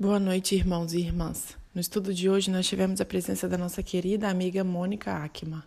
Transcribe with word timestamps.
Boa 0.00 0.20
noite, 0.20 0.54
irmãos 0.54 0.92
e 0.92 1.00
irmãs. 1.00 1.58
No 1.74 1.80
estudo 1.80 2.14
de 2.14 2.30
hoje, 2.30 2.52
nós 2.52 2.68
tivemos 2.68 3.00
a 3.00 3.04
presença 3.04 3.48
da 3.48 3.58
nossa 3.58 3.82
querida 3.82 4.28
amiga 4.28 4.62
Mônica 4.62 5.12
Akma. 5.12 5.64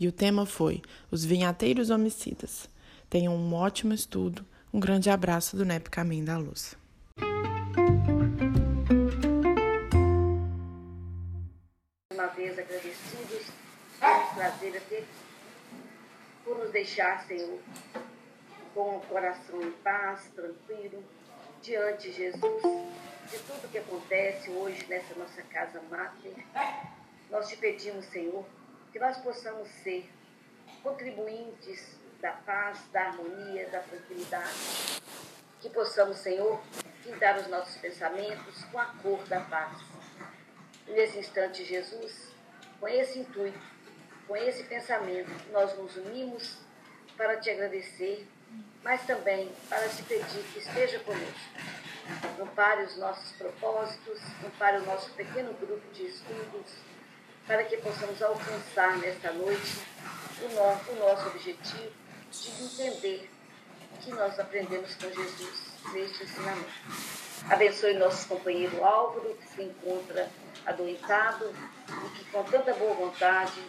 E 0.00 0.08
o 0.08 0.10
tema 0.10 0.44
foi 0.44 0.82
Os 1.12 1.24
Vinhateiros 1.24 1.88
Homicidas. 1.88 2.68
Tenham 3.08 3.36
um 3.36 3.54
ótimo 3.54 3.94
estudo. 3.94 4.44
Um 4.74 4.80
grande 4.80 5.08
abraço 5.08 5.56
do 5.56 5.64
NEP 5.64 5.90
Caminho 5.90 6.24
da 6.24 6.36
Luz. 6.36 6.76
Uma 12.12 12.26
vez 12.34 12.58
agradecidos, 12.58 13.46
é 14.00 14.34
prazer 14.34 14.76
a 14.76 14.80
ter 14.88 15.06
por 16.44 16.58
nos 16.58 16.72
deixar, 16.72 17.24
Senhor, 17.28 17.60
com 18.74 18.96
o 18.96 19.00
coração 19.02 19.62
em 19.62 19.70
paz, 19.84 20.28
tranquilo, 20.34 21.00
diante 21.62 22.10
de 22.10 22.16
Jesus 22.16 22.88
de 23.30 23.38
tudo 23.40 23.70
que 23.70 23.78
acontece 23.78 24.50
hoje 24.50 24.86
nessa 24.88 25.14
nossa 25.14 25.42
casa 25.42 25.80
máter. 25.90 26.34
Nós 27.30 27.48
te 27.48 27.56
pedimos, 27.56 28.06
Senhor, 28.06 28.44
que 28.90 28.98
nós 28.98 29.18
possamos 29.18 29.68
ser 29.68 30.10
contribuintes 30.82 31.98
da 32.20 32.32
paz, 32.32 32.78
da 32.90 33.02
harmonia, 33.02 33.68
da 33.68 33.80
tranquilidade. 33.80 35.02
Que 35.60 35.68
possamos, 35.68 36.18
Senhor, 36.18 36.60
pintar 37.02 37.38
os 37.38 37.48
nossos 37.48 37.76
pensamentos 37.76 38.64
com 38.64 38.78
a 38.78 38.86
cor 39.02 39.22
da 39.24 39.40
paz. 39.40 39.76
nesse 40.86 41.18
instante, 41.18 41.64
Jesus, 41.64 42.32
com 42.80 42.88
esse 42.88 43.18
intuito, 43.18 43.60
com 44.26 44.34
esse 44.36 44.64
pensamento, 44.64 45.30
nós 45.52 45.76
nos 45.76 45.96
unimos 45.96 46.58
para 47.14 47.38
te 47.38 47.50
agradecer, 47.50 48.26
mas 48.82 49.04
também 49.04 49.52
para 49.68 49.86
te 49.88 50.02
pedir 50.04 50.42
que 50.52 50.60
esteja 50.60 50.98
conosco 51.00 51.87
ampare 52.40 52.84
os 52.84 52.96
nossos 52.96 53.32
propósitos, 53.32 54.20
ampare 54.44 54.78
o 54.78 54.86
nosso 54.86 55.10
pequeno 55.10 55.52
grupo 55.54 55.92
de 55.92 56.06
estudos, 56.06 56.72
para 57.46 57.64
que 57.64 57.76
possamos 57.78 58.22
alcançar 58.22 58.98
nesta 58.98 59.32
noite 59.32 59.80
o, 60.42 60.48
no, 60.54 60.92
o 60.92 61.08
nosso 61.08 61.28
objetivo 61.28 61.92
de 62.30 62.62
entender 62.62 63.30
que 64.00 64.10
nós 64.10 64.38
aprendemos 64.38 64.94
com 64.94 65.10
Jesus 65.10 65.72
neste 65.92 66.24
ensinamento. 66.24 66.68
Abençoe 67.50 67.94
nosso 67.94 68.28
companheiro 68.28 68.84
Álvaro, 68.84 69.34
que 69.36 69.48
se 69.48 69.62
encontra 69.62 70.28
adoentado 70.66 71.54
e 71.88 72.18
que 72.18 72.24
com 72.26 72.44
tanta 72.44 72.74
boa 72.74 72.94
vontade 72.94 73.62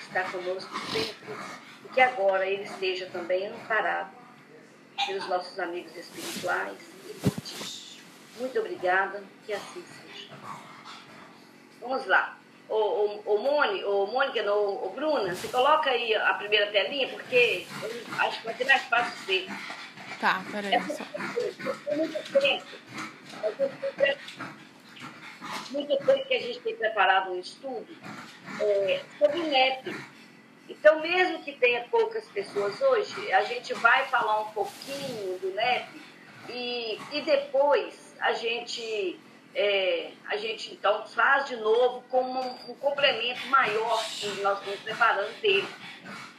está 0.00 0.24
conosco 0.30 0.72
sempre 0.90 1.36
e 1.84 1.88
que 1.88 2.00
agora 2.00 2.46
ele 2.46 2.64
esteja 2.64 3.06
também 3.06 3.46
amparado 3.48 4.10
pelos 5.06 5.28
nossos 5.28 5.58
amigos 5.58 5.94
espirituais 5.94 6.78
e 7.10 7.14
por 7.20 7.40
ti. 7.42 7.75
Muito 8.38 8.58
obrigada, 8.58 9.22
que 9.44 9.52
assim 9.52 9.82
seja. 9.82 10.34
Vamos 11.80 12.06
lá. 12.06 12.36
Ô, 12.68 12.74
ô, 12.74 13.22
ô, 13.24 13.38
Mone, 13.38 13.84
ô 13.84 14.06
Mônica, 14.06 14.42
não, 14.42 14.84
ô, 14.84 14.90
Bruna, 14.90 15.34
você 15.34 15.48
coloca 15.48 15.88
aí 15.88 16.14
a 16.14 16.34
primeira 16.34 16.66
telinha, 16.72 17.08
porque 17.08 17.66
acho 18.18 18.38
que 18.40 18.44
vai 18.44 18.54
ser 18.54 18.64
mais 18.64 18.82
fácil 18.82 19.24
ser. 19.24 19.46
Tá, 20.20 20.42
peraí. 20.50 20.74
É 20.74 20.80
só... 20.82 21.04
Muito 21.96 22.40
tempo. 22.40 22.66
Muito 25.70 25.96
tempo 25.96 26.26
que 26.26 26.34
a 26.34 26.40
gente 26.40 26.60
tem 26.60 26.76
preparado 26.76 27.30
um 27.32 27.38
estudo 27.38 27.96
é, 28.60 29.00
sobre 29.18 29.38
o 29.38 29.44
NEP. 29.44 29.96
Então, 30.68 31.00
mesmo 31.00 31.42
que 31.44 31.52
tenha 31.52 31.84
poucas 31.84 32.26
pessoas 32.28 32.80
hoje, 32.80 33.32
a 33.32 33.44
gente 33.44 33.72
vai 33.74 34.06
falar 34.06 34.40
um 34.40 34.50
pouquinho 34.50 35.38
do 35.38 35.52
NEP 35.54 35.88
e, 36.48 36.98
e 37.12 37.20
depois 37.22 38.05
a 38.20 38.32
gente, 38.32 39.18
é, 39.54 40.10
a 40.26 40.36
gente 40.36 40.72
então 40.72 41.06
faz 41.06 41.46
de 41.46 41.56
novo 41.56 42.02
como 42.08 42.40
um, 42.40 42.70
um 42.70 42.74
complemento 42.74 43.46
maior 43.48 44.04
que 44.10 44.26
nós 44.42 44.58
estamos 44.58 44.80
preparando 44.80 45.40
dele. 45.40 45.68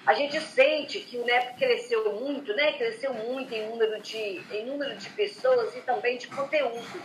A 0.06 0.14
gente 0.14 0.40
sente 0.40 1.02
que 1.02 1.18
o 1.18 1.26
NEP 1.26 1.58
cresceu 1.58 2.14
muito, 2.14 2.54
né? 2.56 2.74
Cresceu 2.74 3.14
muito 3.14 3.54
em 3.54 3.68
número 3.70 4.02
de, 4.02 4.42
em 4.52 4.66
número 4.66 4.96
de 4.96 5.10
pessoas 5.10 5.76
e 5.76 5.82
também 5.82 6.18
de 6.18 6.28
conteúdo. 6.28 7.02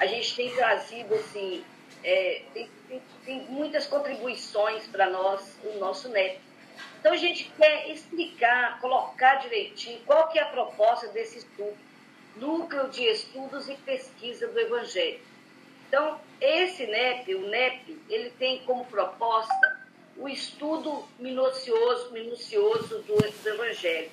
A 0.00 0.06
gente 0.06 0.34
tem 0.34 0.52
trazido, 0.52 1.14
assim, 1.14 1.64
é, 2.02 2.42
tem, 2.52 2.68
tem, 2.88 3.02
tem 3.24 3.40
muitas 3.42 3.86
contribuições 3.86 4.88
para 4.88 5.08
nós, 5.08 5.56
o 5.62 5.78
nosso 5.78 6.08
NEP. 6.08 6.40
Então 6.98 7.12
a 7.12 7.16
gente 7.16 7.44
quer 7.56 7.88
explicar, 7.90 8.80
colocar 8.80 9.36
direitinho 9.36 10.00
qual 10.04 10.28
que 10.28 10.38
é 10.38 10.42
a 10.42 10.46
proposta 10.46 11.08
desse 11.08 11.38
estudo 11.38 11.76
Núcleo 12.36 12.88
de 12.88 13.04
Estudos 13.04 13.68
e 13.68 13.74
Pesquisa 13.76 14.48
do 14.48 14.58
Evangelho. 14.58 15.20
Então, 15.88 16.18
esse 16.40 16.86
NEP, 16.86 17.34
o 17.34 17.48
NEP, 17.48 18.00
ele 18.08 18.30
tem 18.30 18.60
como 18.64 18.86
proposta 18.86 19.80
o 20.16 20.28
estudo 20.28 21.06
minucioso, 21.18 22.10
minucioso 22.12 23.00
do, 23.00 23.16
do 23.16 23.48
Evangelho. 23.48 24.10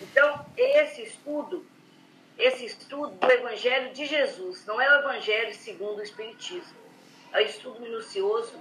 Então, 0.00 0.46
esse 0.56 1.02
estudo, 1.02 1.66
esse 2.38 2.64
estudo 2.64 3.14
do 3.14 3.30
Evangelho 3.30 3.92
de 3.92 4.06
Jesus, 4.06 4.64
não 4.66 4.80
é 4.80 4.88
o 4.90 5.00
Evangelho 5.00 5.54
segundo 5.54 5.98
o 5.98 6.02
Espiritismo, 6.02 6.76
é 7.32 7.38
o 7.38 7.46
estudo 7.46 7.80
minucioso 7.80 8.58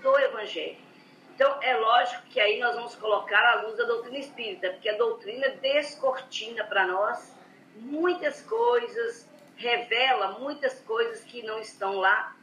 do 0.00 0.18
Evangelho. 0.18 0.76
Então, 1.34 1.60
é 1.62 1.76
lógico 1.76 2.22
que 2.30 2.40
aí 2.40 2.58
nós 2.58 2.74
vamos 2.74 2.94
colocar 2.94 3.44
a 3.44 3.62
luz 3.62 3.76
da 3.76 3.84
doutrina 3.84 4.18
espírita, 4.18 4.70
porque 4.70 4.88
a 4.88 4.96
doutrina 4.96 5.48
descortina 5.50 6.64
para 6.64 6.86
nós 6.86 7.37
muitas 7.80 8.42
coisas, 8.42 9.28
revela 9.56 10.38
muitas 10.38 10.80
coisas 10.80 11.22
que 11.24 11.42
não 11.42 11.58
estão 11.60 11.96
lá, 11.96 12.36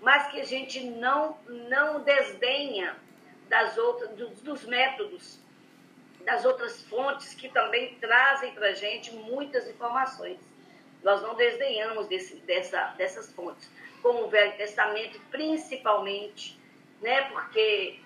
mas 0.00 0.30
que 0.30 0.40
a 0.40 0.44
gente 0.44 0.82
não, 0.84 1.36
não 1.46 2.00
desdenha 2.02 2.96
das 3.48 3.76
outras, 3.76 4.10
dos, 4.10 4.40
dos 4.40 4.64
métodos, 4.64 5.38
das 6.24 6.44
outras 6.44 6.82
fontes 6.84 7.34
que 7.34 7.48
também 7.48 7.94
trazem 7.96 8.52
para 8.52 8.68
a 8.68 8.74
gente 8.74 9.12
muitas 9.14 9.68
informações. 9.68 10.38
Nós 11.02 11.20
não 11.22 11.34
desdenhamos 11.34 12.06
desse, 12.06 12.36
dessa, 12.36 12.86
dessas 12.96 13.32
fontes, 13.32 13.68
como 14.02 14.24
o 14.24 14.28
Velho 14.28 14.56
Testamento, 14.56 15.20
principalmente, 15.30 16.58
né, 17.00 17.22
porque 17.30 18.00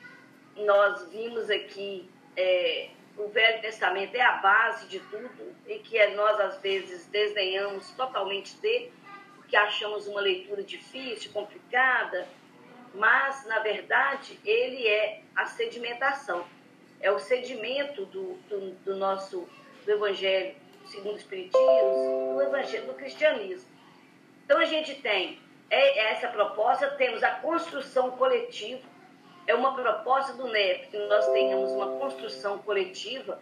nós 0.57 1.09
vimos 1.11 1.51
aqui 1.51 2.11
é, 2.37 2.91
o 3.17 3.29
Velho 3.29 3.61
Testamento 3.61 4.15
é 4.15 4.21
a 4.21 4.33
base 4.33 4.87
de 4.89 5.01
tudo 5.01 5.55
e 5.67 5.79
que 5.79 5.99
é, 5.99 6.15
nós, 6.15 6.39
às 6.41 6.61
vezes, 6.61 7.07
desdenhamos 7.07 7.91
totalmente 7.93 8.57
dele, 8.59 8.93
porque 9.37 9.57
achamos 9.57 10.07
uma 10.07 10.21
leitura 10.21 10.63
difícil, 10.63 11.33
complicada, 11.33 12.27
mas, 12.95 13.47
na 13.47 13.61
verdade, 13.61 14.39
ele 14.45 14.87
é 14.87 15.23
a 15.35 15.47
sedimentação, 15.47 16.47
é 17.01 17.11
o 17.11 17.19
sedimento 17.19 18.05
do, 18.07 18.35
do, 18.49 18.71
do 18.85 18.97
nosso 18.97 19.49
do 19.85 19.93
Evangelho 19.93 20.57
segundo 20.87 21.15
o 21.15 21.19
Espiritismo, 21.19 22.35
do, 22.35 22.43
evangelho, 22.43 22.87
do 22.87 22.95
cristianismo. 22.95 23.69
Então, 24.45 24.59
a 24.59 24.65
gente 24.65 24.95
tem 24.97 25.41
é, 25.71 26.13
essa 26.13 26.29
proposta, 26.29 26.89
temos 26.93 27.23
a 27.23 27.31
construção 27.31 28.13
coletiva, 28.13 28.83
é 29.47 29.55
uma 29.55 29.75
proposta 29.75 30.33
do 30.33 30.49
NEP 30.49 30.89
que 30.89 30.99
nós 31.07 31.27
tenhamos 31.29 31.71
uma 31.73 31.99
construção 31.99 32.59
coletiva, 32.59 33.41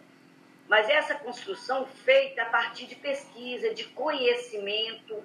mas 0.67 0.89
essa 0.89 1.15
construção 1.15 1.85
feita 1.85 2.43
a 2.43 2.45
partir 2.45 2.85
de 2.85 2.95
pesquisa, 2.95 3.73
de 3.73 3.85
conhecimento, 3.85 5.23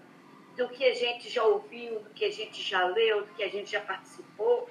do 0.56 0.68
que 0.68 0.84
a 0.84 0.94
gente 0.94 1.28
já 1.28 1.42
ouviu, 1.44 2.00
do 2.00 2.10
que 2.10 2.24
a 2.24 2.30
gente 2.30 2.60
já 2.62 2.84
leu, 2.84 3.24
do 3.24 3.34
que 3.34 3.42
a 3.42 3.48
gente 3.48 3.70
já 3.70 3.80
participou, 3.80 4.68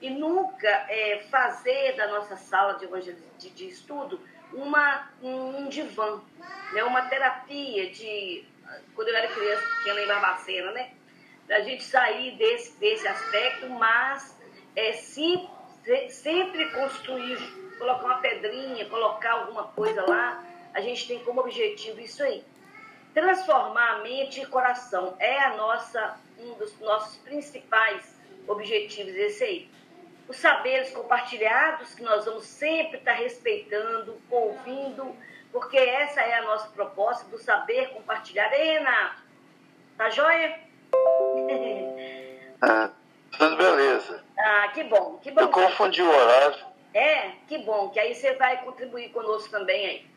e 0.00 0.10
nunca 0.10 0.68
é, 0.68 1.20
fazer 1.30 1.94
da 1.96 2.08
nossa 2.08 2.36
sala 2.36 2.74
de, 2.74 2.86
de, 3.38 3.50
de 3.50 3.68
estudo 3.68 4.20
uma, 4.52 5.10
um, 5.22 5.58
um 5.58 5.68
divã, 5.68 6.20
né? 6.72 6.82
uma 6.84 7.02
terapia 7.02 7.90
de. 7.90 8.44
Quando 8.94 9.08
eu 9.08 9.16
era 9.16 9.28
criança 9.28 9.62
pequena 9.76 10.00
em 10.00 10.06
Barbacena, 10.06 10.72
né? 10.72 10.92
Da 11.46 11.60
gente 11.60 11.82
sair 11.82 12.36
desse, 12.36 12.78
desse 12.78 13.06
aspecto, 13.06 13.68
mas 13.68 14.38
é, 14.76 14.92
sim, 14.92 15.48
sempre 16.10 16.70
construir, 16.72 17.38
colocar 17.78 18.04
uma 18.04 18.18
pedrinha, 18.18 18.86
colocar 18.86 19.32
alguma 19.32 19.64
coisa 19.68 20.04
lá, 20.08 20.44
a 20.74 20.80
gente 20.80 21.08
tem 21.08 21.18
como 21.20 21.40
objetivo 21.40 22.00
isso 22.00 22.22
aí. 22.22 22.44
Transformar 23.12 23.96
a 23.96 23.98
mente 24.02 24.40
e 24.40 24.46
coração 24.46 25.16
é 25.18 25.40
a 25.40 25.56
nossa, 25.56 26.18
um 26.38 26.54
dos 26.54 26.78
nossos 26.78 27.16
principais 27.16 28.14
objetivos, 28.46 29.14
esse 29.14 29.44
aí. 29.44 29.70
Os 30.28 30.36
saberes 30.36 30.90
compartilhados, 30.92 31.94
que 31.94 32.02
nós 32.02 32.24
vamos 32.24 32.44
sempre 32.44 32.98
estar 32.98 33.14
respeitando, 33.14 34.20
ouvindo, 34.30 35.16
porque 35.50 35.76
essa 35.76 36.20
é 36.20 36.34
a 36.34 36.42
nossa 36.42 36.68
proposta 36.68 37.28
do 37.28 37.38
saber 37.38 37.88
compartilhado. 37.88 38.54
Ei, 38.54 38.78
Renato, 38.78 39.22
tá 39.96 40.08
joia? 40.10 40.60
Ah, 42.62 42.90
tudo 43.40 43.56
beleza. 43.56 44.22
Ah, 44.38 44.68
que 44.68 44.84
bom, 44.84 45.16
que 45.16 45.30
bom. 45.30 45.40
Eu 45.40 45.48
confundi 45.48 46.02
o 46.02 46.10
horário. 46.10 46.62
É, 46.92 47.30
que 47.48 47.56
bom, 47.56 47.88
que 47.88 47.98
aí 47.98 48.14
você 48.14 48.34
vai 48.34 48.62
contribuir 48.62 49.08
conosco 49.12 49.50
também 49.50 49.86
aí. 49.86 50.10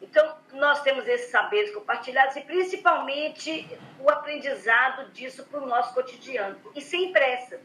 Então, 0.00 0.34
nós 0.54 0.80
temos 0.80 1.06
esses 1.06 1.30
saberes 1.30 1.72
compartilhados 1.74 2.34
e 2.34 2.40
principalmente 2.40 3.68
o 4.00 4.10
aprendizado 4.10 5.10
disso 5.12 5.44
para 5.44 5.60
o 5.60 5.66
nosso 5.66 5.92
cotidiano. 5.92 6.58
E 6.74 6.80
sem 6.80 7.12
pressa. 7.12 7.60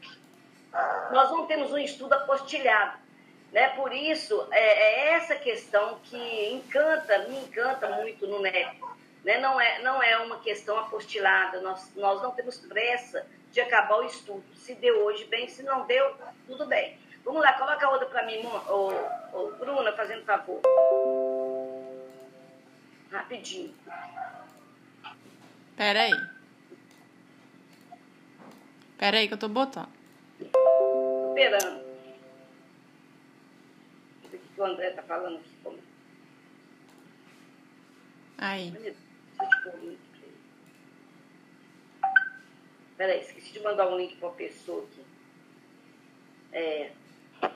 Nós 1.10 1.30
não 1.30 1.46
temos 1.46 1.72
um 1.72 1.78
estudo 1.78 2.12
apostilhado. 2.12 2.98
Né? 3.50 3.70
Por 3.70 3.94
isso, 3.94 4.46
é, 4.50 4.60
é 4.60 5.12
essa 5.14 5.36
questão 5.36 5.98
que 6.04 6.52
encanta, 6.52 7.26
me 7.28 7.38
encanta 7.38 7.88
muito 7.88 8.26
no 8.26 8.40
NEP. 8.40 8.78
Né? 9.24 9.38
Não, 9.40 9.58
é, 9.58 9.80
não 9.80 10.02
é 10.02 10.18
uma 10.18 10.38
questão 10.40 10.78
apostilada, 10.78 11.62
nós, 11.62 11.92
nós 11.96 12.22
não 12.22 12.30
temos 12.32 12.58
pressa 12.58 13.26
de 13.52 13.60
acabar 13.60 13.98
o 13.98 14.06
estudo. 14.06 14.44
Se 14.54 14.74
deu 14.74 15.04
hoje, 15.04 15.24
bem, 15.24 15.48
se 15.48 15.62
não 15.62 15.86
deu, 15.86 16.14
tudo 16.46 16.66
bem. 16.66 16.98
Vamos 17.24 17.42
lá, 17.42 17.52
coloca 17.54 17.86
a 17.86 17.90
outra 17.90 18.06
para 18.06 18.26
mim, 18.26 18.42
ô, 18.46 18.92
ô, 19.32 19.50
Bruna, 19.58 19.92
fazendo 19.92 20.24
favor. 20.24 20.60
Rapidinho. 23.10 23.74
Pera 25.76 26.02
aí. 26.02 26.12
Pera 28.96 29.18
aí 29.18 29.28
que 29.28 29.34
eu 29.34 29.38
tô 29.38 29.48
botando. 29.48 29.88
Esperando. 30.40 31.88
O 34.24 34.28
que 34.28 34.60
o 34.60 34.64
André 34.64 34.90
tá 34.90 35.02
falando 35.02 35.38
aqui 35.38 35.54
comigo. 35.62 35.82
Aí. 38.38 38.96
Peraí, 42.98 43.20
esqueci 43.20 43.52
de 43.52 43.60
mandar 43.60 43.86
um 43.86 43.96
link 43.96 44.16
para 44.16 44.28
a 44.28 44.32
pessoa 44.32 44.82
aqui. 44.82 45.04
É, 46.52 46.90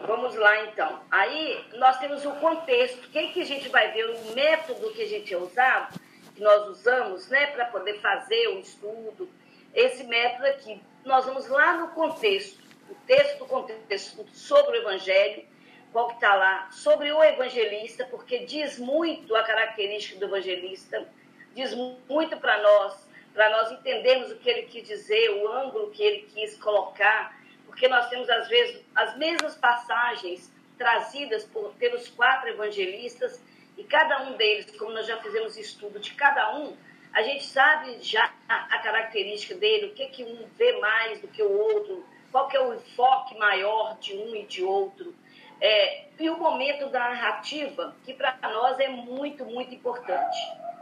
vamos 0.07 0.37
lá, 0.37 0.67
então. 0.67 1.03
Aí, 1.11 1.65
nós 1.75 1.99
temos 1.99 2.25
o 2.25 2.31
contexto. 2.37 3.05
O 3.05 3.11
que, 3.11 3.33
que 3.33 3.43
a 3.43 3.45
gente 3.45 3.69
vai 3.69 3.91
ver? 3.91 4.05
O 4.05 4.35
método 4.35 4.93
que 4.93 5.03
a 5.03 5.09
gente 5.09 5.35
é 5.35 5.37
usado, 5.37 6.01
que 6.37 6.41
nós 6.41 6.69
usamos, 6.69 7.29
né, 7.29 7.49
para 7.49 7.65
poder 7.65 8.01
fazer 8.01 8.51
o 8.51 8.55
um 8.55 8.61
estudo. 8.61 9.29
Esse 9.75 10.05
método 10.05 10.47
aqui. 10.47 10.81
Nós 11.05 11.25
vamos 11.25 11.49
lá 11.49 11.77
no 11.77 11.89
contexto. 11.89 12.63
O 12.89 12.95
texto 13.05 13.41
do 13.41 13.47
contexto 13.47 14.25
sobre 14.33 14.79
o 14.79 14.83
Evangelho, 14.83 15.45
qual 15.93 16.07
que 16.07 16.15
está 16.15 16.37
lá? 16.37 16.71
Sobre 16.71 17.13
o 17.13 17.23
evangelista, 17.23 18.07
porque 18.07 18.41
diz 18.47 18.79
muito 18.79 19.35
a 19.35 19.43
característica 19.43 20.19
do 20.19 20.27
evangelista, 20.27 21.07
diz 21.55 21.75
muito 22.09 22.37
para 22.39 22.63
nós 22.63 23.12
para 23.33 23.51
nós 23.51 23.73
entendermos 23.73 24.31
o 24.31 24.37
que 24.37 24.49
ele 24.49 24.63
quis 24.63 24.87
dizer, 24.87 25.31
o 25.31 25.49
ângulo 25.49 25.91
que 25.91 26.03
ele 26.03 26.29
quis 26.35 26.57
colocar, 26.57 27.37
porque 27.67 27.89
nós 27.89 28.09
temos, 28.09 28.29
às 28.29 28.49
vezes, 28.49 28.83
as 28.95 29.17
mesmas 29.17 29.57
passagens 29.57 30.53
trazidas 30.77 31.45
por, 31.45 31.73
pelos 31.75 32.09
quatro 32.09 32.49
evangelistas, 32.49 33.43
e 33.77 33.85
cada 33.85 34.23
um 34.25 34.37
deles, 34.37 34.77
como 34.77 34.93
nós 34.93 35.07
já 35.07 35.17
fizemos 35.19 35.57
estudo 35.57 35.99
de 35.99 36.13
cada 36.15 36.57
um, 36.57 36.77
a 37.13 37.23
gente 37.23 37.45
sabe 37.45 37.99
já 38.03 38.33
a 38.49 38.79
característica 38.79 39.55
dele, 39.55 39.87
o 39.87 39.95
que, 39.95 40.07
que 40.07 40.25
um 40.25 40.47
vê 40.57 40.79
mais 40.79 41.21
do 41.21 41.29
que 41.29 41.43
o 41.43 41.51
outro, 41.51 42.05
qual 42.31 42.49
que 42.49 42.57
é 42.57 42.61
o 42.61 42.75
enfoque 42.75 43.37
maior 43.39 43.99
de 43.99 44.15
um 44.15 44.35
e 44.35 44.45
de 44.45 44.65
outro. 44.65 45.15
É, 45.61 46.07
e 46.19 46.31
o 46.31 46.39
momento 46.39 46.89
da 46.89 47.01
narrativa, 47.01 47.95
que 48.05 48.15
para 48.15 48.37
nós 48.43 48.81
é 48.81 48.89
muito, 48.89 49.45
muito 49.45 49.75
importante. 49.75 50.39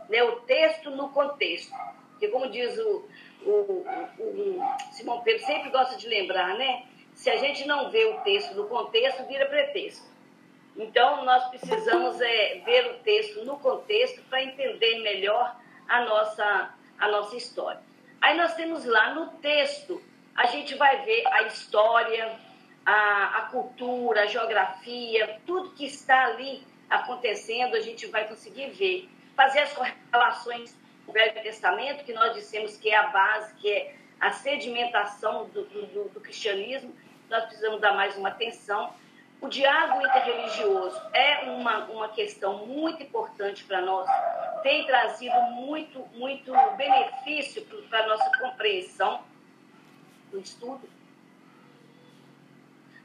Né? 0.08 0.22
O 0.22 0.40
texto 0.40 0.90
no 0.90 1.10
contexto. 1.10 1.74
Porque, 2.20 2.28
como 2.28 2.50
diz 2.50 2.76
o, 2.76 3.08
o, 3.46 3.50
o, 3.50 4.60
o 4.60 4.92
Simão 4.92 5.22
Pedro, 5.22 5.42
sempre 5.46 5.70
gosta 5.70 5.96
de 5.96 6.06
lembrar, 6.06 6.54
né? 6.58 6.84
Se 7.14 7.30
a 7.30 7.38
gente 7.38 7.66
não 7.66 7.90
vê 7.90 8.04
o 8.04 8.20
texto 8.20 8.54
no 8.54 8.66
contexto, 8.68 9.24
vira 9.26 9.46
pretexto. 9.46 10.04
Então, 10.76 11.24
nós 11.24 11.48
precisamos 11.48 12.20
é, 12.20 12.60
ver 12.62 12.90
o 12.90 12.98
texto 12.98 13.42
no 13.46 13.58
contexto 13.58 14.20
para 14.28 14.42
entender 14.42 14.98
melhor 14.98 15.56
a 15.88 16.04
nossa, 16.04 16.74
a 16.98 17.08
nossa 17.08 17.36
história. 17.36 17.80
Aí 18.20 18.36
nós 18.36 18.52
temos 18.54 18.84
lá 18.84 19.14
no 19.14 19.28
texto, 19.38 20.02
a 20.36 20.44
gente 20.44 20.74
vai 20.74 21.02
ver 21.02 21.26
a 21.28 21.44
história, 21.44 22.38
a, 22.84 23.38
a 23.38 23.42
cultura, 23.50 24.24
a 24.24 24.26
geografia, 24.26 25.40
tudo 25.46 25.70
que 25.70 25.86
está 25.86 26.26
ali 26.26 26.62
acontecendo, 26.90 27.76
a 27.76 27.80
gente 27.80 28.06
vai 28.08 28.28
conseguir 28.28 28.68
ver. 28.72 29.08
Fazer 29.34 29.60
as 29.60 29.72
correlações 29.72 30.76
o 31.10 31.12
Velho 31.12 31.42
Testamento, 31.42 32.04
que 32.04 32.12
nós 32.12 32.34
dissemos 32.34 32.76
que 32.76 32.88
é 32.88 32.96
a 32.96 33.08
base, 33.08 33.52
que 33.54 33.68
é 33.68 33.94
a 34.20 34.30
sedimentação 34.30 35.46
do, 35.46 35.64
do, 35.64 36.08
do 36.08 36.20
cristianismo, 36.20 36.94
nós 37.28 37.44
precisamos 37.44 37.80
dar 37.80 37.94
mais 37.94 38.16
uma 38.16 38.28
atenção. 38.28 38.94
O 39.40 39.48
diálogo 39.48 40.06
interreligioso 40.06 41.00
é 41.12 41.50
uma, 41.50 41.84
uma 41.86 42.08
questão 42.10 42.64
muito 42.66 43.02
importante 43.02 43.64
para 43.64 43.80
nós, 43.80 44.08
tem 44.62 44.86
trazido 44.86 45.34
muito, 45.52 46.06
muito 46.14 46.52
benefício 46.76 47.64
para 47.88 48.04
a 48.04 48.06
nossa 48.06 48.30
compreensão 48.38 49.24
do 50.30 50.38
estudo, 50.38 50.88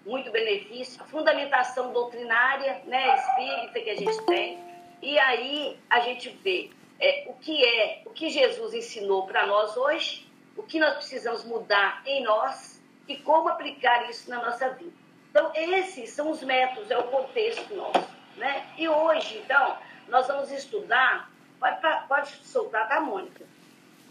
muito 0.06 0.30
benefício. 0.32 1.02
A 1.02 1.06
fundamentação 1.06 1.92
doutrinária 1.92 2.84
né, 2.86 3.16
espírita 3.16 3.80
que 3.80 3.90
a 3.90 3.96
gente 3.96 4.26
tem, 4.26 4.60
e 5.02 5.18
aí 5.18 5.80
a 5.90 6.02
gente 6.02 6.30
vê 6.44 6.70
é, 7.00 7.26
o 7.28 7.34
que 7.34 7.64
é, 7.64 8.02
o 8.06 8.10
que 8.12 8.30
Jesus 8.30 8.74
ensinou 8.74 9.26
para 9.26 9.46
nós 9.46 9.76
hoje, 9.76 10.26
o 10.56 10.64
que 10.64 10.80
nós 10.80 10.96
precisamos 10.96 11.44
mudar 11.44 12.02
em 12.06 12.24
nós 12.24 12.82
e 13.08 13.18
como 13.18 13.50
aplicar 13.50 14.10
isso 14.10 14.30
na 14.30 14.38
nossa 14.38 14.70
vida. 14.70 14.94
Então, 15.30 15.52
esses 15.54 16.12
são 16.12 16.32
os 16.32 16.42
métodos, 16.42 16.90
é 16.90 16.98
o 16.98 17.04
contexto 17.04 17.76
nosso. 17.76 18.08
Né? 18.38 18.66
E 18.78 18.88
hoje, 18.88 19.38
então, 19.44 19.78
nós 20.08 20.28
vamos 20.28 20.52
estudar, 20.52 21.30
pode, 21.60 21.78
pode 22.08 22.30
soltar, 22.46 22.88
tá, 22.88 23.02
Mônica? 23.02 23.46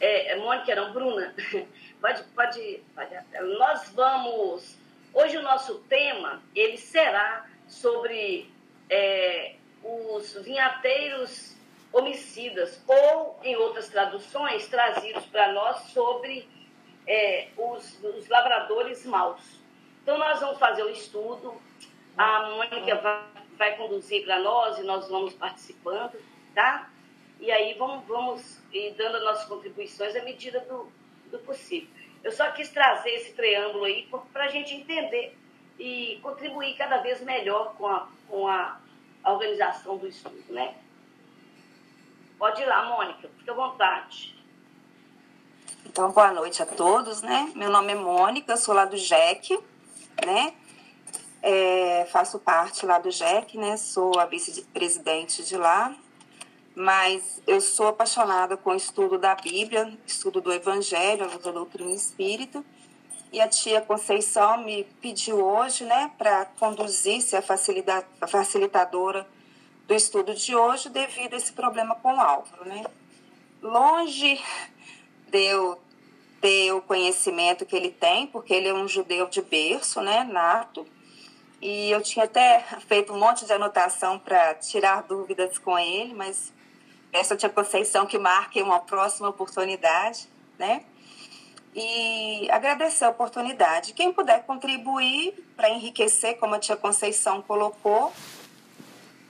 É, 0.01 0.33
é 0.33 0.37
Mônica, 0.37 0.75
não, 0.75 0.93
Bruna. 0.93 1.35
Pode, 2.01 2.23
pode, 2.35 2.83
pode, 2.95 3.15
nós 3.57 3.89
vamos, 3.95 4.77
hoje 5.15 5.39
o 5.39 5.43
nosso 5.43 5.79
tema, 5.89 6.43
ele 6.55 6.77
será 6.77 7.47
sobre 7.67 8.53
é, 8.91 9.55
os 9.83 10.35
vinhateiros 10.35 11.54
homicidas, 11.95 12.83
ou, 12.87 13.39
em 13.43 13.55
outras 13.57 13.89
traduções, 13.89 14.67
trazidos 14.67 15.25
para 15.27 15.53
nós 15.53 15.79
sobre 15.93 16.49
é, 17.07 17.49
os, 17.57 18.03
os, 18.03 18.29
lavradores 18.29 19.07
maus. 19.07 19.61
Então, 20.03 20.19
nós 20.19 20.41
vamos 20.41 20.59
fazer 20.59 20.83
um 20.83 20.91
estudo, 20.91 21.55
a 22.19 22.51
Mônica 22.51 22.97
vai, 22.97 23.23
vai 23.57 23.77
conduzir 23.77 24.25
para 24.25 24.41
nós 24.41 24.79
e 24.79 24.83
nós 24.83 25.09
vamos 25.09 25.35
participando, 25.35 26.21
tá? 26.55 26.91
E 27.41 27.51
aí 27.51 27.75
vamos, 27.75 28.05
vamos 28.07 28.63
dando 28.97 29.17
as 29.17 29.23
nossas 29.23 29.49
contribuições 29.49 30.17
à 30.17 30.23
medida 30.23 30.61
do, 30.61 30.91
do 31.31 31.39
possível. 31.41 31.89
Eu 32.23 32.33
só 32.33 32.51
quis 32.51 32.71
trazer 32.71 33.11
esse 33.11 33.33
preâmbulo 33.33 33.85
aí 33.85 34.09
para 34.33 34.45
a 34.45 34.49
gente 34.49 34.75
entender 34.75 35.37
e 35.79 36.19
contribuir 36.23 36.75
cada 36.77 36.99
vez 36.99 37.21
melhor 37.21 37.75
com 37.77 37.87
a, 37.87 38.09
com 38.29 38.49
a 38.49 38.81
organização 39.25 39.97
do 39.97 40.07
estudo, 40.07 40.43
né? 40.49 40.75
Pode 42.39 42.63
ir 42.63 42.67
lá, 42.67 42.85
Mônica, 42.85 43.31
fica 43.39 43.53
à 43.53 43.55
vontade. 43.55 44.35
Então, 45.87 46.11
boa 46.11 46.33
noite 46.33 46.63
a 46.63 46.67
todos, 46.67 47.23
né? 47.23 47.53
Meu 47.55 47.71
nome 47.71 47.93
é 47.93 47.95
Mônica, 47.95 48.57
sou 48.57 48.75
lá 48.75 48.85
do 48.85 48.97
JEC, 48.97 49.59
né? 50.25 50.55
É, 51.41 52.09
faço 52.11 52.39
parte 52.39 52.85
lá 52.85 52.99
do 52.99 53.11
JEC, 53.11 53.57
né? 53.57 53.77
Sou 53.77 54.19
a 54.19 54.27
vice-presidente 54.27 55.45
de 55.45 55.57
lá, 55.57 55.95
mas 56.75 57.41
eu 57.47 57.61
sou 57.61 57.89
apaixonada 57.89 58.57
com 58.57 58.71
o 58.71 58.75
estudo 58.75 59.19
da 59.19 59.37
Bíblia, 59.37 59.97
estudo 60.05 60.41
do 60.41 60.53
Evangelho, 60.53 61.29
da 61.39 61.53
doutrina 61.53 61.93
espírita, 61.93 62.65
e 63.33 63.41
a 63.41 63.49
tia 63.49 63.81
Conceição 63.81 64.59
me 64.59 64.85
pediu 65.01 65.45
hoje, 65.45 65.85
né, 65.85 66.11
para 66.19 66.47
conduzir, 66.59 67.21
ser 67.21 67.37
a 67.37 68.27
facilitadora 68.27 69.27
do 69.87 69.95
estudo 69.95 70.35
de 70.35 70.55
hoje 70.55 70.89
devido 70.89 71.35
a 71.35 71.37
esse 71.37 71.53
problema 71.53 71.95
com 71.97 72.15
o 72.15 72.21
Álvaro, 72.21 72.65
né? 72.65 72.85
Longe 73.63 74.43
de 75.29 75.45
eu 75.45 75.81
ter 76.41 76.73
o 76.73 76.83
conhecimento 76.83 77.65
que 77.65 77.75
ele 77.75 77.91
tem, 77.91 78.27
porque 78.27 78.53
ele 78.53 78.69
é 78.69 78.75
um 78.75 78.87
judeu 78.87 79.27
de 79.29 79.41
berço, 79.41 80.01
né, 80.03 80.25
nato, 80.25 80.87
e 81.61 81.91
eu 81.91 82.03
tinha 82.03 82.27
até 82.27 82.63
feito 82.87 83.15
um 83.15 83.19
monte 83.19 83.47
de 83.47 83.53
anotação 83.55 84.19
para 84.19 84.55
tirar 84.55 85.03
dúvidas 85.05 85.57
com 85.57 85.79
ele, 85.79 86.13
mas 86.13 86.53
essa 87.11 87.35
tia 87.35 87.49
Conceição 87.49 88.05
que 88.05 88.19
marque 88.19 88.61
uma 88.61 88.81
próxima 88.81 89.31
oportunidade, 89.31 90.29
né? 90.59 90.85
E 91.75 92.49
agradecer 92.51 93.07
a 93.07 93.09
oportunidade. 93.09 93.95
Quem 93.95 94.13
puder 94.13 94.45
contribuir 94.45 95.33
para 95.57 95.71
enriquecer, 95.71 96.37
como 96.39 96.55
a 96.55 96.59
tia 96.59 96.77
Conceição 96.77 97.41
colocou, 97.41 98.13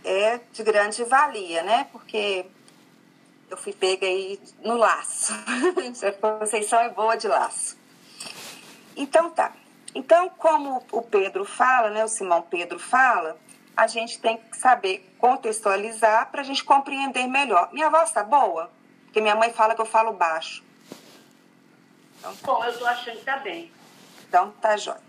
é 0.04 0.40
de 0.52 0.62
grande 0.62 1.02
valia, 1.04 1.62
né? 1.62 1.88
Porque 1.90 2.46
eu 3.50 3.56
fui 3.56 3.72
pega 3.72 4.06
aí 4.06 4.40
no 4.62 4.76
laço. 4.76 5.32
A 6.06 6.38
Conceição 6.38 6.80
é 6.80 6.90
boa 6.90 7.16
de 7.16 7.28
laço. 7.28 7.76
Então 8.96 9.30
tá. 9.30 9.52
Então, 9.94 10.28
como 10.28 10.84
o 10.90 11.02
Pedro 11.02 11.44
fala, 11.44 11.88
né, 11.90 12.04
o 12.04 12.08
Simão 12.08 12.42
Pedro 12.42 12.80
fala, 12.80 13.38
a 13.76 13.86
gente 13.86 14.18
tem 14.18 14.36
que 14.38 14.56
saber 14.56 15.14
contextualizar 15.18 16.30
para 16.30 16.40
a 16.40 16.44
gente 16.44 16.64
compreender 16.64 17.26
melhor. 17.28 17.72
Minha 17.72 17.88
voz 17.88 18.08
está 18.08 18.24
boa? 18.24 18.70
Porque 19.04 19.20
minha 19.20 19.36
mãe 19.36 19.52
fala 19.52 19.74
que 19.74 19.80
eu 19.80 19.86
falo 19.86 20.12
baixo. 20.12 20.64
Então, 22.18 22.34
Bom, 22.42 22.64
eu 22.64 22.70
estou 22.70 22.86
achando 22.88 23.14
que 23.14 23.20
está 23.20 23.36
bem. 23.36 23.70
Então, 24.26 24.50
tá 24.60 24.76
jóia. 24.76 25.00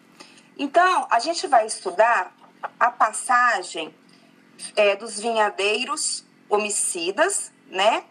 Então, 0.58 1.08
a 1.10 1.20
gente 1.20 1.48
vai 1.48 1.66
estudar 1.66 2.32
a 2.80 2.92
passagem 2.92 3.94
é, 4.76 4.96
dos 4.96 5.20
vinhadeiros 5.20 6.26
homicidas, 6.50 7.52
né? 7.70 8.04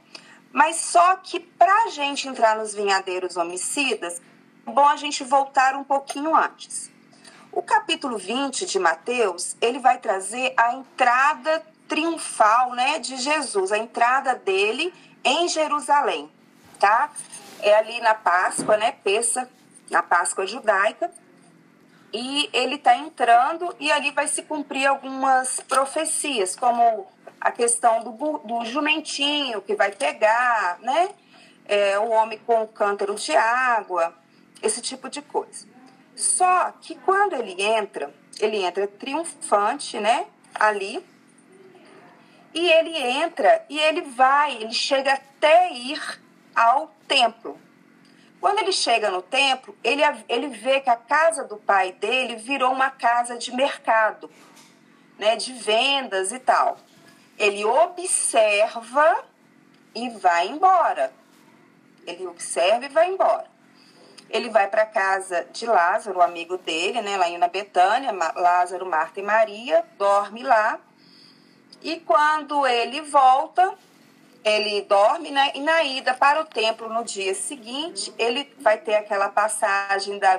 Mas 0.52 0.76
só 0.76 1.16
que 1.16 1.40
para 1.40 1.84
a 1.84 1.88
gente 1.88 2.28
entrar 2.28 2.56
nos 2.56 2.74
vinhadeiros 2.74 3.36
homicidas, 3.36 4.22
é 4.66 4.70
bom 4.70 4.88
a 4.88 4.96
gente 4.96 5.24
voltar 5.24 5.74
um 5.74 5.84
pouquinho 5.84 6.34
antes. 6.34 6.90
O 7.50 7.62
capítulo 7.62 8.18
20 8.18 8.66
de 8.66 8.78
Mateus, 8.78 9.56
ele 9.60 9.78
vai 9.78 9.98
trazer 9.98 10.54
a 10.56 10.74
entrada 10.74 11.62
triunfal, 11.88 12.72
né, 12.72 12.98
de 12.98 13.16
Jesus, 13.16 13.70
a 13.70 13.78
entrada 13.78 14.34
dele 14.34 14.92
em 15.22 15.48
Jerusalém, 15.48 16.30
tá? 16.78 17.10
É 17.60 17.74
ali 17.76 18.00
na 18.00 18.14
Páscoa, 18.14 18.76
né, 18.76 18.92
Peça, 18.92 19.48
na 19.90 20.02
Páscoa 20.02 20.46
judaica. 20.46 21.10
E 22.16 22.48
ele 22.52 22.76
está 22.76 22.96
entrando 22.96 23.74
e 23.80 23.90
ali 23.90 24.12
vai 24.12 24.28
se 24.28 24.44
cumprir 24.44 24.86
algumas 24.86 25.58
profecias, 25.62 26.54
como 26.54 27.08
a 27.40 27.50
questão 27.50 28.04
do, 28.04 28.38
do 28.38 28.64
jumentinho 28.64 29.60
que 29.60 29.74
vai 29.74 29.90
pegar, 29.90 30.78
né? 30.80 31.08
É, 31.66 31.98
o 31.98 32.10
homem 32.10 32.38
com 32.46 32.62
o 32.62 32.68
cântaro 32.68 33.16
de 33.16 33.34
água, 33.34 34.14
esse 34.62 34.80
tipo 34.80 35.10
de 35.10 35.20
coisa. 35.22 35.66
Só 36.14 36.72
que 36.80 36.94
quando 36.94 37.34
ele 37.34 37.60
entra, 37.60 38.14
ele 38.38 38.58
entra 38.64 38.86
triunfante, 38.86 39.98
né? 39.98 40.26
Ali. 40.54 41.04
E 42.54 42.70
ele 42.70 42.96
entra 42.96 43.66
e 43.68 43.76
ele 43.76 44.02
vai, 44.02 44.54
ele 44.54 44.72
chega 44.72 45.14
até 45.14 45.72
ir 45.72 46.00
ao 46.54 46.94
templo. 47.08 47.58
Quando 48.44 48.58
ele 48.58 48.72
chega 48.72 49.10
no 49.10 49.22
templo, 49.22 49.74
ele, 49.82 50.02
ele 50.28 50.48
vê 50.48 50.78
que 50.78 50.90
a 50.90 50.96
casa 50.96 51.44
do 51.44 51.56
pai 51.56 51.92
dele 51.92 52.36
virou 52.36 52.70
uma 52.74 52.90
casa 52.90 53.38
de 53.38 53.50
mercado, 53.50 54.30
né? 55.18 55.34
De 55.34 55.54
vendas 55.54 56.30
e 56.30 56.38
tal. 56.38 56.76
Ele 57.38 57.64
observa 57.64 59.24
e 59.94 60.10
vai 60.10 60.48
embora. 60.48 61.10
Ele 62.06 62.26
observa 62.26 62.84
e 62.84 62.90
vai 62.90 63.08
embora. 63.08 63.46
Ele 64.28 64.50
vai 64.50 64.68
para 64.68 64.82
a 64.82 64.86
casa 64.92 65.46
de 65.50 65.64
Lázaro, 65.64 66.18
o 66.18 66.22
amigo 66.22 66.58
dele, 66.58 67.00
né, 67.00 67.16
lá 67.16 67.26
na 67.38 67.48
Betânia, 67.48 68.12
Lázaro, 68.12 68.84
Marta 68.84 69.20
e 69.20 69.22
Maria, 69.22 69.86
dorme 69.96 70.42
lá. 70.42 70.78
E 71.80 71.98
quando 72.00 72.66
ele 72.66 73.00
volta, 73.00 73.74
ele 74.44 74.82
dorme, 74.82 75.30
né? 75.30 75.52
E 75.54 75.60
na 75.60 75.82
ida 75.82 76.12
para 76.12 76.40
o 76.40 76.44
templo 76.44 76.88
no 76.88 77.02
dia 77.02 77.34
seguinte, 77.34 78.12
ele 78.18 78.52
vai 78.60 78.76
ter 78.76 78.94
aquela 78.94 79.30
passagem 79.30 80.18
da, 80.18 80.38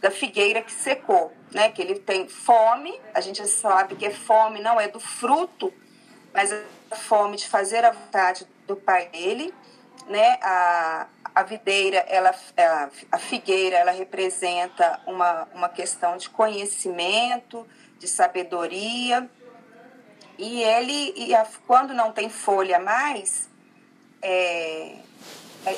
da, 0.00 0.10
figueira 0.10 0.60
que 0.60 0.72
secou, 0.72 1.32
né? 1.52 1.70
Que 1.70 1.80
ele 1.80 2.00
tem 2.00 2.28
fome, 2.28 3.00
a 3.14 3.20
gente 3.20 3.46
sabe 3.46 3.94
que 3.94 4.10
fome 4.10 4.60
não 4.60 4.80
é 4.80 4.88
do 4.88 4.98
fruto, 4.98 5.72
mas 6.32 6.50
é 6.50 6.64
a 6.90 6.96
fome 6.96 7.36
de 7.36 7.48
fazer 7.48 7.84
a 7.84 7.92
vontade 7.92 8.46
do 8.66 8.74
pai 8.74 9.08
dele, 9.08 9.54
né? 10.08 10.36
A, 10.42 11.06
a 11.32 11.42
videira, 11.44 11.98
ela, 12.08 12.34
a 13.10 13.18
figueira, 13.18 13.76
ela 13.76 13.92
representa 13.92 15.00
uma, 15.06 15.48
uma 15.54 15.68
questão 15.68 16.16
de 16.16 16.28
conhecimento, 16.28 17.66
de 17.98 18.08
sabedoria. 18.08 19.28
E 20.38 20.62
ele, 20.62 21.14
e 21.16 21.34
a, 21.34 21.46
quando 21.66 21.94
não 21.94 22.12
tem 22.12 22.28
folha 22.28 22.78
mais, 22.78 23.48
é, 24.20 24.96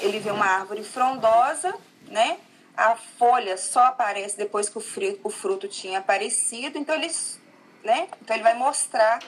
ele 0.03 0.19
vê 0.19 0.31
uma 0.31 0.47
árvore 0.47 0.83
frondosa, 0.83 1.75
né? 2.09 2.39
A 2.77 2.95
folha 2.97 3.57
só 3.57 3.85
aparece 3.85 4.37
depois 4.37 4.69
que 4.69 4.79
o 4.79 4.81
fruto, 4.81 5.21
o 5.25 5.31
fruto 5.31 5.69
tinha 5.69 5.99
aparecido, 5.99 6.79
então 6.79 6.95
ele, 6.95 7.11
né? 7.83 8.09
Então 8.21 8.37
ele 8.37 8.43
vai 8.43 8.55
mostrar, 8.55 9.19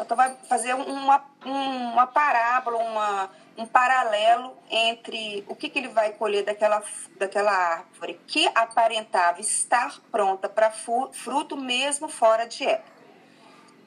então 0.00 0.16
vai 0.16 0.36
fazer 0.48 0.74
uma, 0.74 1.24
uma 1.44 2.06
parábola, 2.06 2.78
uma, 2.78 3.30
um 3.56 3.66
paralelo 3.66 4.56
entre 4.70 5.44
o 5.48 5.54
que, 5.54 5.68
que 5.68 5.78
ele 5.78 5.88
vai 5.88 6.12
colher 6.12 6.44
daquela, 6.44 6.82
daquela 7.18 7.52
árvore 7.52 8.20
que 8.26 8.48
aparentava 8.54 9.40
estar 9.40 9.98
pronta 10.10 10.48
para 10.48 10.70
fruto 10.70 11.56
mesmo 11.56 12.08
fora 12.08 12.46
de 12.46 12.64
época. 12.64 12.97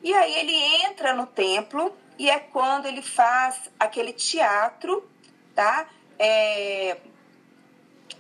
E 0.04 0.14
aí 0.14 0.34
ele 0.34 0.56
entra 0.86 1.14
no 1.14 1.28
templo 1.28 1.96
e 2.18 2.30
é 2.30 2.40
quando 2.40 2.86
ele 2.86 3.02
faz 3.02 3.70
aquele 3.80 4.14
teatro, 4.14 5.10
tá? 5.56 5.88
É, 6.18 6.98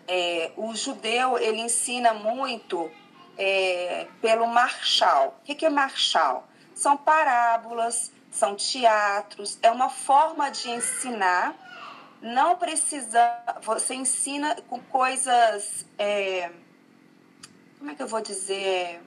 é, 0.07 0.51
o 0.57 0.75
judeu 0.75 1.38
ele 1.38 1.61
ensina 1.61 2.13
muito 2.13 2.91
é, 3.38 4.07
pelo 4.21 4.45
marchal. 4.47 5.39
O 5.39 5.55
que, 5.55 5.65
é 5.65 5.69
marchal? 5.69 6.47
São 6.75 6.97
parábolas, 6.97 8.11
são 8.31 8.55
teatros, 8.55 9.57
é 9.61 9.71
uma 9.71 9.89
forma 9.89 10.50
de 10.50 10.69
ensinar. 10.69 11.55
Não 12.21 12.55
precisa, 12.55 13.19
você 13.61 13.95
ensina 13.95 14.55
com 14.69 14.79
coisas, 14.79 15.85
é, 15.97 16.51
como 17.79 17.91
é 17.91 17.95
que 17.95 18.03
eu 18.03 18.07
vou 18.07 18.21
dizer, 18.21 19.01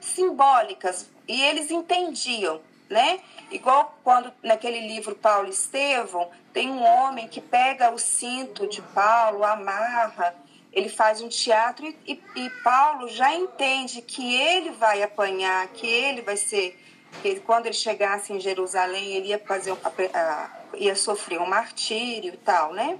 simbólicas. 0.00 1.10
E 1.30 1.42
eles 1.42 1.70
entendiam, 1.70 2.60
né? 2.88 3.20
Igual 3.52 3.96
quando 4.02 4.32
naquele 4.42 4.80
livro 4.80 5.14
Paulo 5.14 5.48
Estevão, 5.48 6.28
tem 6.52 6.68
um 6.68 6.82
homem 6.82 7.28
que 7.28 7.40
pega 7.40 7.88
o 7.92 7.98
cinto 8.00 8.66
de 8.66 8.82
Paulo, 8.82 9.44
amarra, 9.44 10.34
ele 10.72 10.88
faz 10.88 11.20
um 11.20 11.28
teatro 11.28 11.86
e, 11.86 11.96
e, 12.04 12.20
e 12.34 12.50
Paulo 12.64 13.06
já 13.06 13.32
entende 13.32 14.02
que 14.02 14.34
ele 14.34 14.70
vai 14.70 15.04
apanhar, 15.04 15.68
que 15.68 15.86
ele 15.86 16.20
vai 16.22 16.36
ser 16.36 16.76
que 17.22 17.38
quando 17.38 17.66
ele 17.66 17.76
chegasse 17.76 18.32
em 18.32 18.40
Jerusalém 18.40 19.12
ele 19.12 19.28
ia 19.28 19.38
fazer 19.38 19.72
ia 20.74 20.96
sofrer 20.96 21.40
um 21.40 21.46
martírio 21.46 22.34
e 22.34 22.38
tal, 22.38 22.72
né? 22.72 22.98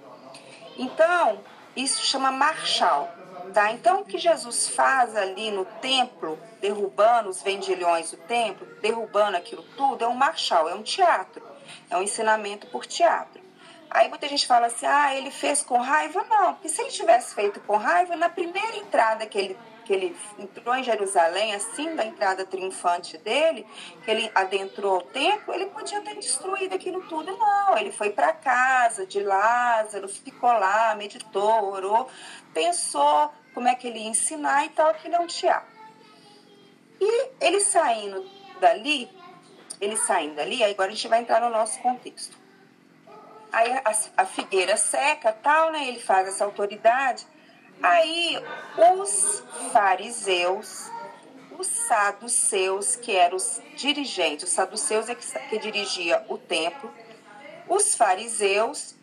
Então 0.79 1.41
isso 1.75 2.05
chama 2.07 2.31
marchal, 2.31 3.13
tá? 3.51 3.73
Então 3.73 4.01
o 4.01 4.05
que 4.05 4.19
Jesus 4.19 4.69
faz 4.69 5.17
ali 5.17 5.51
no 5.51 5.65
templo, 5.65 6.39
derrubando 6.61 7.29
os 7.29 7.43
vendilhões 7.43 8.11
do 8.11 8.17
templo, 8.17 8.67
derrubando 8.81 9.37
aquilo 9.37 9.63
tudo, 9.77 10.05
é 10.05 10.09
um 10.09 10.15
marchal, 10.15 10.69
é 10.69 10.75
um 10.75 10.83
teatro, 10.83 11.43
é 11.89 11.97
um 11.97 12.03
ensinamento 12.03 12.67
por 12.69 12.87
teatro. 12.87 13.41
Aí 13.91 14.09
muita 14.09 14.29
gente 14.29 14.47
fala 14.47 14.69
assim, 14.69 14.87
ah, 14.87 15.15
ele 15.17 15.31
fez 15.31 15.63
com 15.63 15.79
raiva? 15.79 16.25
Não, 16.31 16.55
porque 16.55 16.69
se 16.69 16.81
ele 16.81 16.91
tivesse 16.91 17.35
feito 17.35 17.61
com 17.61 17.77
raiva, 17.77 18.15
na 18.15 18.29
primeira 18.29 18.77
entrada 18.77 19.27
que 19.27 19.37
ele 19.37 19.59
que 19.91 19.95
ele 19.95 20.17
entrou 20.39 20.77
em 20.77 20.85
Jerusalém, 20.85 21.53
assim 21.53 21.97
da 21.97 22.07
entrada 22.07 22.47
triunfante 22.47 23.19
dele, 23.19 23.67
que 24.05 24.09
ele 24.09 24.31
adentrou 24.37 24.99
o 24.99 25.03
templo, 25.03 25.53
ele 25.53 25.67
podia 25.67 26.01
ter 26.01 26.15
destruído 26.15 26.77
aquilo 26.77 27.03
tudo. 27.09 27.37
Não, 27.37 27.77
ele 27.77 27.91
foi 27.91 28.11
para 28.11 28.33
casa 28.33 29.05
de 29.05 29.21
Lázaro, 29.21 30.09
ficou 30.09 30.53
lá, 30.53 30.95
meditou, 30.95 31.73
orou, 31.73 32.09
pensou 32.55 33.33
como 33.55 33.69
é 33.69 33.75
que 33.75 33.87
ele 33.87 33.99
ia 33.99 34.09
ensinar 34.09 34.65
e 34.67 34.71
tal, 34.71 34.91
aquilo 34.91 35.15
é 35.15 35.21
um 35.21 35.27
teatro. 35.27 35.69
E 37.01 37.31
ele 37.41 37.61
saindo 37.61 38.29
dali, 38.61 39.11
ele 39.81 39.97
saindo 39.97 40.37
dali, 40.37 40.63
agora 40.63 40.91
a 40.91 40.95
gente 40.95 41.09
vai 41.09 41.21
entrar 41.21 41.41
no 41.41 41.51
nosso 41.51 41.79
contexto. 41.81 42.39
Aí 43.53 43.73
a, 43.73 43.93
a 44.19 44.27
figueira 44.27 44.77
seca, 44.77 45.33
tal, 45.33 45.73
né? 45.73 45.89
Ele 45.89 45.99
faz 45.99 46.29
essa 46.29 46.45
autoridade. 46.45 47.27
Aí 47.83 48.39
os 48.97 49.43
fariseus, 49.73 50.91
os 51.59 51.67
saduceus, 51.67 52.95
que 52.97 53.17
eram 53.17 53.37
os 53.37 53.61
dirigentes, 53.75 54.45
os 54.45 54.51
saduceus 54.51 55.09
é 55.09 55.15
que, 55.15 55.27
que 55.49 55.59
dirigia 55.59 56.25
o 56.29 56.37
templo, 56.37 56.93
os 57.69 57.95
fariseus 57.95 58.95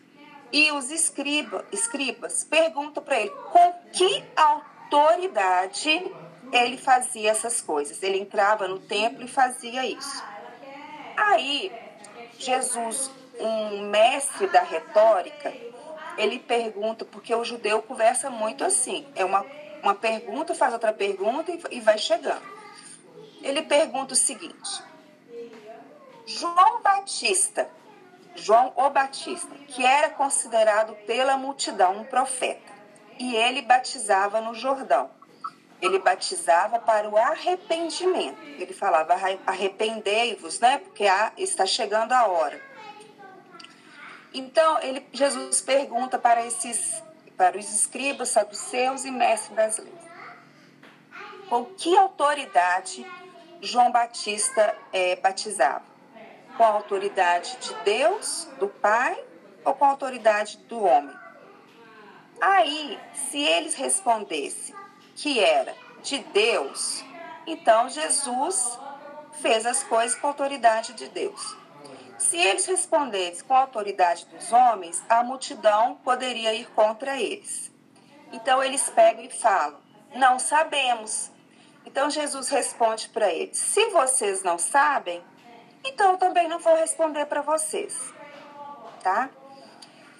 e 0.52 0.70
os 0.72 0.90
escriba, 0.90 1.64
escribas 1.70 2.44
perguntam 2.44 3.02
para 3.02 3.20
ele 3.20 3.30
com 3.30 3.72
que 3.92 4.24
autoridade 4.36 6.12
ele 6.52 6.78
fazia 6.78 7.30
essas 7.30 7.60
coisas. 7.60 8.02
Ele 8.02 8.18
entrava 8.18 8.66
no 8.66 8.78
templo 8.78 9.24
e 9.24 9.28
fazia 9.28 9.84
isso. 9.86 10.24
Aí, 11.16 11.72
Jesus, 12.38 13.10
um 13.38 13.88
mestre 13.88 14.46
da 14.48 14.62
retórica, 14.62 15.52
ele 16.16 16.38
pergunta, 16.38 17.04
porque 17.04 17.34
o 17.34 17.44
judeu 17.44 17.82
conversa 17.82 18.30
muito 18.30 18.64
assim. 18.64 19.06
É 19.14 19.24
uma, 19.24 19.44
uma 19.82 19.94
pergunta, 19.94 20.54
faz 20.54 20.72
outra 20.72 20.92
pergunta 20.92 21.50
e, 21.50 21.60
e 21.72 21.80
vai 21.80 21.98
chegando. 21.98 22.42
Ele 23.42 23.62
pergunta 23.62 24.14
o 24.14 24.16
seguinte: 24.16 24.82
João 26.26 26.82
Batista, 26.82 27.68
João 28.38 28.72
o 28.76 28.88
Batista, 28.90 29.54
que 29.66 29.84
era 29.84 30.10
considerado 30.10 30.94
pela 31.06 31.36
multidão 31.36 31.98
um 31.98 32.04
profeta, 32.04 32.72
e 33.18 33.34
ele 33.34 33.62
batizava 33.62 34.40
no 34.40 34.54
Jordão. 34.54 35.10
ele 35.80 36.00
batizava 36.00 36.80
para 36.80 37.08
o 37.08 37.16
arrependimento. 37.16 38.40
Ele 38.42 38.72
falava: 38.72 39.14
arrependei-vos, 39.46 40.58
né? 40.58 40.78
Porque 40.78 41.04
está 41.36 41.64
chegando 41.66 42.12
a 42.12 42.26
hora. 42.26 42.60
Então, 44.34 44.78
ele, 44.82 45.06
Jesus 45.12 45.60
pergunta 45.60 46.18
para 46.18 46.44
esses, 46.44 47.02
para 47.36 47.56
os 47.56 47.72
escribas, 47.72 48.30
saduceus 48.30 49.04
e 49.04 49.10
mestres 49.10 49.56
das 49.56 49.78
leis: 49.78 50.04
com 51.48 51.64
que 51.64 51.96
autoridade 51.96 53.06
João 53.60 53.90
Batista 53.90 54.76
é, 54.92 55.16
batizava? 55.16 55.87
Com 56.58 56.64
a 56.64 56.68
autoridade 56.70 57.56
de 57.58 57.72
Deus, 57.84 58.48
do 58.58 58.66
Pai, 58.66 59.16
ou 59.64 59.74
com 59.74 59.84
a 59.84 59.90
autoridade 59.90 60.58
do 60.68 60.82
homem? 60.82 61.16
Aí, 62.40 62.98
se 63.14 63.40
eles 63.40 63.74
respondessem 63.74 64.74
que 65.14 65.38
era 65.38 65.72
de 66.02 66.18
Deus, 66.18 67.04
então 67.46 67.88
Jesus 67.88 68.76
fez 69.40 69.64
as 69.66 69.84
coisas 69.84 70.18
com 70.18 70.26
a 70.26 70.30
autoridade 70.30 70.94
de 70.94 71.08
Deus. 71.08 71.56
Se 72.18 72.36
eles 72.36 72.66
respondessem 72.66 73.44
com 73.46 73.54
a 73.54 73.60
autoridade 73.60 74.26
dos 74.26 74.52
homens, 74.52 75.00
a 75.08 75.22
multidão 75.22 75.94
poderia 76.02 76.52
ir 76.54 76.68
contra 76.70 77.20
eles. 77.20 77.70
Então 78.32 78.60
eles 78.60 78.90
pegam 78.90 79.24
e 79.24 79.30
falam: 79.30 79.78
Não 80.12 80.40
sabemos. 80.40 81.30
Então 81.86 82.10
Jesus 82.10 82.48
responde 82.48 83.08
para 83.10 83.32
eles: 83.32 83.56
Se 83.58 83.90
vocês 83.90 84.42
não 84.42 84.58
sabem, 84.58 85.22
então 85.88 86.12
eu 86.12 86.18
também 86.18 86.48
não 86.48 86.58
vou 86.58 86.76
responder 86.76 87.26
para 87.26 87.42
vocês. 87.42 88.12
Tá? 89.02 89.30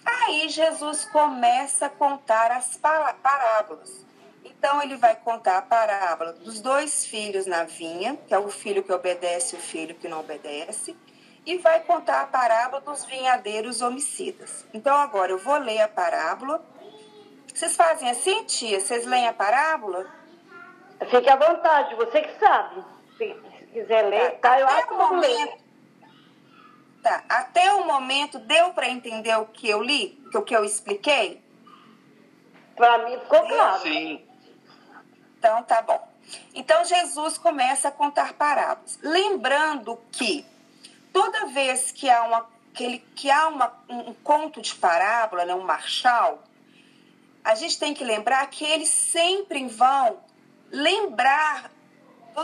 Aí 0.05 0.49
Jesus 0.49 1.05
começa 1.07 1.87
a 1.87 1.91
contar 1.91 2.51
as 2.51 2.77
parábolas. 2.77 4.07
Então 4.45 4.83
ele 4.83 4.97
vai 4.97 5.15
contar 5.17 5.59
a 5.59 5.63
parábola 5.63 6.33
dos 6.33 6.61
dois 6.61 7.05
filhos 7.05 7.47
na 7.47 7.65
vinha, 7.65 8.17
que 8.27 8.33
é 8.33 8.39
o 8.39 8.49
filho 8.49 8.83
que 8.83 8.93
obedece 8.93 9.55
e 9.55 9.59
o 9.59 9.63
filho 9.63 9.95
que 9.95 10.09
não 10.09 10.21
obedece, 10.21 10.97
e 11.45 11.59
vai 11.59 11.81
contar 11.81 12.23
a 12.23 12.27
parábola 12.27 12.81
dos 12.81 13.05
vinhadeiros 13.05 13.83
homicidas. 13.83 14.67
Então 14.73 14.97
agora 14.97 15.33
eu 15.33 15.39
vou 15.39 15.59
ler 15.59 15.81
a 15.83 15.89
parábola. 15.89 16.65
Vocês 17.55 17.77
fazem 17.77 18.11
assim, 18.11 18.45
tia? 18.45 18.81
Vocês 18.81 19.05
leem 19.05 19.29
a 19.29 19.33
parábola? 19.33 20.07
Fique 21.11 21.29
à 21.29 21.37
vontade, 21.37 21.95
você 21.95 22.23
que 22.23 22.39
sabe. 22.39 22.85
Se 23.79 23.83
quiser 23.83 24.09
ler, 24.09 24.31
tá? 24.39 24.51
tá 24.51 24.61
eu 24.61 24.67
acho 24.67 24.89
que 24.89 24.95
momento, 24.95 25.59
Tá, 27.03 27.25
até 27.29 27.73
o 27.75 27.87
momento 27.87 28.41
deu 28.41 28.73
para 28.73 28.89
entender 28.89 29.37
o 29.37 29.47
que 29.47 29.69
eu 29.69 29.81
li, 29.81 30.21
o 30.35 30.43
que 30.43 30.55
eu 30.55 30.65
expliquei? 30.65 31.41
Para 32.75 32.99
mim 32.99 33.19
ficou 33.21 33.41
claro. 33.47 33.83
Sim. 33.83 34.21
Então 35.39 35.63
tá 35.63 35.81
bom. 35.83 36.09
Então 36.53 36.85
Jesus 36.85 37.39
começa 37.39 37.89
a 37.89 37.93
contar 37.93 38.33
parábolas, 38.33 38.99
lembrando 39.01 39.97
que 40.11 40.45
toda 41.13 41.47
vez 41.47 41.93
que 41.93 42.11
há 42.11 42.25
uma 42.25 42.47
que, 42.75 42.85
ele, 42.85 42.99
que 43.15 43.31
há 43.31 43.47
uma, 43.49 43.73
um, 43.89 44.11
um 44.11 44.15
conto 44.15 44.61
de 44.61 44.75
parábola, 44.75 45.45
né, 45.45 45.55
um 45.55 45.63
marchal, 45.63 46.43
a 47.45 47.55
gente 47.55 47.79
tem 47.79 47.95
que 47.95 48.05
lembrar 48.05 48.45
que 48.51 48.65
eles 48.65 48.89
sempre 48.89 49.67
vão 49.69 50.21
lembrar 50.71 51.71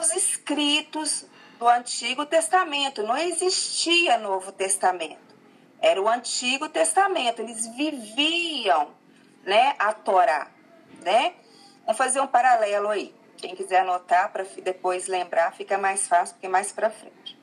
dos 0.00 0.10
escritos 0.12 1.24
do 1.58 1.68
Antigo 1.68 2.26
Testamento. 2.26 3.02
Não 3.02 3.16
existia 3.16 4.18
Novo 4.18 4.50
Testamento. 4.50 5.34
Era 5.80 6.00
o 6.02 6.08
Antigo 6.08 6.68
Testamento. 6.68 7.40
Eles 7.40 7.66
viviam, 7.68 8.90
né, 9.44 9.74
a 9.78 9.92
Torá, 9.92 10.50
né? 11.02 11.34
Vamos 11.82 11.96
fazer 11.96 12.20
um 12.20 12.26
paralelo 12.26 12.88
aí. 12.88 13.14
Quem 13.36 13.54
quiser 13.54 13.80
anotar 13.80 14.32
para 14.32 14.44
depois 14.62 15.06
lembrar, 15.06 15.52
fica 15.52 15.78
mais 15.78 16.08
fácil, 16.08 16.34
porque 16.34 16.46
é 16.46 16.50
mais 16.50 16.72
para 16.72 16.90
frente. 16.90 17.38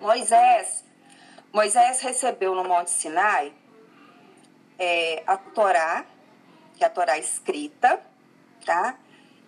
Moisés, 0.00 0.84
Moisés 1.52 2.00
recebeu 2.00 2.54
no 2.54 2.64
Monte 2.64 2.90
Sinai 2.90 3.52
é, 4.78 5.22
a 5.26 5.36
Torá, 5.36 6.04
que 6.76 6.84
é 6.84 6.86
a 6.86 6.90
Torá 6.90 7.18
escrita, 7.18 8.00
tá? 8.64 8.96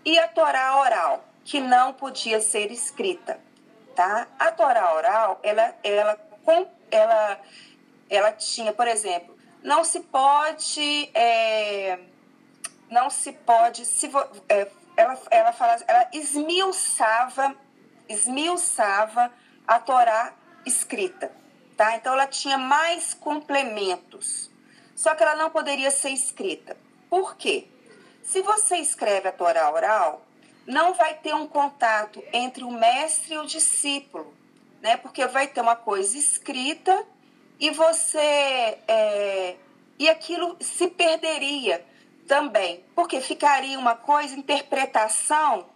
E 0.04 0.18
a 0.18 0.28
Torá 0.28 0.80
oral, 0.80 1.29
que 1.44 1.60
não 1.60 1.92
podia 1.92 2.40
ser 2.40 2.70
escrita, 2.70 3.40
tá? 3.94 4.26
A 4.38 4.52
Torá 4.52 4.94
oral, 4.94 5.40
ela, 5.42 5.74
ela, 5.82 6.18
ela, 6.90 7.40
ela 8.08 8.32
tinha, 8.32 8.72
por 8.72 8.86
exemplo, 8.86 9.36
não 9.62 9.84
se 9.84 10.00
pode 10.00 11.10
é, 11.14 11.98
não 12.90 13.08
se 13.08 13.32
pode. 13.32 13.86
Se, 13.86 14.10
é, 14.48 14.68
ela, 14.96 15.18
ela, 15.30 15.52
fala, 15.52 15.78
ela 15.86 16.08
esmiuçava, 16.12 17.54
esmiuçava 18.08 19.32
a 19.66 19.78
Torá 19.78 20.34
escrita. 20.66 21.32
Tá? 21.76 21.96
Então 21.96 22.12
ela 22.12 22.26
tinha 22.26 22.58
mais 22.58 23.14
complementos. 23.14 24.50
Só 24.94 25.14
que 25.14 25.22
ela 25.22 25.36
não 25.36 25.48
poderia 25.48 25.90
ser 25.90 26.10
escrita. 26.10 26.76
Por 27.08 27.36
quê? 27.36 27.68
Se 28.22 28.42
você 28.42 28.76
escreve 28.76 29.28
a 29.28 29.32
Torá 29.32 29.70
oral, 29.72 30.26
não 30.70 30.94
vai 30.94 31.14
ter 31.14 31.34
um 31.34 31.46
contato 31.46 32.22
entre 32.32 32.64
o 32.64 32.70
mestre 32.70 33.34
e 33.34 33.38
o 33.38 33.46
discípulo, 33.46 34.32
né? 34.80 34.96
Porque 34.96 35.26
vai 35.26 35.46
ter 35.46 35.60
uma 35.60 35.76
coisa 35.76 36.16
escrita 36.16 37.04
e 37.58 37.70
você 37.70 38.78
é, 38.88 39.56
e 39.98 40.08
aquilo 40.08 40.56
se 40.60 40.88
perderia 40.88 41.84
também, 42.26 42.84
porque 42.94 43.20
ficaria 43.20 43.78
uma 43.78 43.96
coisa, 43.96 44.34
interpretação 44.34 45.66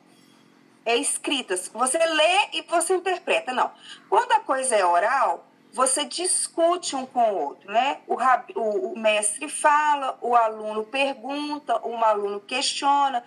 é 0.86 0.96
escrita. 0.96 1.56
Você 1.56 1.98
lê 1.98 2.48
e 2.52 2.62
você 2.62 2.94
interpreta. 2.94 3.52
Não. 3.52 3.70
Quando 4.08 4.32
a 4.32 4.40
coisa 4.40 4.76
é 4.76 4.84
oral, 4.84 5.46
você 5.72 6.04
discute 6.04 6.94
um 6.94 7.04
com 7.04 7.32
o 7.32 7.42
outro, 7.42 7.72
né? 7.72 7.98
O, 8.06 8.16
o, 8.54 8.92
o 8.92 8.98
mestre 8.98 9.48
fala, 9.48 10.16
o 10.20 10.36
aluno 10.36 10.84
pergunta, 10.84 11.84
um 11.86 12.04
aluno 12.04 12.38
questiona, 12.40 13.24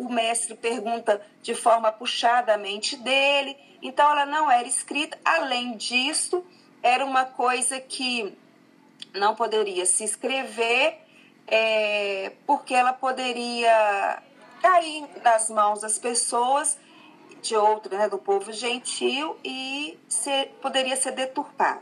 o 0.00 0.10
mestre 0.10 0.54
pergunta 0.54 1.20
de 1.42 1.54
forma 1.54 1.92
puxada 1.92 2.54
a 2.54 2.58
mente 2.58 2.96
dele. 2.96 3.56
Então, 3.82 4.10
ela 4.10 4.24
não 4.24 4.50
era 4.50 4.66
escrita. 4.66 5.18
Além 5.24 5.76
disso, 5.76 6.44
era 6.82 7.04
uma 7.04 7.24
coisa 7.24 7.78
que 7.78 8.36
não 9.14 9.34
poderia 9.34 9.84
se 9.84 10.04
escrever 10.04 10.98
é, 11.46 12.32
porque 12.46 12.74
ela 12.74 12.92
poderia 12.92 14.22
cair 14.62 15.06
nas 15.22 15.50
mãos 15.50 15.80
das 15.80 15.98
pessoas 15.98 16.78
de 17.42 17.56
outro, 17.56 17.96
né, 17.96 18.08
do 18.08 18.18
povo 18.18 18.52
gentil 18.52 19.36
e 19.44 19.98
ser, 20.08 20.48
poderia 20.62 20.96
ser 20.96 21.12
deturpada. 21.12 21.80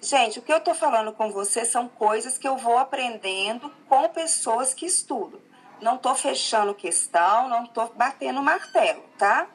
Gente, 0.00 0.38
o 0.38 0.42
que 0.42 0.52
eu 0.52 0.58
estou 0.58 0.74
falando 0.74 1.12
com 1.12 1.30
você 1.30 1.64
são 1.64 1.88
coisas 1.88 2.38
que 2.38 2.48
eu 2.48 2.56
vou 2.56 2.78
aprendendo 2.78 3.70
com 3.88 4.08
pessoas 4.08 4.72
que 4.72 4.86
estudam. 4.86 5.40
Não 5.80 5.96
estou 5.96 6.14
fechando 6.14 6.74
questão, 6.74 7.48
não 7.48 7.64
estou 7.64 7.92
batendo 7.94 8.42
martelo, 8.42 9.02
tá? 9.18 9.46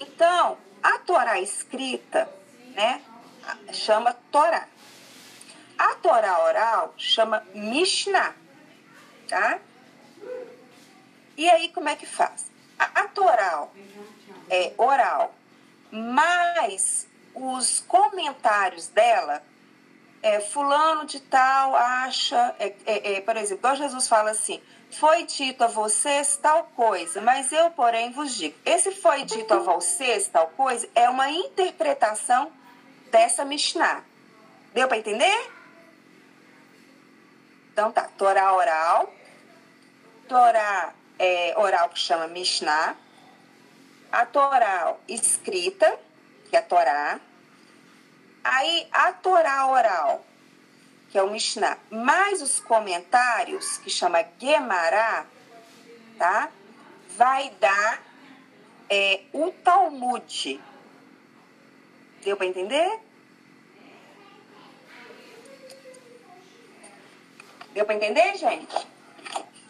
Então, 0.00 0.56
a 0.82 0.98
Torá 0.98 1.40
escrita, 1.40 2.28
né, 2.74 3.02
chama 3.72 4.14
Torá. 4.30 4.66
A 5.78 5.94
Torá 5.96 6.44
oral 6.44 6.94
chama 6.96 7.44
Mishnah, 7.54 8.34
tá? 9.28 9.58
E 11.36 11.48
aí, 11.48 11.68
como 11.70 11.88
é 11.88 11.96
que 11.96 12.06
faz? 12.06 12.50
A, 12.78 13.02
a 13.02 13.08
Torá 13.08 13.68
é 14.50 14.72
oral, 14.76 15.34
mas 15.90 17.06
os 17.34 17.80
comentários 17.80 18.88
dela, 18.88 19.42
é, 20.22 20.40
fulano 20.40 21.06
de 21.06 21.20
tal 21.20 21.74
acha, 21.76 22.54
é, 22.58 22.74
é, 22.84 23.12
é 23.14 23.20
por 23.20 23.36
exemplo, 23.36 23.74
Jesus 23.74 24.08
fala 24.08 24.30
assim, 24.32 24.60
foi 24.92 25.24
dito 25.24 25.62
a 25.64 25.66
vocês 25.66 26.36
tal 26.36 26.64
coisa, 26.76 27.20
mas 27.20 27.52
eu, 27.52 27.70
porém, 27.70 28.12
vos 28.12 28.34
digo. 28.34 28.56
Esse 28.64 28.90
foi 28.90 29.24
dito 29.24 29.52
a 29.54 29.58
vocês 29.58 30.28
tal 30.28 30.48
coisa 30.48 30.88
é 30.94 31.08
uma 31.08 31.30
interpretação 31.30 32.50
dessa 33.10 33.44
Mishnah. 33.44 34.02
Deu 34.72 34.88
para 34.88 34.98
entender? 34.98 35.50
Então 37.72 37.90
tá, 37.92 38.08
Torá 38.18 38.52
oral, 38.54 39.12
Torá 40.28 40.92
é, 41.18 41.54
oral 41.56 41.88
que 41.88 41.98
chama 41.98 42.26
Mishnah, 42.26 42.96
a 44.12 44.26
Torá 44.26 44.94
escrita, 45.08 45.98
que 46.48 46.56
é 46.56 46.58
a 46.58 46.62
Torá, 46.62 47.20
aí 48.42 48.88
a 48.92 49.12
Torá 49.12 49.66
oral, 49.68 50.24
que 51.10 51.18
é 51.18 51.22
o 51.22 51.30
Mishnah, 51.30 51.76
mais 51.90 52.40
os 52.40 52.60
comentários, 52.60 53.78
que 53.78 53.90
chama 53.90 54.24
Gemara, 54.38 55.26
tá? 56.16 56.50
Vai 57.16 57.50
dar 57.60 58.00
é, 58.88 59.22
o 59.32 59.50
Talmud. 59.50 60.60
Deu 62.22 62.36
para 62.36 62.46
entender? 62.46 63.00
Deu 67.72 67.84
para 67.84 67.94
entender, 67.94 68.36
gente? 68.36 68.88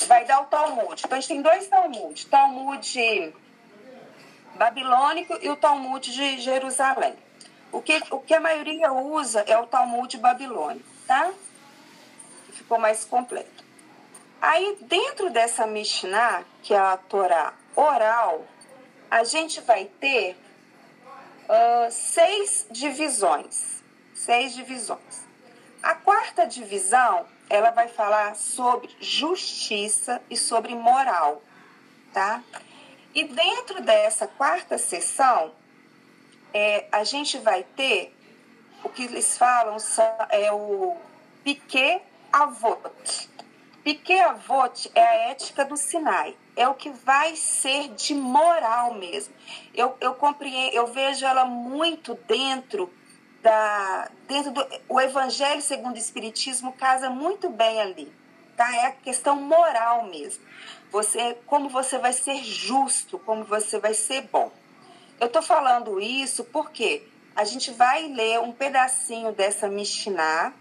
Vai 0.06 0.24
dar 0.24 0.42
o 0.42 0.46
Talmud. 0.46 1.02
Então, 1.04 1.16
a 1.16 1.20
gente 1.20 1.28
tem 1.28 1.42
dois 1.42 1.68
Talmud. 1.68 2.26
Talmud 2.26 3.34
babilônico 4.56 5.38
e 5.40 5.48
o 5.48 5.56
Talmud 5.56 6.12
de 6.12 6.38
Jerusalém. 6.38 7.14
O 7.72 7.80
que, 7.80 8.02
o 8.10 8.18
que 8.20 8.34
a 8.34 8.40
maioria 8.40 8.92
usa 8.92 9.40
é 9.46 9.56
o 9.56 9.66
Talmud 9.66 10.18
babilônico, 10.18 10.89
tá? 11.10 11.32
Ficou 12.52 12.78
mais 12.78 13.04
completo. 13.04 13.64
Aí, 14.40 14.78
dentro 14.82 15.28
dessa 15.28 15.66
Mishnah, 15.66 16.44
que 16.62 16.72
é 16.72 16.78
a 16.78 16.96
Torá 16.96 17.52
oral, 17.74 18.46
a 19.10 19.24
gente 19.24 19.60
vai 19.60 19.86
ter 19.86 20.36
uh, 21.48 21.90
seis 21.90 22.64
divisões. 22.70 23.82
Seis 24.14 24.54
divisões. 24.54 25.26
A 25.82 25.96
quarta 25.96 26.46
divisão, 26.46 27.26
ela 27.48 27.72
vai 27.72 27.88
falar 27.88 28.36
sobre 28.36 28.88
justiça 29.00 30.22
e 30.30 30.36
sobre 30.36 30.76
moral, 30.76 31.42
tá? 32.12 32.40
E 33.12 33.24
dentro 33.24 33.82
dessa 33.82 34.28
quarta 34.28 34.78
sessão, 34.78 35.52
é, 36.54 36.86
a 36.92 37.02
gente 37.02 37.36
vai 37.38 37.64
ter 37.64 38.14
o 38.82 38.88
que 38.88 39.04
eles 39.04 39.36
falam 39.36 39.76
é 40.30 40.52
o 40.52 40.96
Piquet 41.44 42.02
Avot. 42.32 43.30
Piquet 43.82 44.20
Avot 44.20 44.90
é 44.94 45.02
a 45.02 45.14
ética 45.30 45.64
do 45.64 45.76
Sinai, 45.76 46.36
é 46.54 46.68
o 46.68 46.74
que 46.74 46.90
vai 46.90 47.34
ser 47.36 47.88
de 47.88 48.14
moral 48.14 48.94
mesmo. 48.94 49.34
Eu, 49.74 49.96
eu 50.00 50.14
compreendo, 50.14 50.74
eu 50.74 50.86
vejo 50.86 51.24
ela 51.24 51.44
muito 51.44 52.14
dentro 52.26 52.92
da 53.42 54.10
dentro 54.28 54.50
do 54.50 54.66
o 54.86 55.00
Evangelho 55.00 55.62
segundo 55.62 55.94
o 55.94 55.98
Espiritismo 55.98 56.72
casa 56.74 57.08
muito 57.08 57.48
bem 57.48 57.80
ali, 57.80 58.12
tá? 58.56 58.70
É 58.76 58.86
a 58.86 58.92
questão 58.92 59.36
moral 59.36 60.04
mesmo. 60.04 60.44
Você, 60.90 61.38
como 61.46 61.68
você 61.68 61.98
vai 61.98 62.12
ser 62.12 62.42
justo, 62.42 63.18
como 63.20 63.44
você 63.44 63.78
vai 63.78 63.94
ser 63.94 64.22
bom. 64.22 64.52
Eu 65.18 65.26
estou 65.26 65.42
falando 65.42 66.00
isso 66.00 66.44
porque 66.44 67.06
a 67.40 67.44
gente 67.44 67.70
vai 67.70 68.06
ler 68.06 68.38
um 68.38 68.52
pedacinho 68.52 69.32
dessa 69.32 69.66
Mishnah, 69.66 70.52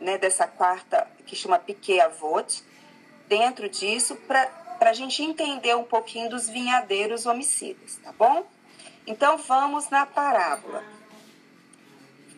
né, 0.00 0.18
dessa 0.18 0.44
quarta, 0.44 1.06
que 1.24 1.36
chama 1.36 1.56
Piquet 1.56 2.00
Avot, 2.00 2.64
dentro 3.28 3.68
disso, 3.68 4.16
para 4.26 4.50
a 4.80 4.92
gente 4.92 5.22
entender 5.22 5.76
um 5.76 5.84
pouquinho 5.84 6.28
dos 6.28 6.48
vinhadeiros 6.48 7.26
homicidas, 7.26 8.00
tá 8.02 8.12
bom? 8.18 8.44
Então 9.06 9.38
vamos 9.38 9.88
na 9.88 10.04
parábola. 10.04 10.82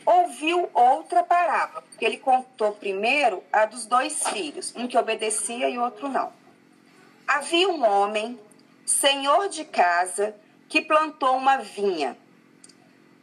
Ouviu 0.05 0.69
outra 0.75 1.23
parábola, 1.23 1.81
porque 1.81 2.05
ele 2.05 2.19
contou 2.19 2.73
primeiro 2.73 3.43
a 3.51 3.65
dos 3.65 3.87
dois 3.87 4.23
filhos, 4.29 4.75
um 4.77 4.87
que 4.87 4.99
obedecia 4.99 5.71
e 5.71 5.79
outro 5.79 6.11
não. 6.11 6.31
Havia 7.27 7.71
um 7.71 7.83
homem, 7.83 8.39
senhor 8.85 9.49
de 9.49 9.65
casa, 9.65 10.37
que 10.69 10.83
plantou 10.83 11.35
uma 11.39 11.57
vinha, 11.57 12.19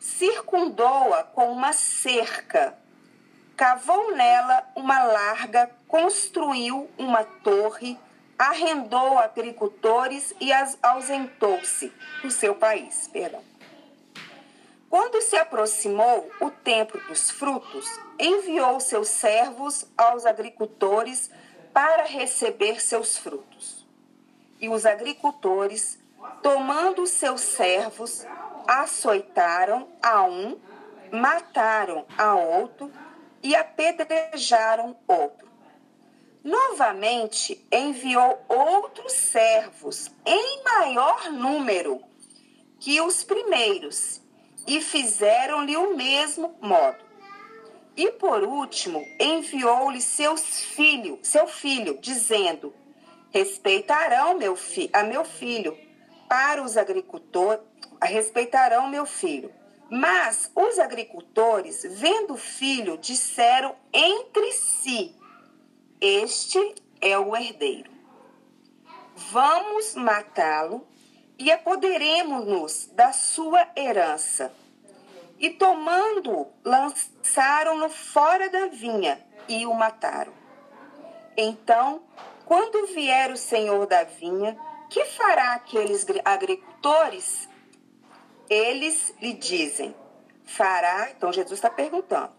circundou-a 0.03 1.23
com 1.23 1.49
uma 1.49 1.71
cerca, 1.71 2.77
cavou 3.55 4.13
nela 4.13 4.67
uma 4.75 5.01
larga, 5.01 5.71
construiu 5.87 6.91
uma 6.97 7.23
torre, 7.23 7.97
arrendou 8.37 9.17
agricultores 9.17 10.33
e 10.41 10.51
ausentou-se 10.81 11.93
do 12.21 12.29
seu 12.29 12.53
país. 12.53 13.07
Perdão. 13.13 13.41
Quando 14.89 15.21
se 15.21 15.37
aproximou 15.37 16.29
o 16.41 16.51
tempo 16.51 16.97
dos 17.07 17.31
frutos, 17.31 17.87
enviou 18.19 18.81
seus 18.81 19.07
servos 19.07 19.85
aos 19.97 20.25
agricultores 20.25 21.31
para 21.73 22.03
receber 22.03 22.81
seus 22.81 23.17
frutos. 23.17 23.87
E 24.59 24.67
os 24.67 24.85
agricultores 24.85 25.97
Tomando 26.41 27.07
seus 27.07 27.41
servos, 27.41 28.25
açoitaram 28.67 29.87
a 30.01 30.23
um, 30.23 30.59
mataram 31.11 32.05
a 32.17 32.35
outro 32.35 32.91
e 33.41 33.55
apedrejaram 33.55 34.95
outro. 35.07 35.51
Novamente 36.43 37.65
enviou 37.71 38.43
outros 38.49 39.13
servos 39.13 40.11
em 40.25 40.63
maior 40.63 41.31
número 41.31 42.01
que 42.79 42.99
os 42.99 43.23
primeiros 43.23 44.21
e 44.67 44.81
fizeram-lhe 44.81 45.77
o 45.77 45.95
mesmo 45.95 46.55
modo. 46.61 47.03
E 47.95 48.11
por 48.11 48.43
último, 48.43 49.05
enviou-lhe 49.19 50.01
seus 50.01 50.41
filhos, 50.41 51.19
seu 51.27 51.47
filho, 51.47 51.97
dizendo: 52.01 52.73
Respeitarão 53.31 54.37
meu 54.37 54.55
fi 54.55 54.89
a 54.91 55.03
meu 55.03 55.23
filho 55.23 55.77
para 56.27 56.63
os 56.63 56.75
agricultores, 56.75 57.63
respeitarão 58.03 58.87
meu 58.87 59.05
filho. 59.05 59.51
Mas 59.89 60.51
os 60.55 60.79
agricultores, 60.79 61.83
vendo 61.83 62.33
o 62.33 62.37
filho, 62.37 62.97
disseram 62.97 63.75
entre 63.93 64.51
si: 64.51 65.15
Este 66.01 66.75
é 66.99 67.17
o 67.17 67.35
herdeiro. 67.35 67.91
Vamos 69.15 69.93
matá-lo 69.95 70.87
e 71.37 71.51
apoderemos-nos 71.51 72.87
da 72.93 73.11
sua 73.11 73.67
herança. 73.75 74.51
E 75.37 75.49
tomando-o, 75.49 76.47
lançaram-no 76.63 77.89
fora 77.89 78.49
da 78.49 78.67
vinha 78.67 79.19
e 79.47 79.65
o 79.65 79.73
mataram. 79.73 80.33
Então, 81.35 82.01
quando 82.45 82.87
vier 82.87 83.31
o 83.31 83.37
senhor 83.37 83.85
da 83.85 84.03
vinha, 84.03 84.57
que 84.89 85.03
fará 85.05 85.53
aqueles 85.53 86.05
agricultores? 86.23 87.49
Eles 88.49 89.13
lhe 89.21 89.33
dizem: 89.33 89.95
fará. 90.45 91.09
Então 91.11 91.31
Jesus 91.31 91.53
está 91.53 91.69
perguntando. 91.69 92.31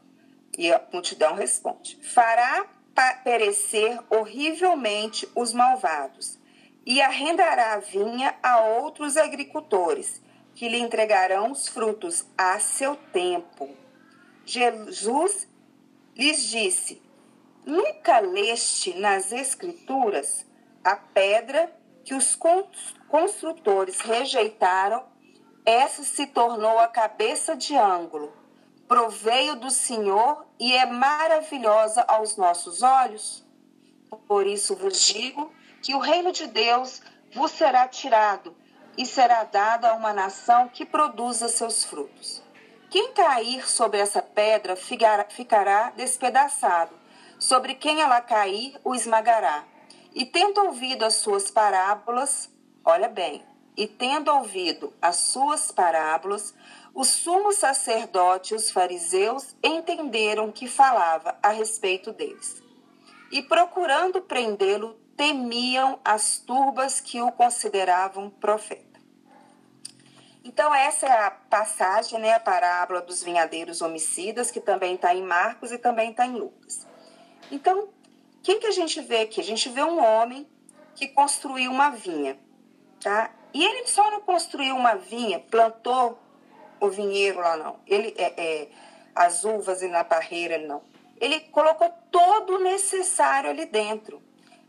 E 0.57 0.73
a 0.73 0.81
multidão 0.93 1.35
responde: 1.35 1.99
fará 2.03 2.67
perecer 3.25 3.99
horrivelmente 4.09 5.29
os 5.35 5.53
malvados 5.53 6.39
e 6.87 7.01
arrendará 7.01 7.75
a 7.75 7.79
vinha 7.79 8.35
a 8.43 8.61
outros 8.61 9.17
agricultores, 9.17 10.23
que 10.55 10.69
lhe 10.69 10.79
entregarão 10.79 11.51
os 11.51 11.67
frutos 11.67 12.25
a 12.37 12.59
seu 12.61 12.95
tempo. 12.95 13.71
Jesus 14.45 15.49
lhes 16.15 16.49
disse: 16.49 17.03
Nunca 17.65 18.21
leste 18.21 18.95
nas 18.95 19.33
Escrituras 19.33 20.47
a 20.85 20.97
pedra 20.97 21.75
que 22.05 22.15
os 22.15 22.39
construtores 23.09 24.01
rejeitaram, 24.01 25.03
essa 25.65 26.03
se 26.03 26.27
tornou 26.27 26.79
a 26.79 26.89
cabeça 26.89 27.57
de 27.57 27.75
ângulo. 27.75 28.33
Proveio 28.87 29.57
do 29.57 29.71
Senhor 29.71 30.47
e 30.61 30.75
é 30.75 30.85
maravilhosa 30.85 32.05
aos 32.07 32.37
nossos 32.37 32.83
olhos. 32.83 33.43
Por 34.29 34.47
isso 34.47 34.77
vos 34.77 35.01
digo 35.01 35.51
que 35.83 35.95
o 35.95 35.99
reino 35.99 36.33
de 36.33 36.47
Deus 36.47 37.01
vos 37.33 37.51
será 37.51 37.89
tirado 37.89 38.55
e 38.97 39.07
será 39.07 39.43
dado 39.45 39.87
a 39.87 39.95
uma 39.95 40.13
nação 40.13 40.69
que 40.69 40.85
produza 40.85 41.49
seus 41.49 41.83
frutos. 41.83 42.43
Quem 42.91 43.13
cair 43.13 43.67
sobre 43.69 43.99
essa 43.99 44.23
pedra 44.23 44.77
ficará 44.77 45.91
despedaçado, 45.91 46.95
sobre 47.39 47.75
quem 47.75 48.01
ela 48.01 48.21
cair, 48.21 48.79
o 48.85 48.95
esmagará. 48.95 49.65
E 50.15 50.25
tendo 50.25 50.63
ouvido 50.63 51.05
as 51.05 51.15
suas 51.15 51.51
parábolas, 51.51 52.49
olha 52.85 53.09
bem, 53.09 53.45
e 53.77 53.87
tendo 53.87 54.31
ouvido 54.31 54.93
as 55.01 55.17
suas 55.17 55.71
parábolas, 55.71 56.55
o 56.95 57.05
sumo 57.05 57.53
sacerdote 57.53 58.55
e 58.55 58.57
os 58.57 58.71
fariseus 58.71 59.57
entenderam 59.63 60.53
que 60.53 60.69
falava 60.69 61.37
a 61.43 61.49
respeito 61.49 62.13
deles. 62.13 62.63
E 63.33 63.43
procurando 63.43 64.21
prendê-lo, 64.21 64.97
temiam 65.17 65.99
as 66.05 66.39
turbas 66.39 67.01
que 67.01 67.21
o 67.21 67.33
consideravam 67.33 68.31
profeta. 68.31 68.95
Então, 70.45 70.75
essa 70.75 71.07
é 71.07 71.27
a 71.27 71.31
passagem, 71.31 72.21
né, 72.21 72.35
a 72.35 72.41
parábola 72.41 73.01
dos 73.01 73.23
vinhadeiros 73.23 73.81
homicidas, 73.81 74.51
que 74.51 74.61
também 74.61 74.95
está 74.95 75.15
em 75.15 75.23
Marcos 75.23 75.73
e 75.73 75.79
também 75.79 76.11
está 76.11 76.27
em 76.27 76.35
Lucas. 76.35 76.87
Então, 77.51 77.89
quem 78.43 78.61
que 78.61 78.67
a 78.67 78.71
gente 78.71 79.01
vê 79.01 79.23
aqui? 79.23 79.41
A 79.41 79.45
gente 79.45 79.69
vê 79.71 79.83
um 79.83 80.05
homem 80.05 80.47
que 80.95 81.09
construiu 81.09 81.71
uma 81.71 81.91
vinha, 81.91 82.39
tá? 83.01 83.31
E 83.55 83.65
ele 83.65 83.87
só 83.87 84.11
não 84.11 84.21
construiu 84.21 84.75
uma 84.75 84.97
vinha, 84.97 85.39
plantou 85.39 86.19
o 86.81 86.89
vinheiro 86.91 87.39
lá 87.39 87.57
não. 87.57 87.79
Ele 87.87 88.13
é, 88.19 88.35
é 88.37 88.69
as 89.15 89.45
uvas 89.45 89.81
e 89.81 89.87
na 89.87 90.03
parreira 90.03 90.59
não. 90.59 90.83
Ele 91.21 91.39
colocou 91.39 91.89
todo 92.11 92.57
o 92.57 92.59
necessário 92.59 93.49
ali 93.49 93.65
dentro. 93.67 94.21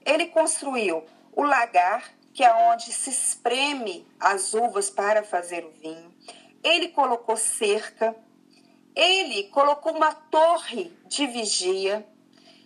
Ele 0.06 0.28
construiu 0.28 1.04
o 1.36 1.42
lagar, 1.42 2.14
que 2.32 2.44
é 2.44 2.54
onde 2.72 2.94
se 2.94 3.10
espreme 3.10 4.08
as 4.20 4.54
uvas 4.54 4.92
para 4.92 5.24
fazer 5.24 5.66
o 5.66 5.72
vinho. 5.72 6.14
Ele 6.64 6.90
colocou 6.90 7.36
cerca. 7.36 8.16
Ele 8.96 9.46
colocou 9.46 9.94
uma 9.94 10.14
torre 10.14 10.96
de 11.08 11.26
vigia. 11.26 12.08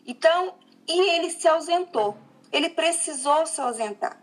Então, 0.05 0.55
e 0.85 1.11
ele 1.11 1.29
se 1.29 1.47
ausentou. 1.47 2.17
ele 2.51 2.69
precisou 2.69 3.45
se 3.45 3.61
ausentar. 3.61 4.19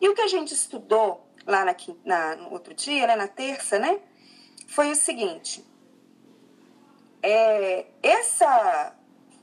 E 0.00 0.08
o 0.08 0.14
que 0.14 0.20
a 0.20 0.28
gente 0.28 0.52
estudou 0.52 1.31
lá 1.46 1.64
na, 1.64 1.74
na, 2.04 2.36
no 2.36 2.52
outro 2.52 2.74
dia, 2.74 3.06
né, 3.06 3.16
na 3.16 3.28
terça, 3.28 3.78
né, 3.78 4.00
foi 4.66 4.90
o 4.90 4.96
seguinte: 4.96 5.64
é, 7.22 7.86
essa, 8.02 8.94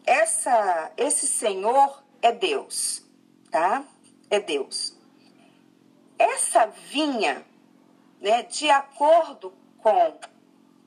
essa, 0.05 0.91
esse 0.97 1.27
Senhor 1.27 2.03
é 2.21 2.31
Deus, 2.31 3.03
tá? 3.49 3.83
É 4.29 4.39
Deus. 4.39 4.97
Essa 6.17 6.65
vinha, 6.65 7.45
né, 8.19 8.43
de 8.43 8.69
acordo 8.69 9.53
com 9.77 10.19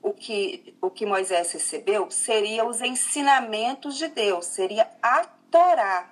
o 0.01 0.13
que, 0.13 0.75
o 0.81 0.91
que 0.91 1.05
Moisés 1.05 1.51
recebeu, 1.51 2.11
seria 2.11 2.65
os 2.65 2.81
ensinamentos 2.81 3.97
de 3.97 4.07
Deus, 4.09 4.45
seria 4.45 4.89
a 5.01 5.25
Torá. 5.49 6.11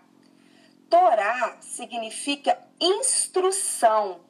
Torá 0.90 1.58
significa 1.62 2.58
instrução. 2.80 4.22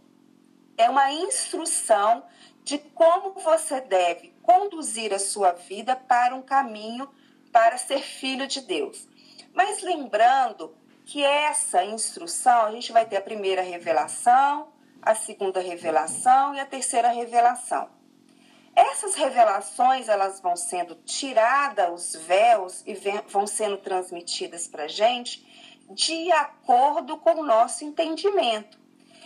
É 0.78 0.90
uma 0.90 1.12
instrução 1.12 2.24
de 2.64 2.78
como 2.78 3.34
você 3.34 3.82
deve 3.82 4.34
conduzir 4.42 5.14
a 5.14 5.20
sua 5.20 5.52
vida 5.52 5.96
para 5.96 6.36
um 6.36 6.42
caminho 6.42 7.10
para 7.52 7.78
ser 7.78 8.02
filho 8.02 8.48
de 8.48 8.62
Deus. 8.62 9.08
Mas 9.54 9.82
lembrando 9.82 10.76
que 11.06 11.24
essa 11.24 11.84
instrução, 11.84 12.66
a 12.66 12.72
gente 12.72 12.92
vai 12.92 13.06
ter 13.06 13.18
a 13.18 13.22
primeira 13.22 13.62
revelação, 13.62 14.70
a 15.02 15.16
segunda 15.16 15.60
revelação 15.60 16.56
e 16.56 16.60
a 16.60 16.66
terceira 16.66 17.10
revelação. 17.10 17.90
Essas 18.74 19.16
revelações 19.16 20.08
elas 20.08 20.40
vão 20.40 20.56
sendo 20.56 20.96
tiradas 20.96 22.16
os 22.16 22.26
véus 22.26 22.84
e 22.86 22.94
vão 23.28 23.46
sendo 23.46 23.78
transmitidas 23.78 24.68
para 24.68 24.86
a 24.86 24.88
gente 24.88 25.46
de 25.90 26.32
acordo 26.32 27.18
com 27.18 27.42
o 27.42 27.46
nosso 27.46 27.84
entendimento. 27.84 28.80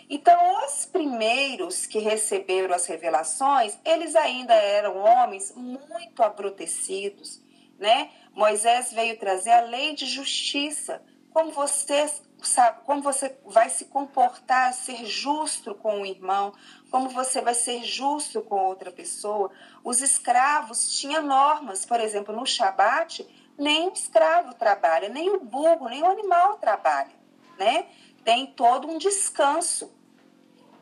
Então, 0.10 0.66
os 0.66 0.86
primeiros 0.86 1.86
que 1.86 2.00
receberam 2.00 2.76
as 2.76 2.86
revelações, 2.86 3.78
eles 3.84 4.16
ainda 4.16 4.54
eram 4.54 4.98
homens 4.98 5.52
muito 5.56 6.22
abrutecidos, 6.22 7.42
né? 7.80 8.12
Moisés 8.34 8.94
veio 8.94 9.18
trazer 9.18 9.52
a 9.52 9.62
lei 9.62 9.96
de 9.96 10.06
justiça, 10.06 11.02
como 11.34 11.52
você 11.52 12.08
sabe, 12.42 12.82
como 12.86 13.02
você 13.02 13.36
vai 13.46 13.70
se 13.70 13.86
comportar, 13.86 14.74
ser 14.74 15.06
justo 15.06 15.74
com 15.76 16.02
o 16.02 16.06
irmão, 16.06 16.54
como 16.92 17.10
você 17.10 17.42
vai 17.42 17.54
ser 17.54 17.84
justo 17.84 18.42
com 18.42 18.56
outra 18.56 18.92
pessoa. 18.92 19.52
Os 19.84 20.02
escravos 20.02 21.00
tinham 21.00 21.24
normas, 21.24 21.86
por 21.86 22.00
exemplo, 22.00 22.36
no 22.36 22.46
Shabat, 22.46 23.26
nem 23.58 23.88
o 23.88 23.94
escravo 23.94 24.54
trabalha, 24.54 25.10
nem 25.10 25.30
o 25.30 25.40
burro, 25.40 25.90
nem 25.90 26.04
o 26.04 26.08
animal 26.08 26.58
trabalha, 26.58 27.14
né? 27.58 27.88
Tem 28.24 28.48
todo 28.48 28.88
um 28.88 28.98
descanso. 28.98 29.95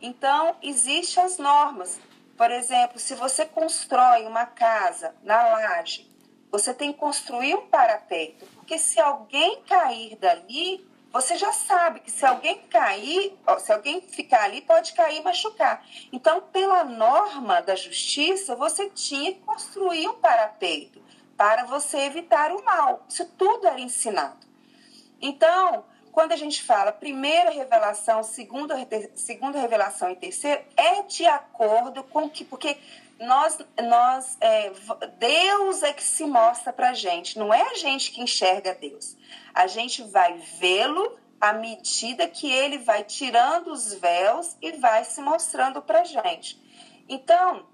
Então, 0.04 0.58
existem 0.62 1.24
as 1.24 1.38
normas. 1.38 1.98
Por 2.38 2.52
exemplo, 2.52 3.00
se 3.00 3.16
você 3.16 3.46
constrói 3.46 4.26
uma 4.26 4.46
casa 4.46 5.16
na 5.24 5.42
laje, 5.42 6.12
você 6.52 6.74
tem 6.74 6.92
que 6.92 7.00
construir 7.00 7.56
um 7.56 7.68
parapeito, 7.68 8.46
porque 8.48 8.78
se 8.78 9.00
alguém 9.00 9.62
cair 9.62 10.18
dali, 10.18 10.86
você 11.10 11.38
já 11.38 11.54
sabe 11.54 12.02
que 12.02 12.12
se 12.12 12.26
alguém 12.26 12.60
cair, 12.70 13.40
se 13.60 13.72
alguém 13.72 14.02
ficar 14.02 14.44
ali, 14.44 14.60
pode 14.60 14.92
cair 14.94 15.22
e 15.22 15.24
machucar. 15.24 15.86
Então, 16.12 16.42
pela 16.52 16.84
norma 16.84 17.62
da 17.62 17.76
justiça, 17.76 18.58
você 18.58 18.90
tinha 18.90 19.34
que 19.34 19.40
construir 19.40 20.10
um 20.10 20.16
parapeito 20.16 21.02
para 21.38 21.64
você 21.64 22.00
evitar 22.00 22.52
o 22.52 22.62
mal. 22.66 23.06
Isso 23.08 23.26
tudo 23.38 23.68
era 23.68 23.80
ensinado. 23.80 24.46
Então, 25.22 25.86
quando 26.14 26.32
a 26.32 26.36
gente 26.36 26.62
fala 26.62 26.92
primeira 26.92 27.50
revelação, 27.50 28.24
segunda, 28.24 28.76
segunda 29.16 29.60
revelação 29.60 30.12
e 30.12 30.16
terceira, 30.16 30.64
é 30.78 31.02
de 31.02 31.26
acordo 31.26 32.04
com 32.04 32.30
que, 32.30 32.46
porque 32.46 32.78
nós, 33.20 33.58
nós 33.84 34.38
é, 34.40 34.72
Deus 35.18 35.82
é 35.82 35.92
que 35.92 36.04
se 36.04 36.24
mostra 36.26 36.72
para 36.72 36.92
a 36.92 36.94
gente, 36.94 37.38
não 37.40 37.52
é 37.52 37.62
a 37.64 37.74
gente 37.74 38.12
que 38.12 38.22
enxerga 38.22 38.76
Deus. 38.76 39.18
A 39.54 39.66
gente 39.66 40.04
vai 40.04 40.38
vê-lo 40.60 41.18
à 41.42 41.52
medida 41.52 42.28
que 42.28 42.50
ele 42.50 42.78
vai 42.78 43.04
tirando 43.04 43.72
os 43.72 43.94
véus 43.96 44.56
e 44.62 44.72
vai 44.74 45.04
se 45.04 45.20
mostrando 45.20 45.82
para 45.82 46.04
gente. 46.04 46.62
Então, 47.10 47.66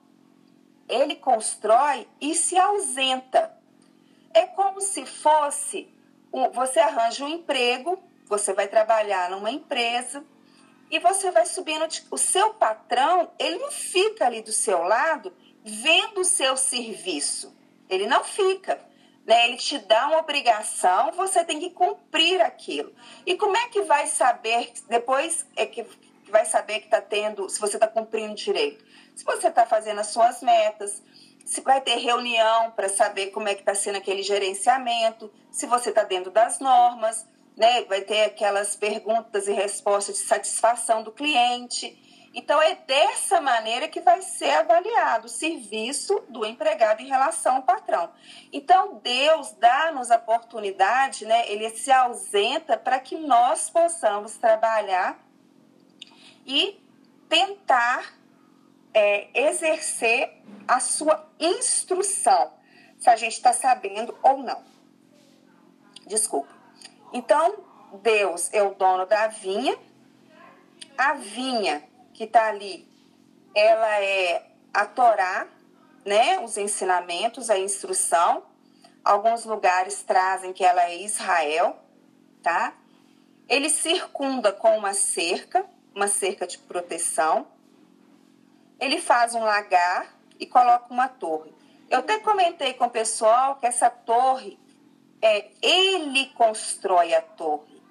ele 0.87 1.15
constrói 1.15 2.07
e 2.21 2.33
se 2.33 2.57
ausenta. 2.57 3.53
É 4.33 4.45
como 4.45 4.79
se 4.79 5.05
fosse 5.05 5.93
você 6.53 6.79
arranja 6.79 7.25
um 7.25 7.27
emprego 7.27 8.01
você 8.29 8.53
vai 8.53 8.67
trabalhar 8.67 9.31
numa 9.31 9.49
empresa 9.49 10.23
e 10.91 10.99
você 10.99 11.31
vai 11.31 11.47
subindo. 11.47 11.85
O 12.11 12.17
seu 12.17 12.53
patrão, 12.53 13.31
ele 13.39 13.57
não 13.57 13.71
fica 13.71 14.27
ali 14.27 14.41
do 14.41 14.51
seu 14.51 14.83
lado 14.83 15.33
vendo 15.65 16.21
o 16.21 16.25
seu 16.25 16.55
serviço. 16.55 17.53
Ele 17.89 18.05
não 18.05 18.23
fica. 18.23 18.79
Né? 19.25 19.47
Ele 19.47 19.57
te 19.57 19.79
dá 19.79 20.07
uma 20.07 20.19
obrigação, 20.19 21.11
você 21.11 21.43
tem 21.43 21.59
que 21.59 21.71
cumprir 21.71 22.39
aquilo. 22.41 22.93
E 23.25 23.35
como 23.35 23.57
é 23.57 23.67
que 23.67 23.81
vai 23.81 24.05
saber, 24.05 24.71
depois 24.87 25.45
é 25.55 25.65
que 25.65 25.85
vai 26.29 26.45
saber 26.45 26.79
que 26.79 26.85
está 26.85 27.01
tendo, 27.01 27.49
se 27.49 27.59
você 27.59 27.77
está 27.77 27.87
cumprindo 27.87 28.35
direito? 28.35 28.85
Se 29.15 29.25
você 29.25 29.47
está 29.47 29.65
fazendo 29.65 29.99
as 29.99 30.07
suas 30.07 30.41
metas, 30.41 31.03
se 31.43 31.61
vai 31.61 31.81
ter 31.81 31.97
reunião 31.97 32.71
para 32.71 32.87
saber 32.87 33.31
como 33.31 33.49
é 33.49 33.55
que 33.55 33.61
está 33.61 33.73
sendo 33.73 33.97
aquele 33.97 34.21
gerenciamento, 34.21 35.31
se 35.51 35.65
você 35.65 35.89
está 35.89 36.03
dentro 36.03 36.29
das 36.31 36.59
normas, 36.59 37.25
né? 37.59 37.83
Vai 37.83 38.01
ter 38.01 38.23
aquelas 38.23 38.73
perguntas 38.73 39.45
e 39.45 39.51
respostas 39.51 40.15
de 40.15 40.21
satisfação 40.21 41.03
do 41.03 41.11
cliente. 41.11 42.01
Então, 42.33 42.61
é 42.61 42.73
dessa 42.75 43.41
maneira 43.41 43.89
que 43.89 43.99
vai 43.99 44.21
ser 44.21 44.51
avaliado 44.51 45.25
o 45.25 45.29
serviço 45.29 46.23
do 46.29 46.45
empregado 46.45 47.01
em 47.01 47.07
relação 47.07 47.57
ao 47.57 47.63
patrão. 47.63 48.11
Então, 48.53 49.01
Deus 49.03 49.51
dá-nos 49.59 50.09
a 50.09 50.15
oportunidade, 50.15 51.25
né? 51.25 51.51
ele 51.51 51.69
se 51.71 51.91
ausenta 51.91 52.77
para 52.77 52.97
que 52.97 53.17
nós 53.17 53.69
possamos 53.69 54.37
trabalhar 54.37 55.19
e 56.45 56.79
tentar 57.27 58.13
é, 58.93 59.27
exercer 59.33 60.31
a 60.65 60.79
sua 60.79 61.27
instrução, 61.37 62.53
se 62.97 63.09
a 63.09 63.17
gente 63.17 63.33
está 63.33 63.51
sabendo 63.51 64.17
ou 64.23 64.37
não. 64.37 64.63
Desculpa. 66.07 66.58
Então, 67.11 67.55
Deus 68.01 68.49
é 68.53 68.61
o 68.61 68.75
dono 68.75 69.05
da 69.05 69.27
vinha. 69.27 69.77
A 70.97 71.13
vinha 71.13 71.83
que 72.13 72.25
está 72.25 72.49
ali, 72.49 72.87
ela 73.55 73.99
é 74.01 74.45
a 74.73 74.85
Torá, 74.85 75.47
né? 76.05 76.39
Os 76.39 76.57
ensinamentos, 76.57 77.49
a 77.49 77.57
instrução. 77.57 78.43
Alguns 79.03 79.45
lugares 79.45 80.03
trazem 80.03 80.53
que 80.53 80.63
ela 80.63 80.83
é 80.83 81.01
Israel, 81.01 81.77
tá? 82.43 82.73
Ele 83.47 83.69
circunda 83.69 84.51
com 84.51 84.77
uma 84.77 84.93
cerca, 84.93 85.65
uma 85.95 86.07
cerca 86.07 86.45
de 86.45 86.57
proteção. 86.59 87.47
Ele 88.79 89.01
faz 89.01 89.33
um 89.33 89.43
lagar 89.43 90.13
e 90.39 90.45
coloca 90.45 90.93
uma 90.93 91.07
torre. 91.07 91.51
Eu 91.89 91.99
até 91.99 92.19
comentei 92.19 92.73
com 92.75 92.85
o 92.85 92.89
pessoal 92.89 93.55
que 93.55 93.65
essa 93.65 93.89
torre 93.89 94.59
é 95.21 95.49
ele 95.61 96.27
constrói 96.27 97.13
a 97.13 97.21
torre. 97.21 97.81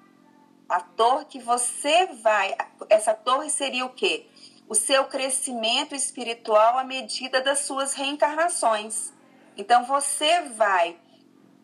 A 0.67 0.81
torre 0.81 1.25
que 1.25 1.39
você 1.39 2.07
vai, 2.21 2.55
essa 2.89 3.13
torre 3.13 3.49
seria 3.49 3.85
o 3.85 3.93
quê? 3.93 4.27
O 4.67 4.75
seu 4.75 5.05
crescimento 5.05 5.95
espiritual 5.95 6.77
à 6.77 6.83
medida 6.83 7.41
das 7.41 7.59
suas 7.59 7.93
reencarnações. 7.93 9.11
Então 9.57 9.85
você 9.85 10.41
vai 10.41 10.97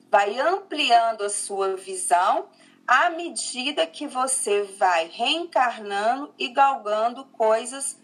vai 0.09 0.39
ampliando 0.39 1.23
a 1.23 1.29
sua 1.29 1.75
visão 1.75 2.47
à 2.87 3.09
medida 3.09 3.87
que 3.87 4.07
você 4.07 4.63
vai 4.63 5.07
reencarnando 5.07 6.33
e 6.37 6.47
galgando 6.49 7.25
coisas, 7.25 7.99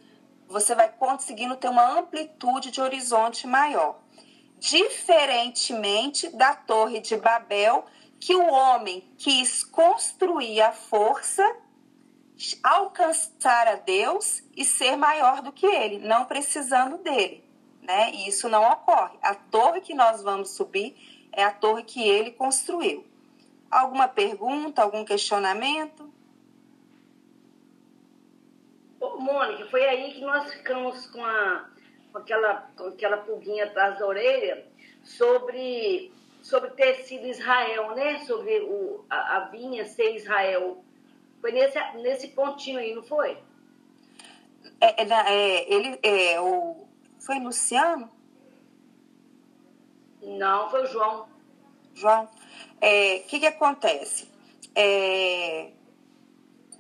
você 0.48 0.74
vai 0.74 0.90
conseguindo 0.90 1.56
ter 1.56 1.70
uma 1.70 2.00
amplitude 2.00 2.72
de 2.72 2.82
horizonte 2.82 3.46
maior 3.46 4.00
diferentemente 4.62 6.30
da 6.30 6.54
Torre 6.54 7.00
de 7.00 7.18
Babel, 7.18 7.84
que 8.20 8.36
o 8.36 8.46
homem 8.46 9.12
quis 9.18 9.64
construir 9.64 10.62
a 10.62 10.72
força, 10.72 11.44
alcançar 12.64 13.68
a 13.68 13.76
Deus 13.78 14.44
e 14.56 14.64
ser 14.64 14.96
maior 14.96 15.42
do 15.42 15.52
que 15.52 15.66
ele, 15.66 15.98
não 15.98 16.26
precisando 16.26 17.00
dele. 17.00 17.44
Né? 17.82 18.12
E 18.12 18.28
isso 18.28 18.48
não 18.48 18.64
ocorre. 18.72 19.18
A 19.24 19.34
torre 19.34 19.82
que 19.82 19.96
nós 19.96 20.22
vamos 20.22 20.52
subir 20.52 20.96
é 21.32 21.44
a 21.44 21.52
torre 21.52 21.82
que 21.82 22.08
ele 22.08 22.30
construiu. 22.30 23.04
Alguma 23.70 24.08
pergunta, 24.08 24.84
algum 24.84 25.04
questionamento? 25.04 26.14
Ô, 29.00 29.18
Mônica, 29.18 29.66
foi 29.72 29.84
aí 29.86 30.14
que 30.14 30.22
nós 30.22 30.54
ficamos 30.54 31.08
com 31.08 31.26
a 31.26 31.68
com 32.12 32.18
aquela, 32.18 32.70
com 32.76 32.86
aquela 32.86 33.18
pulguinha 33.18 33.66
atrás 33.66 34.00
da 34.00 34.06
orelha 34.06 34.66
sobre, 35.04 36.12
sobre 36.42 36.72
ter 36.72 36.96
sido 37.04 37.26
Israel, 37.28 37.96
né? 37.96 38.20
Sobre 38.26 38.60
o, 38.62 39.06
a, 39.10 39.38
a 39.38 39.40
vinha 39.50 39.86
ser 39.86 40.16
Israel. 40.16 40.84
Foi 41.40 41.52
nesse, 41.52 41.80
nesse 41.98 42.28
pontinho 42.30 42.80
aí, 42.80 42.94
não 42.94 43.04
foi? 43.04 43.38
É, 44.80 45.04
é, 45.04 45.08
é, 45.08 45.74
ele, 45.74 46.00
é, 46.04 46.40
o, 46.40 46.88
foi 47.20 47.40
Luciano? 47.40 48.10
Não, 50.22 50.70
foi 50.70 50.84
o 50.84 50.88
João. 50.88 51.28
João. 51.96 52.26
O 52.26 52.30
é, 52.80 53.20
que, 53.20 53.40
que 53.40 53.48
acontece? 53.48 54.30
É, 54.76 55.72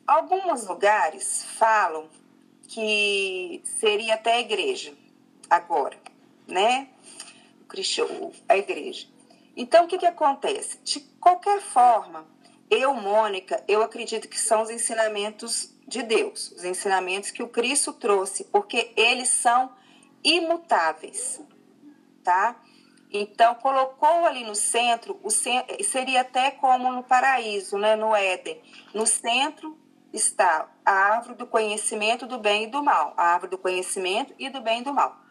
alguns 0.05 0.67
lugares 0.67 1.43
falam 1.57 2.07
que 2.67 3.61
seria 3.65 4.13
até 4.13 4.33
a 4.33 4.39
igreja, 4.39 4.93
agora, 5.51 5.97
né? 6.47 6.87
A 8.47 8.57
igreja. 8.57 9.07
Então, 9.55 9.83
o 9.83 9.87
que, 9.87 9.97
que 9.97 10.05
acontece? 10.05 10.79
De 10.83 11.01
qualquer 11.19 11.61
forma, 11.61 12.25
eu, 12.69 12.93
Mônica, 12.93 13.61
eu 13.67 13.83
acredito 13.83 14.29
que 14.29 14.39
são 14.39 14.61
os 14.61 14.69
ensinamentos 14.69 15.73
de 15.85 16.01
Deus, 16.03 16.51
os 16.51 16.63
ensinamentos 16.63 17.31
que 17.31 17.43
o 17.43 17.49
Cristo 17.49 17.91
trouxe, 17.91 18.45
porque 18.45 18.93
eles 18.95 19.27
são 19.27 19.73
imutáveis, 20.23 21.41
tá? 22.23 22.55
Então, 23.11 23.55
colocou 23.55 24.25
ali 24.25 24.45
no 24.45 24.55
centro, 24.55 25.19
o 25.21 25.29
seria 25.29 26.21
até 26.21 26.51
como 26.51 26.91
no 26.93 27.03
paraíso, 27.03 27.77
né, 27.77 27.97
no 27.97 28.15
Éden. 28.15 28.61
No 28.93 29.05
centro 29.05 29.77
está 30.13 30.69
a 30.85 30.91
árvore 30.91 31.35
do 31.35 31.45
conhecimento 31.45 32.25
do 32.25 32.37
bem 32.37 32.63
e 32.63 32.67
do 32.67 32.81
mal, 32.81 33.13
a 33.17 33.33
árvore 33.33 33.51
do 33.51 33.57
conhecimento 33.57 34.33
e 34.39 34.49
do 34.49 34.61
bem 34.61 34.79
e 34.79 34.83
do 34.83 34.93
mal. 34.93 35.21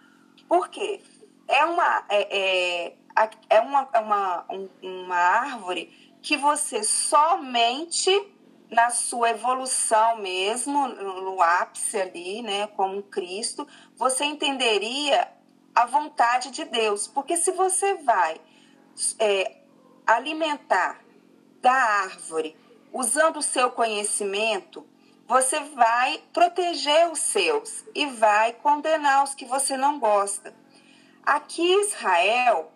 Por 0.50 0.68
quê? 0.68 1.00
É 1.46 1.64
uma, 1.64 2.04
é, 2.08 2.38
é, 2.38 2.96
é 3.48 3.60
uma, 3.60 3.88
é 3.92 3.98
uma, 4.00 4.44
uma 4.82 5.16
árvore 5.16 6.16
que 6.20 6.36
você 6.36 6.82
somente 6.82 8.10
na 8.68 8.90
sua 8.90 9.30
evolução 9.30 10.16
mesmo, 10.16 10.88
no 10.88 11.40
ápice 11.40 12.00
ali, 12.00 12.42
né, 12.42 12.66
como 12.66 13.00
Cristo, 13.04 13.64
você 13.94 14.24
entenderia 14.24 15.32
a 15.72 15.86
vontade 15.86 16.50
de 16.50 16.64
Deus. 16.64 17.06
Porque 17.06 17.36
se 17.36 17.52
você 17.52 17.94
vai 17.98 18.40
é, 19.20 19.56
alimentar 20.04 21.00
da 21.62 21.72
árvore 21.72 22.56
usando 22.92 23.36
o 23.36 23.42
seu 23.42 23.70
conhecimento, 23.70 24.84
você 25.30 25.60
vai 25.60 26.20
proteger 26.32 27.08
os 27.08 27.20
seus 27.20 27.84
e 27.94 28.04
vai 28.06 28.52
condenar 28.52 29.22
os 29.22 29.32
que 29.32 29.44
você 29.44 29.76
não 29.76 30.00
gosta. 30.00 30.52
Aqui 31.22 31.62
Israel, 31.82 32.72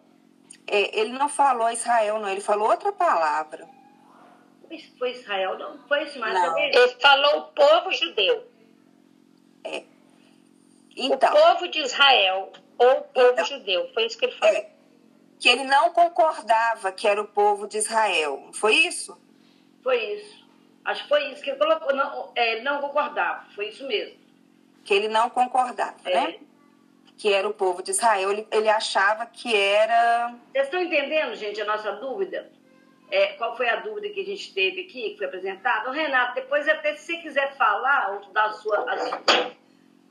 é, 0.65 1.01
ele 1.01 1.15
não 1.15 1.29
falou 1.29 1.69
Israel, 1.69 2.21
não, 2.21 2.29
ele 2.29 2.41
falou 2.41 2.71
outra 2.71 2.93
palavra. 2.93 3.69
Foi 4.97 5.11
Israel, 5.11 5.59
não 5.59 5.79
foi 5.89 6.05
isso, 6.05 6.21
mas 6.21 6.33
não. 6.33 6.57
Ele 6.57 6.89
falou 7.01 7.39
o 7.39 7.43
povo 7.49 7.91
judeu. 7.91 8.49
É. 9.65 9.83
Então, 10.97 11.35
o 11.35 11.37
povo 11.37 11.67
de 11.67 11.81
Israel, 11.81 12.53
ou 12.79 12.99
o 12.99 13.03
povo 13.03 13.31
então, 13.33 13.45
judeu, 13.47 13.91
foi 13.93 14.07
isso 14.07 14.17
que 14.17 14.27
ele 14.27 14.37
falou. 14.37 14.55
É, 14.55 14.71
que 15.41 15.49
ele 15.49 15.65
não 15.65 15.91
concordava 15.91 16.93
que 16.93 17.09
era 17.09 17.21
o 17.21 17.27
povo 17.27 17.67
de 17.67 17.79
Israel, 17.79 18.51
foi 18.53 18.77
isso? 18.77 19.21
Foi 19.83 19.97
isso. 19.97 20.44
Acho 20.85 21.03
que 21.03 21.09
foi 21.09 21.33
isso 21.33 21.43
que 21.43 21.51
ele 21.51 21.59
colocou. 21.59 21.95
Não, 21.95 22.33
é, 22.35 22.61
não 22.61 22.81
concordava, 22.81 23.47
foi 23.55 23.69
isso 23.69 23.87
mesmo. 23.87 24.17
Que 24.85 24.95
ele 24.95 25.09
não 25.09 25.31
concordava, 25.31 25.97
é. 26.05 26.15
né? 26.15 26.39
que 27.17 27.33
era 27.33 27.49
o 27.49 27.55
povo 27.55 27.83
de 27.83 27.93
Israel, 27.93 28.33
ele, 28.33 28.47
ele 28.51 28.69
achava 28.69 29.27
que 29.27 29.55
era. 29.55 30.35
Vocês 30.53 30.65
estão 30.65 30.83
entendendo, 30.83 31.35
gente, 31.35 31.61
a 31.61 31.65
nossa 31.65 31.93
dúvida? 31.93 32.51
É, 33.11 33.29
qual 33.35 33.57
foi 33.57 33.69
a 33.69 33.77
dúvida 33.77 34.09
que 34.09 34.23
a 34.23 34.25
gente 34.25 34.53
teve 34.53 34.83
aqui, 34.83 35.11
que 35.11 35.19
foi 35.19 35.27
apresentada? 35.27 35.91
Renato, 35.93 36.35
depois 36.35 36.69
até 36.69 36.97
se 36.97 37.07
você 37.07 37.17
quiser 37.19 37.57
falar 37.57 38.13
ou 38.13 38.33
dar 38.33 38.47
a 38.47 38.53
sua, 38.55 38.93
a 38.93 38.99
sua, 38.99 39.23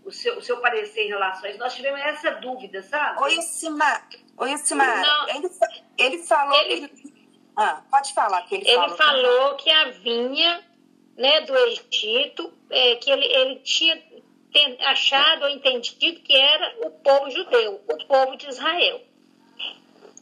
o, 0.06 0.12
seu, 0.12 0.38
o 0.38 0.42
seu 0.42 0.58
parecer 0.62 1.06
em 1.06 1.10
relação 1.10 1.46
a 1.46 1.50
isso, 1.50 1.60
nós 1.60 1.76
tivemos 1.76 2.00
essa 2.00 2.32
dúvida, 2.32 2.82
sabe? 2.84 3.22
Oi, 3.22 3.42
Simar. 3.42 4.08
Oi, 4.38 4.58
Simar. 4.58 5.04
Ele, 5.36 5.50
ele 5.98 6.18
falou. 6.20 6.56
Ele... 6.62 6.88
Que... 6.88 7.03
Ah, 7.56 7.82
pode 7.90 8.14
falar 8.14 8.42
que 8.44 8.56
ele, 8.56 8.68
ele 8.68 8.76
falou. 8.76 8.98
Falou 8.98 9.56
que 9.56 9.70
a 9.70 9.92
vinha 9.92 10.64
né, 11.18 11.42
do 11.42 11.56
Egito, 11.56 12.52
é, 12.70 12.96
que 12.96 13.12
ele, 13.12 13.26
ele 13.26 13.60
tinha 13.60 14.02
achado 14.88 15.44
ou 15.44 15.50
entendido 15.50 16.20
que 16.22 16.36
era 16.36 16.76
o 16.86 16.92
povo 16.92 17.30
judeu, 17.30 17.82
o 17.88 18.06
povo 18.06 18.36
de 18.36 18.48
Israel. 18.48 19.02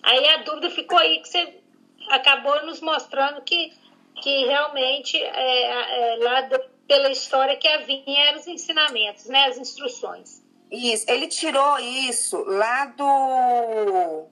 Aí 0.04 0.28
a 0.30 0.38
dúvida 0.38 0.70
ficou 0.70 0.98
aí 0.98 1.20
que 1.20 1.28
você 1.28 1.62
acabou 2.10 2.66
nos 2.66 2.82
mostrando 2.82 3.42
que, 3.42 3.74
que 4.22 4.46
realmente 4.46 5.18
é, 5.18 6.14
é, 6.14 6.16
lá 6.22 6.42
do, 6.42 6.60
pela 6.88 7.12
história 7.12 7.56
que 7.58 7.68
havia 7.68 8.28
eram 8.28 8.40
os 8.40 8.48
ensinamentos, 8.48 9.26
né, 9.26 9.46
as 9.46 9.58
instruções. 9.58 10.42
Isso, 10.72 11.10
ele 11.10 11.28
tirou 11.28 11.80
isso 11.80 12.42
lá 12.46 12.86
do. 12.86 14.26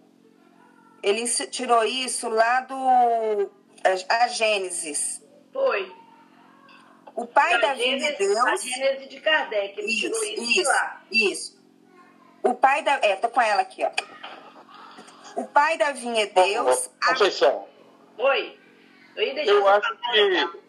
Ele 1.01 1.27
tirou 1.27 1.83
isso 1.83 2.29
lá 2.29 2.61
do. 2.61 3.49
A, 3.83 4.23
a 4.23 4.27
Gênesis. 4.27 5.21
Foi. 5.53 5.93
O 7.15 7.25
pai 7.25 7.59
da 7.59 7.73
vinha 7.73 7.97
de 7.97 8.17
Deus. 8.17 8.37
A 8.37 8.55
Gênese 8.55 9.07
de 9.07 9.19
Kardec, 9.19 9.79
ele 9.79 9.91
isso, 9.91 10.01
tirou 10.01 10.23
isso, 10.23 10.61
isso 10.61 10.69
lá. 10.69 11.01
Isso. 11.11 11.59
O 12.43 12.53
pai 12.53 12.81
da. 12.83 12.93
É, 13.01 13.15
tô 13.15 13.29
com 13.29 13.41
ela 13.41 13.61
aqui, 13.61 13.83
ó. 13.83 13.91
O 15.35 15.45
pai 15.45 15.77
da 15.77 15.91
vinha 15.91 16.23
é 16.23 16.25
Deus. 16.27 16.89
Conceição. 17.05 17.67
A... 18.17 18.23
Oi. 18.23 18.57
Eu, 19.15 19.25
eu 19.25 19.67
acho 19.67 19.97
que. 19.97 20.17
Eu, 20.17 20.61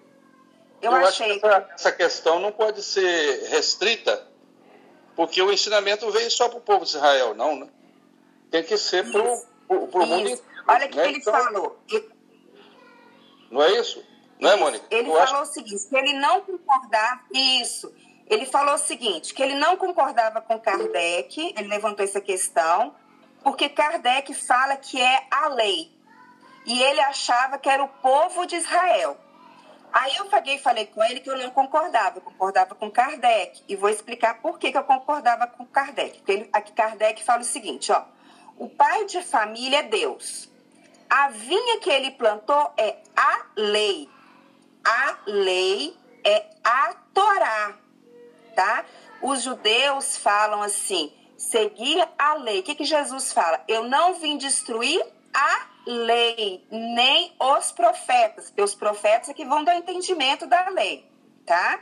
eu 0.82 0.94
achei. 0.94 1.30
Acho 1.30 1.40
que 1.40 1.46
essa, 1.46 1.68
essa 1.74 1.92
questão 1.92 2.40
não 2.40 2.52
pode 2.52 2.82
ser 2.82 3.48
restrita, 3.48 4.26
porque 5.14 5.40
o 5.42 5.52
ensinamento 5.52 6.10
veio 6.10 6.30
só 6.30 6.48
para 6.48 6.58
o 6.58 6.62
povo 6.62 6.84
de 6.84 6.90
Israel, 6.90 7.34
não, 7.34 7.56
né? 7.56 7.68
Tem 8.50 8.64
que 8.64 8.76
ser 8.76 9.08
para 9.10 9.22
o 9.22 9.49
mundo 9.70 10.28
inteiro. 10.28 10.42
Olha 10.66 10.86
o 10.86 10.88
que, 10.88 10.96
né? 10.96 11.08
ele 11.08 11.18
então, 11.18 11.32
falou. 11.32 11.78
Não 13.50 13.62
é 13.62 13.80
isso? 13.80 14.04
Não 14.40 14.50
é, 14.50 14.56
Mônica? 14.56 14.84
Ele 14.90 15.08
eu 15.08 15.14
falou 15.14 15.42
acho... 15.42 15.50
o 15.50 15.54
seguinte, 15.54 15.88
que 15.88 15.96
ele 15.96 16.12
não 16.14 16.40
concordava, 16.40 17.20
isso, 17.32 17.92
ele 18.26 18.46
falou 18.46 18.74
o 18.74 18.78
seguinte, 18.78 19.34
que 19.34 19.42
ele 19.42 19.54
não 19.54 19.76
concordava 19.76 20.40
com 20.40 20.58
Kardec, 20.58 21.54
ele 21.56 21.68
levantou 21.68 22.04
essa 22.04 22.20
questão, 22.20 22.94
porque 23.42 23.68
Kardec 23.68 24.32
fala 24.34 24.76
que 24.76 25.00
é 25.00 25.26
a 25.30 25.48
lei, 25.48 25.90
e 26.64 26.82
ele 26.82 27.00
achava 27.00 27.58
que 27.58 27.68
era 27.68 27.82
o 27.82 27.88
povo 27.88 28.46
de 28.46 28.56
Israel. 28.56 29.16
Aí 29.92 30.14
eu 30.16 30.26
paguei 30.26 30.54
e 30.54 30.58
falei 30.60 30.86
com 30.86 31.02
ele 31.02 31.18
que 31.18 31.28
eu 31.28 31.36
não 31.36 31.50
concordava, 31.50 32.18
eu 32.18 32.22
concordava 32.22 32.74
com 32.76 32.90
Kardec, 32.90 33.62
e 33.68 33.74
vou 33.74 33.90
explicar 33.90 34.40
por 34.40 34.58
que, 34.58 34.70
que 34.70 34.78
eu 34.78 34.84
concordava 34.84 35.46
com 35.48 35.66
Kardec. 35.66 36.18
Porque 36.18 36.32
ele, 36.32 36.50
aqui 36.52 36.72
Kardec 36.72 37.22
fala 37.24 37.40
o 37.40 37.44
seguinte, 37.44 37.90
ó, 37.90 38.04
o 38.60 38.68
pai 38.68 39.06
de 39.06 39.22
família 39.22 39.78
é 39.78 39.82
Deus, 39.84 40.50
a 41.08 41.30
vinha 41.30 41.80
que 41.80 41.88
ele 41.88 42.10
plantou 42.10 42.70
é 42.76 42.98
a 43.16 43.46
lei, 43.56 44.06
a 44.84 45.18
lei 45.26 45.96
é 46.22 46.46
a 46.62 46.94
Torá, 47.14 47.74
tá? 48.54 48.84
Os 49.22 49.42
judeus 49.42 50.18
falam 50.18 50.60
assim, 50.60 51.10
seguir 51.38 52.06
a 52.18 52.34
lei. 52.34 52.60
O 52.60 52.62
que, 52.62 52.74
que 52.74 52.84
Jesus 52.84 53.32
fala? 53.32 53.64
Eu 53.66 53.84
não 53.88 54.14
vim 54.14 54.36
destruir 54.36 55.02
a 55.32 55.66
lei, 55.86 56.62
nem 56.70 57.34
os 57.40 57.72
profetas, 57.72 58.50
porque 58.50 58.62
os 58.62 58.74
profetas 58.74 59.30
é 59.30 59.34
que 59.34 59.46
vão 59.46 59.64
dar 59.64 59.76
entendimento 59.76 60.46
da 60.46 60.68
lei, 60.68 61.10
tá? 61.46 61.80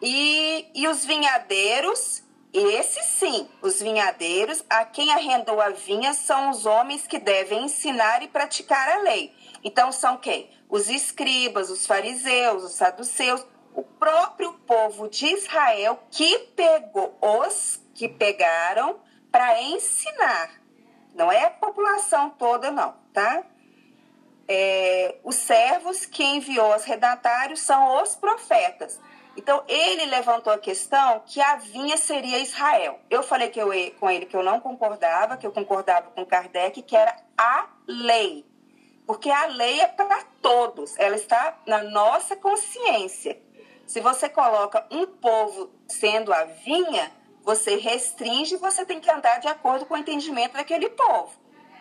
E, 0.00 0.66
e 0.74 0.88
os 0.88 1.04
vinhadeiros, 1.04 2.23
esses 2.58 3.04
sim, 3.06 3.48
os 3.60 3.80
vinhadeiros, 3.80 4.64
a 4.70 4.84
quem 4.84 5.12
arrendou 5.12 5.60
a 5.60 5.70
vinha 5.70 6.14
são 6.14 6.50
os 6.50 6.66
homens 6.66 7.06
que 7.06 7.18
devem 7.18 7.64
ensinar 7.64 8.22
e 8.22 8.28
praticar 8.28 8.88
a 8.88 9.02
lei. 9.02 9.34
Então 9.62 9.90
são 9.90 10.16
quem? 10.16 10.50
os 10.74 10.88
escribas, 10.88 11.70
os 11.70 11.86
fariseus, 11.86 12.64
os 12.64 12.72
saduceus, 12.72 13.46
o 13.74 13.84
próprio 13.84 14.52
povo 14.66 15.08
de 15.08 15.24
Israel 15.26 16.02
que 16.10 16.36
pegou 16.56 17.16
os 17.20 17.80
que 17.94 18.08
pegaram 18.08 18.98
para 19.30 19.62
ensinar. 19.62 20.50
Não 21.14 21.30
é 21.30 21.44
a 21.44 21.50
população 21.50 22.30
toda, 22.30 22.72
não, 22.72 22.92
tá? 23.12 23.44
É, 24.48 25.16
os 25.22 25.36
servos 25.36 26.04
que 26.04 26.24
enviou 26.24 26.74
os 26.74 26.82
redatários 26.82 27.60
são 27.60 28.02
os 28.02 28.16
profetas. 28.16 29.00
Então, 29.36 29.64
ele 29.66 30.06
levantou 30.06 30.52
a 30.52 30.58
questão 30.58 31.22
que 31.26 31.40
a 31.40 31.56
vinha 31.56 31.96
seria 31.96 32.38
Israel. 32.38 33.00
Eu 33.10 33.22
falei 33.22 33.48
que 33.48 33.60
eu, 33.60 33.68
com 33.98 34.08
ele 34.08 34.26
que 34.26 34.36
eu 34.36 34.42
não 34.42 34.60
concordava, 34.60 35.36
que 35.36 35.46
eu 35.46 35.52
concordava 35.52 36.10
com 36.10 36.24
Kardec, 36.24 36.82
que 36.82 36.96
era 36.96 37.16
a 37.36 37.66
lei. 37.86 38.46
Porque 39.06 39.30
a 39.30 39.46
lei 39.46 39.80
é 39.80 39.88
para 39.88 40.22
todos, 40.40 40.98
ela 40.98 41.16
está 41.16 41.58
na 41.66 41.82
nossa 41.82 42.36
consciência. 42.36 43.38
Se 43.86 44.00
você 44.00 44.28
coloca 44.28 44.86
um 44.90 45.06
povo 45.06 45.70
sendo 45.86 46.32
a 46.32 46.44
vinha, 46.44 47.12
você 47.42 47.76
restringe 47.76 48.54
e 48.54 48.58
você 48.58 48.86
tem 48.86 49.00
que 49.00 49.10
andar 49.10 49.40
de 49.40 49.48
acordo 49.48 49.84
com 49.84 49.94
o 49.94 49.98
entendimento 49.98 50.54
daquele 50.54 50.88
povo, 50.88 51.32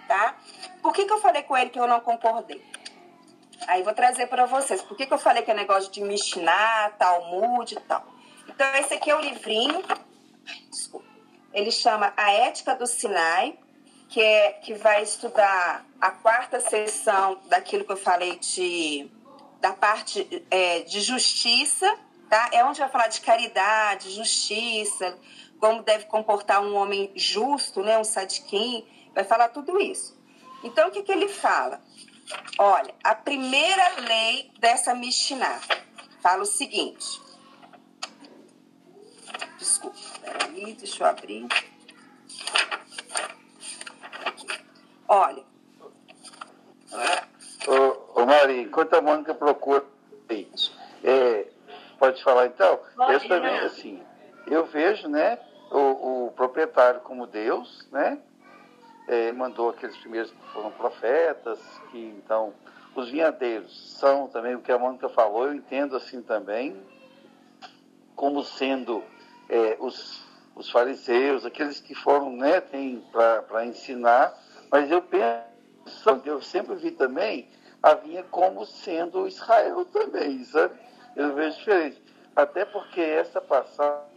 tá? 0.05 0.35
Por 0.81 0.91
que, 0.91 1.05
que 1.05 1.13
eu 1.13 1.21
falei 1.21 1.43
com 1.43 1.55
ele 1.55 1.69
que 1.69 1.79
eu 1.79 1.87
não 1.87 2.01
concordei? 2.01 2.61
Aí 3.67 3.83
vou 3.83 3.93
trazer 3.93 4.27
para 4.27 4.45
vocês. 4.45 4.81
Por 4.81 4.95
que, 4.97 5.05
que 5.05 5.13
eu 5.13 5.17
falei 5.17 5.43
que 5.43 5.51
é 5.51 5.53
negócio 5.53 5.91
de 5.91 6.01
Mishnah, 6.01 6.91
Talmud 6.97 7.73
e 7.73 7.79
tal? 7.81 8.05
Então, 8.47 8.67
esse 8.75 8.93
aqui 8.93 9.09
é 9.09 9.15
o 9.15 9.21
livrinho. 9.21 9.81
Desculpa. 10.69 11.05
Ele 11.53 11.71
chama 11.71 12.13
A 12.17 12.31
Ética 12.31 12.75
do 12.75 12.87
Sinai, 12.87 13.57
que, 14.09 14.21
é, 14.21 14.53
que 14.53 14.73
vai 14.73 15.03
estudar 15.03 15.85
a 16.01 16.11
quarta 16.11 16.59
sessão 16.59 17.39
daquilo 17.45 17.85
que 17.85 17.91
eu 17.91 17.97
falei 17.97 18.37
de, 18.39 19.09
da 19.61 19.73
parte 19.73 20.45
é, 20.49 20.81
de 20.81 20.99
justiça, 21.01 21.95
tá? 22.29 22.49
É 22.51 22.63
onde 22.65 22.79
vai 22.79 22.89
falar 22.89 23.07
de 23.07 23.21
caridade, 23.21 24.11
justiça, 24.11 25.17
como 25.59 25.83
deve 25.83 26.05
comportar 26.05 26.61
um 26.61 26.75
homem 26.75 27.11
justo, 27.15 27.81
né? 27.81 27.97
Um 27.97 28.03
sadiquim, 28.03 28.85
vai 29.13 29.23
falar 29.23 29.49
tudo 29.49 29.79
isso. 29.79 30.19
Então, 30.63 30.87
o 30.87 30.91
que, 30.91 31.03
que 31.03 31.11
ele 31.11 31.27
fala? 31.27 31.81
Olha, 32.57 32.93
a 33.03 33.15
primeira 33.15 33.99
lei 34.01 34.51
dessa 34.59 34.93
Mishnah 34.93 35.59
fala 36.21 36.43
o 36.43 36.45
seguinte. 36.45 37.21
Desculpa, 39.57 39.97
peraí, 40.21 40.73
deixa 40.73 41.03
eu 41.03 41.07
abrir. 41.07 41.47
Olha. 45.07 45.43
Ô, 47.67 48.21
ô 48.21 48.25
Mari, 48.25 48.61
enquanto 48.61 48.93
a 48.93 49.01
Mônica 49.01 49.33
procura 49.33 49.85
é, 51.03 51.47
pode 51.99 52.23
falar 52.23 52.47
então? 52.47 52.79
Pode, 52.95 53.13
eu 53.13 53.27
também, 53.27 53.59
não. 53.59 53.65
assim, 53.65 54.01
eu 54.47 54.65
vejo, 54.65 55.07
né, 55.07 55.37
o, 55.69 56.27
o 56.27 56.31
proprietário 56.31 57.01
como 57.01 57.27
Deus, 57.27 57.87
né? 57.91 58.17
É, 59.07 59.31
mandou 59.31 59.69
aqueles 59.69 59.97
primeiros 59.97 60.31
que 60.31 60.53
foram 60.53 60.71
profetas, 60.71 61.59
que 61.91 61.97
então 62.17 62.53
os 62.95 63.09
vinhadeiros 63.09 63.97
são 63.97 64.27
também 64.27 64.55
o 64.55 64.61
que 64.61 64.71
a 64.71 64.77
Mônica 64.77 65.09
falou, 65.09 65.47
eu 65.47 65.55
entendo 65.55 65.95
assim 65.95 66.21
também, 66.21 66.81
como 68.15 68.43
sendo 68.43 69.03
é, 69.49 69.75
os, 69.79 70.23
os 70.55 70.69
fariseus, 70.69 71.45
aqueles 71.45 71.79
que 71.79 71.95
foram, 71.95 72.35
né, 72.35 72.61
tem 72.61 73.03
para 73.11 73.65
ensinar, 73.65 74.33
mas 74.71 74.89
eu 74.91 75.01
penso, 75.01 76.21
eu 76.25 76.41
sempre 76.41 76.75
vi 76.75 76.91
também 76.91 77.49
a 77.81 77.95
vinha 77.95 78.23
como 78.23 78.65
sendo 78.65 79.27
Israel 79.27 79.83
também, 79.85 80.43
sabe? 80.45 80.73
Eu 81.15 81.35
vejo 81.35 81.57
diferente. 81.57 82.01
Até 82.33 82.63
porque 82.63 83.01
essa 83.01 83.41
passagem, 83.41 84.09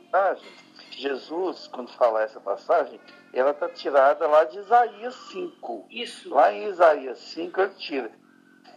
Jesus, 0.92 1.66
quando 1.66 1.90
fala 1.90 2.22
essa 2.22 2.40
passagem, 2.40 3.00
ela 3.38 3.50
está 3.50 3.68
tirada 3.68 4.26
lá 4.26 4.44
de 4.44 4.58
Isaías 4.58 5.14
5. 5.30 5.86
Isso. 5.90 6.30
Lá 6.30 6.52
em 6.54 6.68
Isaías 6.68 7.18
5 7.18 7.60
ele 7.60 7.74
tira. 7.74 8.10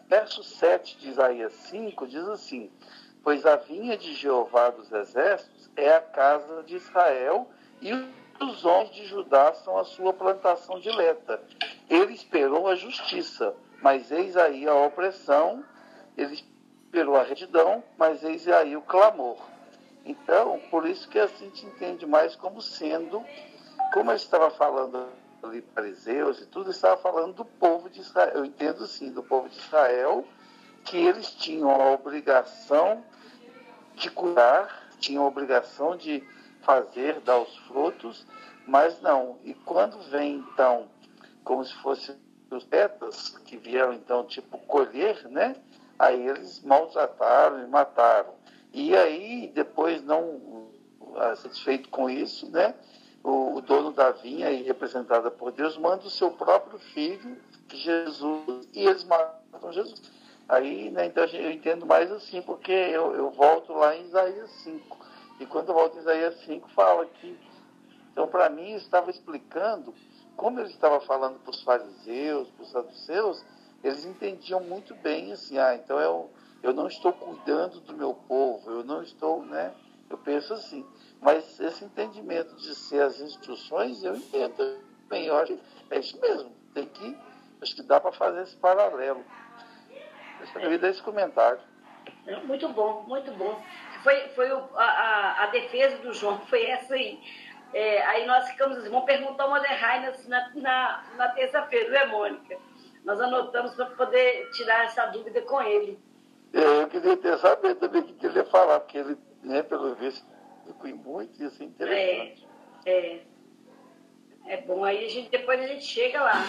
Verso 0.09 0.43
7 0.43 0.97
de 0.97 1.09
Isaías 1.09 1.53
5 1.53 2.05
diz 2.05 2.27
assim: 2.27 2.69
Pois 3.23 3.45
a 3.45 3.55
vinha 3.55 3.97
de 3.97 4.13
Jeová 4.13 4.69
dos 4.69 4.91
exércitos 4.91 5.69
é 5.77 5.95
a 5.95 6.01
casa 6.01 6.61
de 6.63 6.75
Israel 6.75 7.47
e 7.81 7.93
os 8.43 8.65
homens 8.65 8.91
de 8.91 9.05
Judá 9.05 9.53
são 9.53 9.77
a 9.77 9.85
sua 9.85 10.11
plantação 10.11 10.77
dileta. 10.77 11.41
Ele 11.89 12.13
esperou 12.13 12.67
a 12.67 12.75
justiça, 12.75 13.55
mas 13.81 14.11
eis 14.11 14.35
aí 14.35 14.67
a 14.67 14.73
opressão, 14.75 15.63
ele 16.17 16.33
esperou 16.33 17.15
a 17.15 17.23
retidão, 17.23 17.81
mas 17.97 18.23
eis 18.25 18.45
aí 18.49 18.75
o 18.75 18.81
clamor. 18.81 19.37
Então, 20.05 20.59
por 20.69 20.85
isso 20.85 21.07
que 21.07 21.19
assim 21.19 21.45
a 21.45 21.49
gente 21.49 21.65
entende 21.65 22.05
mais 22.05 22.35
como 22.35 22.61
sendo 22.61 23.23
como 23.91 24.11
eu 24.11 24.15
estava 24.15 24.49
falando 24.51 25.07
ali, 25.43 25.61
fariseus 25.73 26.41
e 26.41 26.45
tudo, 26.45 26.71
estava 26.71 26.97
falando 26.97 27.33
do 27.33 27.45
povo 27.45 27.89
de 27.89 28.01
Israel. 28.01 28.31
Eu 28.35 28.45
entendo 28.45 28.85
sim, 28.87 29.11
do 29.11 29.23
povo 29.23 29.49
de 29.49 29.57
Israel, 29.57 30.25
que 30.85 30.97
eles 30.97 31.31
tinham 31.31 31.69
a 31.69 31.91
obrigação 31.91 33.03
de 33.95 34.09
curar, 34.09 34.89
tinham 34.99 35.23
a 35.23 35.27
obrigação 35.27 35.95
de 35.95 36.23
fazer, 36.61 37.19
dar 37.21 37.39
os 37.39 37.55
frutos, 37.67 38.25
mas 38.67 39.01
não. 39.01 39.37
E 39.43 39.53
quando 39.53 39.99
vem, 40.09 40.35
então, 40.35 40.87
como 41.43 41.63
se 41.63 41.73
fossem 41.75 42.15
os 42.51 42.63
betas, 42.63 43.37
que 43.45 43.57
vieram, 43.57 43.93
então, 43.93 44.25
tipo, 44.25 44.57
colher, 44.59 45.27
né? 45.29 45.55
Aí 45.97 46.27
eles 46.27 46.61
maltrataram 46.61 47.63
e 47.63 47.67
mataram. 47.67 48.33
E 48.73 48.95
aí, 48.95 49.51
depois, 49.53 50.03
não 50.03 50.69
ah, 51.15 51.35
satisfeito 51.35 51.89
com 51.89 52.09
isso, 52.09 52.49
né? 52.51 52.75
O, 53.29 53.57
o 53.57 53.61
dono 53.61 53.91
da 53.91 54.11
vinha, 54.11 54.51
e 54.51 54.63
representada 54.63 55.29
por 55.29 55.51
Deus, 55.51 55.77
manda 55.77 56.05
o 56.05 56.09
seu 56.09 56.31
próprio 56.31 56.79
filho, 56.79 57.37
Jesus, 57.71 58.67
e 58.73 58.85
eles 58.85 59.03
matam 59.03 59.71
Jesus. 59.71 60.01
Aí, 60.47 60.89
né, 60.89 61.05
então 61.05 61.23
eu 61.25 61.51
entendo 61.51 61.85
mais 61.85 62.11
assim, 62.11 62.41
porque 62.41 62.71
eu, 62.71 63.13
eu 63.15 63.29
volto 63.29 63.73
lá 63.73 63.95
em 63.95 64.05
Isaías 64.05 64.49
5. 64.63 64.97
E 65.39 65.45
quando 65.45 65.69
eu 65.69 65.75
volto 65.75 65.95
em 65.97 65.99
Isaías 65.99 66.39
5, 66.45 66.69
fala 66.69 67.05
que. 67.05 67.37
Então, 68.11 68.27
para 68.27 68.49
mim, 68.49 68.73
estava 68.73 69.11
explicando 69.11 69.93
como 70.39 70.59
ele 70.61 70.69
estava 70.69 71.01
falando 71.01 71.37
para 71.39 71.51
os 71.51 71.61
fariseus, 71.61 72.49
para 72.51 72.63
os 72.63 72.71
saduceus, 72.71 73.45
eles 73.83 74.05
entendiam 74.05 74.61
muito 74.61 74.95
bem 74.95 75.33
assim, 75.33 75.57
ah, 75.57 75.75
então 75.75 75.99
eu, 75.99 76.29
eu 76.63 76.73
não 76.73 76.87
estou 76.87 77.11
cuidando 77.11 77.81
do 77.81 77.93
meu 77.93 78.13
povo, 78.13 78.71
eu 78.71 78.83
não 78.83 79.03
estou, 79.03 79.43
né? 79.43 79.73
Eu 80.09 80.17
penso 80.17 80.53
assim. 80.53 80.85
Mas 81.21 81.59
esse 81.59 81.83
entendimento 81.83 82.55
de 82.55 82.73
ser 82.75 83.01
as 83.01 83.19
instruções, 83.19 84.03
eu 84.03 84.15
entendo 84.15 84.79
bem. 85.09 85.25
Eu 85.25 85.37
acho 85.37 85.53
que 85.53 85.61
é 85.91 85.99
isso 85.99 86.19
mesmo. 86.19 86.51
Tem 86.73 86.85
que. 86.85 87.17
Acho 87.61 87.75
que 87.75 87.83
dá 87.83 87.99
para 87.99 88.11
fazer 88.13 88.43
esse 88.43 88.55
paralelo. 88.55 89.23
Eu 90.39 90.61
queria 90.61 90.79
dar 90.79 90.89
esse 90.89 91.01
comentário. 91.01 91.59
Muito 92.45 92.69
bom, 92.69 93.03
muito 93.07 93.31
bom. 93.31 93.61
Foi, 94.03 94.15
foi 94.29 94.51
o, 94.51 94.63
a, 94.75 95.43
a, 95.43 95.47
defesa 95.47 95.97
do 95.97 96.13
João, 96.13 96.39
foi 96.45 96.65
essa 96.65 96.93
aí. 96.93 97.19
É, 97.73 98.01
aí 98.05 98.25
nós 98.25 98.47
ficamos 98.49 98.77
assim, 98.77 98.89
vamos 98.89 99.05
perguntar 99.05 99.45
uma 99.45 99.59
Derrai 99.59 100.13
na, 100.27 100.49
na, 100.55 101.03
na 101.17 101.29
terça-feira, 101.29 101.89
não 101.89 101.97
é, 101.97 102.05
Mônica? 102.05 102.57
Nós 103.03 103.19
anotamos 103.19 103.73
para 103.75 103.85
poder 103.87 104.49
tirar 104.51 104.85
essa 104.85 105.05
dúvida 105.07 105.41
com 105.41 105.61
ele. 105.61 105.99
É, 106.53 106.83
eu 106.83 106.87
queria 106.87 107.17
ter 107.17 107.37
saber 107.37 107.75
também 107.75 108.01
o 108.01 108.05
que 108.05 108.25
ele 108.25 108.37
ia 108.37 108.45
falar, 108.45 108.79
porque 108.79 108.97
ele, 108.97 109.17
né, 109.43 109.61
pelo 109.63 109.95
visto, 109.95 110.25
ficou 110.73 110.95
muito, 110.95 111.43
isso 111.43 111.61
é 111.61 111.65
interessante. 111.65 112.47
É, 112.85 112.91
é. 112.91 113.23
É 114.45 114.61
bom, 114.61 114.83
aí 114.83 115.05
a 115.05 115.09
gente, 115.09 115.29
depois 115.29 115.59
a 115.59 115.67
gente 115.67 115.85
chega 115.85 116.23
lá. 116.23 116.45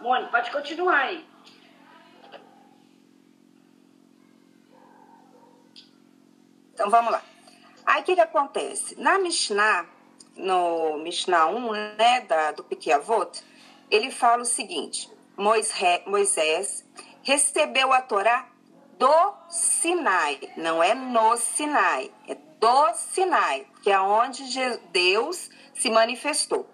Mônica, 0.00 0.30
pode 0.30 0.50
continuar 0.50 0.98
aí. 0.98 1.24
Então 6.72 6.90
vamos 6.90 7.10
lá. 7.10 7.22
Aí 7.84 8.02
o 8.02 8.04
que, 8.04 8.14
que 8.14 8.20
acontece? 8.20 9.00
Na 9.00 9.18
Mishnah, 9.18 9.86
no 10.36 10.98
Mishnah 10.98 11.46
1, 11.46 11.72
né, 11.96 12.20
da, 12.28 12.52
do 12.52 12.62
Piquiavot, 12.62 13.42
ele 13.90 14.10
fala 14.10 14.42
o 14.42 14.46
seguinte: 14.46 15.10
Moisés 15.36 16.86
recebeu 17.22 17.92
a 17.92 18.02
Torá 18.02 18.48
do 18.98 19.34
Sinai, 19.48 20.38
não 20.56 20.82
é 20.82 20.94
no 20.94 21.36
Sinai, 21.36 22.12
é 22.28 22.34
do 22.60 22.94
Sinai, 22.94 23.66
que 23.82 23.90
é 23.90 24.00
onde 24.00 24.44
Deus 24.92 25.50
se 25.74 25.90
manifestou. 25.90 26.68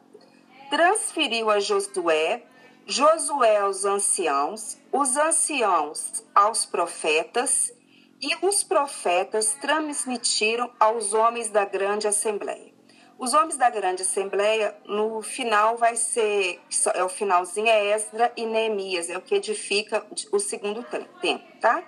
Transferiu 0.71 1.51
a 1.51 1.61
Josué, 1.61 2.45
Josué 2.87 3.59
aos 3.59 3.85
anciãos, 3.85 4.79
os 4.91 5.17
anciãos 5.17 6.25
aos 6.35 6.65
profetas, 6.67 7.73
e 8.21 8.47
os 8.47 8.63
profetas 8.63 9.55
transmitiram 9.61 10.71
aos 10.79 11.13
homens 11.13 11.51
da 11.51 11.65
grande 11.65 12.07
assembleia. 12.07 12.73
Os 13.19 13.35
homens 13.35 13.57
da 13.57 13.69
grande 13.69 14.03
assembleia, 14.03 14.77
no 14.85 15.23
final 15.23 15.77
vai 15.77 15.97
ser, 15.97 16.61
é 16.95 17.05
o 17.05 17.09
finalzinho, 17.09 17.69
é 17.69 17.95
Esdra 17.95 18.33
e 18.37 18.47
Neemias, 18.47 19.11
é 19.11 19.17
o 19.17 19.21
que 19.21 19.35
edifica 19.35 20.07
o 20.33 20.39
segundo 20.39 20.85
tempo, 21.21 21.45
tá? 21.61 21.85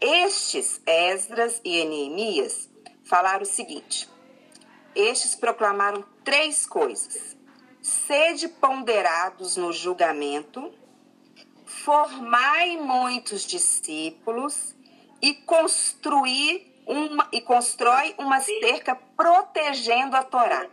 Estes, 0.00 0.80
Esdras 0.86 1.60
e 1.62 1.84
Neemias, 1.84 2.69
falaram 3.10 3.42
o 3.42 3.46
seguinte: 3.46 4.08
estes 4.94 5.34
proclamaram 5.34 6.04
três 6.24 6.64
coisas: 6.64 7.36
sede 7.82 8.48
ponderados 8.48 9.56
no 9.56 9.72
julgamento, 9.72 10.72
formai 11.66 12.76
muitos 12.76 13.42
discípulos 13.42 14.76
e 15.20 15.34
construir 15.34 16.70
uma 16.86 17.28
e 17.32 17.40
constrói 17.40 18.14
uma 18.16 18.40
cerca 18.40 18.94
protegendo 18.94 20.16
a 20.16 20.22
Torá. 20.22 20.66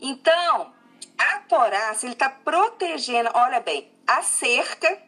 Então, 0.00 0.74
a 1.16 1.38
Torá, 1.48 1.94
se 1.94 2.06
ele 2.06 2.12
está 2.12 2.28
protegendo, 2.28 3.30
olha 3.32 3.60
bem, 3.60 3.90
a 4.06 4.22
cerca, 4.22 5.00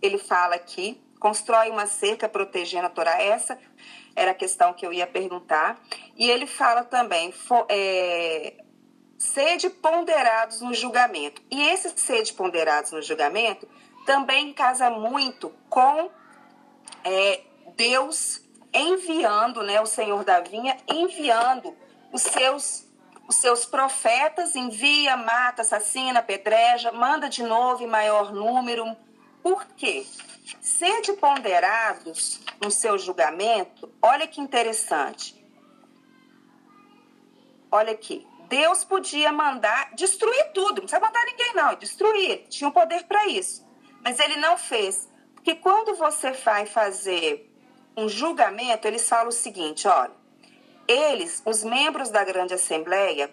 ele 0.00 0.18
fala 0.18 0.54
aqui, 0.54 1.02
constrói 1.18 1.68
uma 1.68 1.86
cerca 1.86 2.28
protegendo 2.28 2.86
a 2.86 2.90
Torá. 2.90 3.20
Essa 3.20 3.58
era 4.14 4.32
a 4.32 4.34
questão 4.34 4.72
que 4.72 4.86
eu 4.86 4.92
ia 4.92 5.06
perguntar. 5.06 5.80
E 6.16 6.30
ele 6.30 6.46
fala 6.46 6.84
também, 6.84 7.32
for, 7.32 7.66
é, 7.68 8.54
sede 9.18 9.68
ponderados 9.70 10.60
no 10.60 10.74
julgamento. 10.74 11.42
E 11.50 11.62
esses 11.68 11.92
sede 12.00 12.32
ponderados 12.32 12.92
no 12.92 13.02
julgamento 13.02 13.68
também 14.06 14.52
casa 14.52 14.90
muito 14.90 15.52
com 15.68 16.10
é, 17.04 17.40
Deus 17.76 18.42
enviando, 18.72 19.62
né, 19.62 19.80
o 19.80 19.86
Senhor 19.86 20.24
da 20.24 20.40
vinha, 20.40 20.76
enviando 20.88 21.74
os 22.12 22.22
seus 22.22 22.88
os 23.28 23.36
seus 23.36 23.64
profetas, 23.64 24.56
envia, 24.56 25.16
mata, 25.16 25.62
assassina, 25.62 26.20
pedreja, 26.20 26.90
manda 26.90 27.28
de 27.28 27.44
novo 27.44 27.84
em 27.84 27.86
maior 27.86 28.32
número. 28.32 28.84
Por 29.40 29.64
quê? 29.76 30.04
Sede 30.60 31.12
ponderados 31.14 32.40
no 32.62 32.70
seu 32.70 32.98
julgamento, 32.98 33.92
olha 34.02 34.26
que 34.26 34.40
interessante. 34.40 35.44
Olha 37.70 37.92
aqui. 37.92 38.26
Deus 38.48 38.84
podia 38.84 39.30
mandar 39.30 39.94
destruir 39.94 40.52
tudo, 40.52 40.80
não 40.80 40.82
precisa 40.82 41.00
matar 41.00 41.24
ninguém, 41.24 41.54
não, 41.54 41.74
destruir, 41.76 42.48
tinha 42.48 42.66
o 42.66 42.70
um 42.70 42.74
poder 42.74 43.04
para 43.04 43.28
isso. 43.28 43.64
Mas 44.02 44.18
ele 44.18 44.36
não 44.36 44.58
fez. 44.58 45.08
Porque 45.34 45.54
quando 45.54 45.94
você 45.94 46.32
vai 46.32 46.66
fazer 46.66 47.48
um 47.96 48.08
julgamento, 48.08 48.88
eles 48.88 49.08
falam 49.08 49.28
o 49.28 49.32
seguinte: 49.32 49.86
olha, 49.86 50.12
eles, 50.88 51.42
os 51.46 51.62
membros 51.62 52.10
da 52.10 52.24
grande 52.24 52.54
assembleia, 52.54 53.30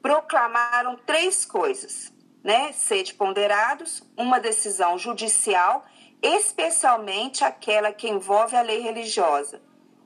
proclamaram 0.00 0.96
três 1.04 1.44
coisas, 1.44 2.12
né? 2.42 2.72
Sede 2.72 3.14
ponderados, 3.14 4.02
uma 4.16 4.38
decisão 4.38 4.96
judicial, 4.96 5.84
especialmente 6.22 7.44
aquela 7.44 7.92
que 7.92 8.08
envolve 8.08 8.56
a 8.56 8.62
lei 8.62 8.80
religiosa. 8.80 9.60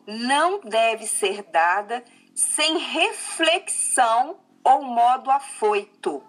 Não 0.07 0.61
deve 0.61 1.07
ser 1.07 1.43
dada 1.45 2.05
sem 2.35 2.79
reflexão 2.79 4.37
ou 4.63 4.83
modo 4.83 5.31
afoito. 5.31 6.23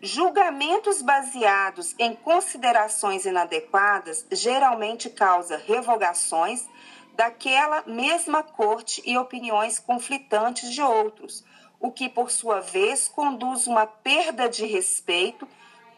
Julgamentos 0.00 1.00
baseados 1.00 1.94
em 1.98 2.14
considerações 2.14 3.24
inadequadas 3.24 4.26
geralmente 4.30 5.08
causam 5.08 5.58
revogações 5.58 6.68
daquela 7.14 7.82
mesma 7.86 8.42
corte 8.42 9.02
e 9.06 9.16
opiniões 9.16 9.78
conflitantes 9.78 10.72
de 10.72 10.82
outros, 10.82 11.44
o 11.80 11.90
que, 11.90 12.08
por 12.08 12.30
sua 12.30 12.60
vez, 12.60 13.08
conduz 13.08 13.66
uma 13.66 13.86
perda 13.86 14.48
de 14.48 14.66
respeito 14.66 15.48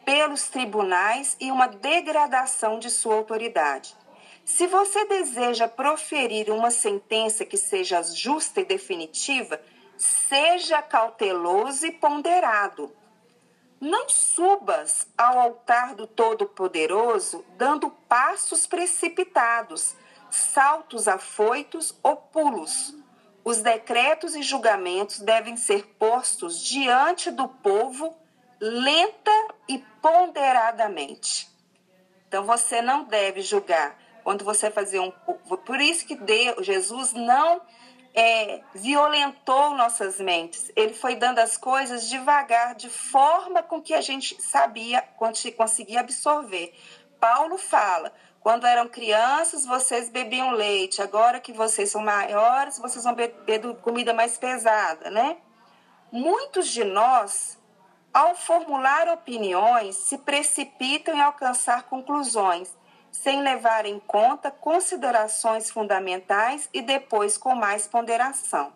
pelos 0.07 0.49
tribunais 0.49 1.37
e 1.41 1.51
uma 1.51 1.67
degradação 1.67 2.79
de 2.79 2.89
sua 2.89 3.17
autoridade. 3.17 3.95
Se 4.45 4.69
você 4.69 5.05
deseja 5.07 5.67
proferir 5.67 6.49
uma 6.49 6.71
sentença 6.71 7.45
que 7.45 7.57
seja 7.57 8.01
justa 8.05 8.61
e 8.61 8.65
definitiva, 8.65 9.61
seja 9.99 10.81
cauteloso 10.81 11.85
e 11.85 11.91
ponderado. 11.91 12.95
Não 13.81 14.09
subas 14.09 15.09
ao 15.19 15.41
altar 15.41 15.97
do 15.97 16.07
Todo-Poderoso 16.07 17.45
dando 17.59 17.91
passos 17.91 18.65
precipitados 18.65 19.97
saltos 20.31 21.09
afoitos 21.09 21.99
ou 22.03 22.17
pulos. 22.17 22.95
Os 23.45 23.59
decretos 23.59 24.35
e 24.35 24.43
julgamentos 24.43 25.19
devem 25.19 25.57
ser 25.57 25.87
postos 25.99 26.61
diante 26.61 27.31
do 27.31 27.49
povo 27.49 28.17
lenta 28.61 29.49
e 29.69 29.79
ponderadamente. 30.01 31.49
Então 32.29 32.45
você 32.45 32.83
não 32.83 33.05
deve 33.05 33.43
julgar 33.43 33.97
quando 34.25 34.45
você 34.45 34.71
fazer 34.71 34.99
um 34.99 35.11
por 35.11 35.81
isso 35.81 36.07
que 36.07 36.17
Deus, 36.17 36.67
Jesus 36.67 37.13
não 37.13 37.61
é, 38.17 38.63
violentou 38.75 39.75
nossas 39.75 40.19
mentes. 40.19 40.73
Ele 40.75 40.95
foi 40.95 41.15
dando 41.17 41.39
as 41.39 41.57
coisas 41.57 42.09
devagar, 42.09 42.75
de 42.75 42.89
forma 42.89 43.63
com 43.63 43.81
que 43.81 43.93
a 43.93 44.01
gente 44.01 44.43
sabia, 44.43 45.03
conseguia 45.57 46.01
absorver. 46.01 46.75
Paulo 47.21 47.59
fala: 47.59 48.13
quando 48.41 48.67
eram 48.67 48.89
crianças, 48.89 49.67
vocês 49.67 50.09
bebiam 50.09 50.53
leite. 50.53 51.03
Agora 51.03 51.39
que 51.39 51.53
vocês 51.53 51.91
são 51.91 52.01
maiores, 52.01 52.79
vocês 52.79 53.05
vão 53.05 53.15
beber 53.15 53.61
comida 53.83 54.15
mais 54.15 54.39
pesada, 54.39 55.11
né? 55.11 55.37
Muitos 56.11 56.69
de 56.69 56.85
nós, 56.85 57.59
ao 58.17 58.35
formular 58.35 59.09
opiniões, 59.09 59.95
se 59.95 60.17
precipitam 60.17 61.15
em 61.15 61.21
alcançar 61.21 61.83
conclusões, 61.83 62.75
sem 63.13 63.43
levar 63.43 63.85
em 63.85 64.01
conta 64.01 64.51
considerações 64.51 65.71
fundamentais 65.71 66.67
e 66.73 66.81
depois 66.81 67.37
com 67.37 67.55
mais 67.55 67.87
ponderação. 67.87 68.73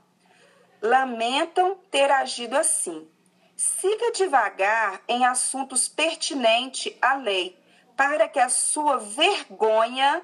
Lamentam 0.82 1.74
ter 1.90 2.10
agido 2.10 2.54
assim. 2.54 3.08
Siga 3.56 4.12
devagar 4.12 5.00
em 5.08 5.24
assuntos 5.24 5.88
pertinentes 5.88 6.94
à 7.00 7.14
lei 7.14 7.58
para 7.96 8.28
que 8.28 8.38
a 8.38 8.50
sua 8.50 8.98
vergonha 8.98 10.20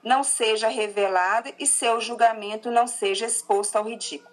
não 0.00 0.22
seja 0.22 0.68
revelada 0.68 1.52
e 1.58 1.66
seu 1.66 2.00
julgamento 2.00 2.70
não 2.70 2.86
seja 2.86 3.26
exposto 3.26 3.74
ao 3.74 3.84
ridículo. 3.84 4.30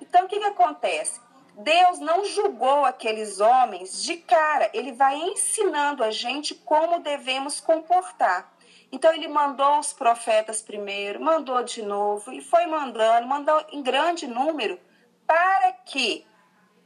Então, 0.00 0.26
o 0.26 0.28
que, 0.28 0.38
que 0.38 0.46
acontece? 0.46 1.20
Deus 1.62 1.98
não 1.98 2.24
julgou 2.24 2.84
aqueles 2.84 3.40
homens 3.40 4.02
de 4.02 4.16
cara, 4.16 4.70
ele 4.72 4.92
vai 4.92 5.16
ensinando 5.16 6.02
a 6.02 6.10
gente 6.10 6.54
como 6.54 7.00
devemos 7.00 7.60
comportar. 7.60 8.52
Então, 8.92 9.12
ele 9.12 9.28
mandou 9.28 9.78
os 9.78 9.92
profetas 9.92 10.60
primeiro, 10.60 11.22
mandou 11.22 11.62
de 11.62 11.82
novo, 11.82 12.32
e 12.32 12.40
foi 12.40 12.66
mandando, 12.66 13.28
mandou 13.28 13.64
em 13.70 13.82
grande 13.82 14.26
número, 14.26 14.80
para 15.26 15.72
que 15.84 16.26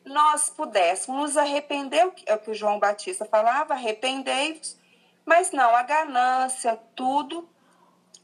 nós 0.05 0.51
pudéssemos 0.51 1.19
nos 1.19 1.37
arrepender, 1.37 2.13
é 2.27 2.35
o 2.35 2.39
que 2.39 2.51
o 2.51 2.55
João 2.55 2.79
Batista 2.79 3.25
falava: 3.25 3.73
arrependei-vos 3.73 4.79
mas 5.25 5.53
não, 5.53 5.75
a 5.75 5.83
ganância, 5.83 6.79
tudo 6.95 7.49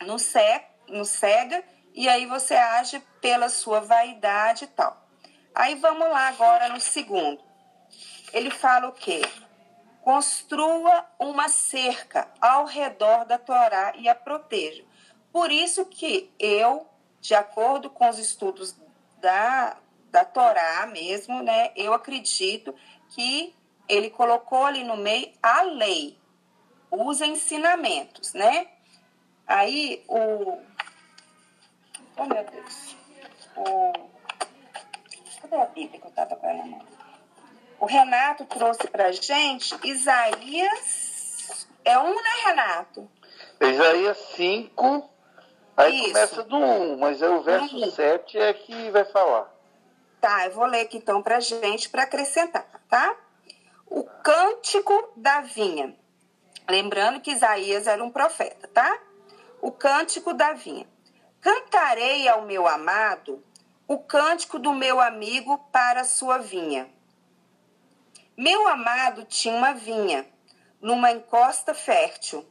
no 0.02 0.18
cega, 0.18 0.66
no 0.88 1.04
cega 1.04 1.64
e 1.94 2.08
aí 2.08 2.26
você 2.26 2.54
age 2.54 3.00
pela 3.20 3.48
sua 3.48 3.80
vaidade 3.80 4.64
e 4.64 4.68
tal. 4.68 4.99
Aí 5.54 5.74
vamos 5.76 6.08
lá 6.08 6.28
agora 6.28 6.68
no 6.68 6.80
segundo. 6.80 7.42
Ele 8.32 8.50
fala 8.50 8.88
o 8.88 8.92
quê? 8.92 9.20
Construa 10.02 11.06
uma 11.18 11.48
cerca 11.48 12.28
ao 12.40 12.64
redor 12.64 13.24
da 13.24 13.38
Torá 13.38 13.92
e 13.96 14.08
a 14.08 14.14
proteja. 14.14 14.84
Por 15.32 15.50
isso 15.50 15.84
que 15.86 16.30
eu, 16.38 16.86
de 17.20 17.34
acordo 17.34 17.90
com 17.90 18.08
os 18.08 18.18
estudos 18.18 18.76
da, 19.20 19.76
da 20.10 20.24
Torá 20.24 20.86
mesmo, 20.86 21.42
né, 21.42 21.70
eu 21.76 21.92
acredito 21.92 22.74
que 23.10 23.54
ele 23.88 24.10
colocou 24.10 24.64
ali 24.64 24.84
no 24.84 24.96
meio 24.96 25.32
a 25.42 25.62
lei, 25.62 26.16
os 26.90 27.20
ensinamentos, 27.20 28.32
né? 28.34 28.68
Aí 29.46 30.04
o. 30.08 30.58
Oh 32.16 32.24
meu 32.24 32.44
Deus. 32.44 32.96
O. 33.56 34.09
Cadê 35.50 35.62
a 35.62 35.66
Bíblia 35.66 36.00
que 36.00 36.06
eu 36.06 36.10
estava 36.10 36.36
com 36.36 36.48
ela? 36.48 36.78
O 37.80 37.86
Renato 37.86 38.44
trouxe 38.44 38.86
pra 38.86 39.10
gente 39.10 39.76
Isaías. 39.84 41.66
É 41.84 41.98
um, 41.98 42.14
né, 42.14 42.30
Renato? 42.44 43.10
Isaías 43.60 44.16
5. 44.36 45.10
Aí 45.76 45.96
Isso. 45.96 46.12
começa 46.12 46.42
do 46.44 46.56
1, 46.56 46.98
mas 46.98 47.20
é 47.20 47.28
o 47.28 47.42
verso 47.42 47.76
uhum. 47.76 47.90
7 47.90 48.38
é 48.38 48.54
que 48.54 48.90
vai 48.90 49.04
falar. 49.06 49.52
Tá, 50.20 50.46
eu 50.46 50.52
vou 50.52 50.66
ler 50.66 50.82
aqui 50.82 50.98
então 50.98 51.22
pra 51.22 51.40
gente 51.40 51.88
para 51.88 52.02
acrescentar, 52.04 52.66
tá? 52.88 53.16
O 53.86 54.04
cântico 54.04 55.12
da 55.16 55.40
vinha. 55.40 55.96
Lembrando 56.68 57.20
que 57.20 57.32
Isaías 57.32 57.86
era 57.86 58.04
um 58.04 58.10
profeta, 58.10 58.68
tá? 58.68 59.00
O 59.60 59.72
cântico 59.72 60.32
da 60.32 60.52
vinha. 60.52 60.86
Cantarei 61.40 62.28
ao 62.28 62.42
meu 62.42 62.68
amado 62.68 63.42
o 63.90 63.98
cântico 63.98 64.56
do 64.56 64.72
meu 64.72 65.00
amigo 65.00 65.58
para 65.72 66.04
sua 66.04 66.38
vinha. 66.38 66.88
Meu 68.36 68.68
amado 68.68 69.24
tinha 69.24 69.52
uma 69.52 69.74
vinha 69.74 70.24
numa 70.80 71.10
encosta 71.10 71.74
fértil. 71.74 72.48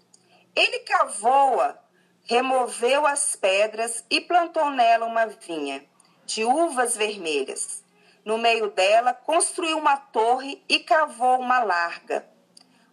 Ele 0.54 0.80
cavou-a, 0.80 1.80
removeu 2.26 3.08
as 3.08 3.38
pedras 3.38 4.04
e 4.10 4.20
plantou 4.20 4.70
nela 4.70 5.06
uma 5.06 5.28
vinha 5.28 5.82
de 6.26 6.44
uvas 6.44 6.98
vermelhas. 6.98 7.86
No 8.26 8.38
meio 8.38 8.70
dela, 8.72 9.14
construiu 9.14 9.78
uma 9.78 9.96
torre 9.96 10.62
e 10.68 10.80
cavou 10.80 11.40
uma 11.40 11.64
larga. 11.64 12.28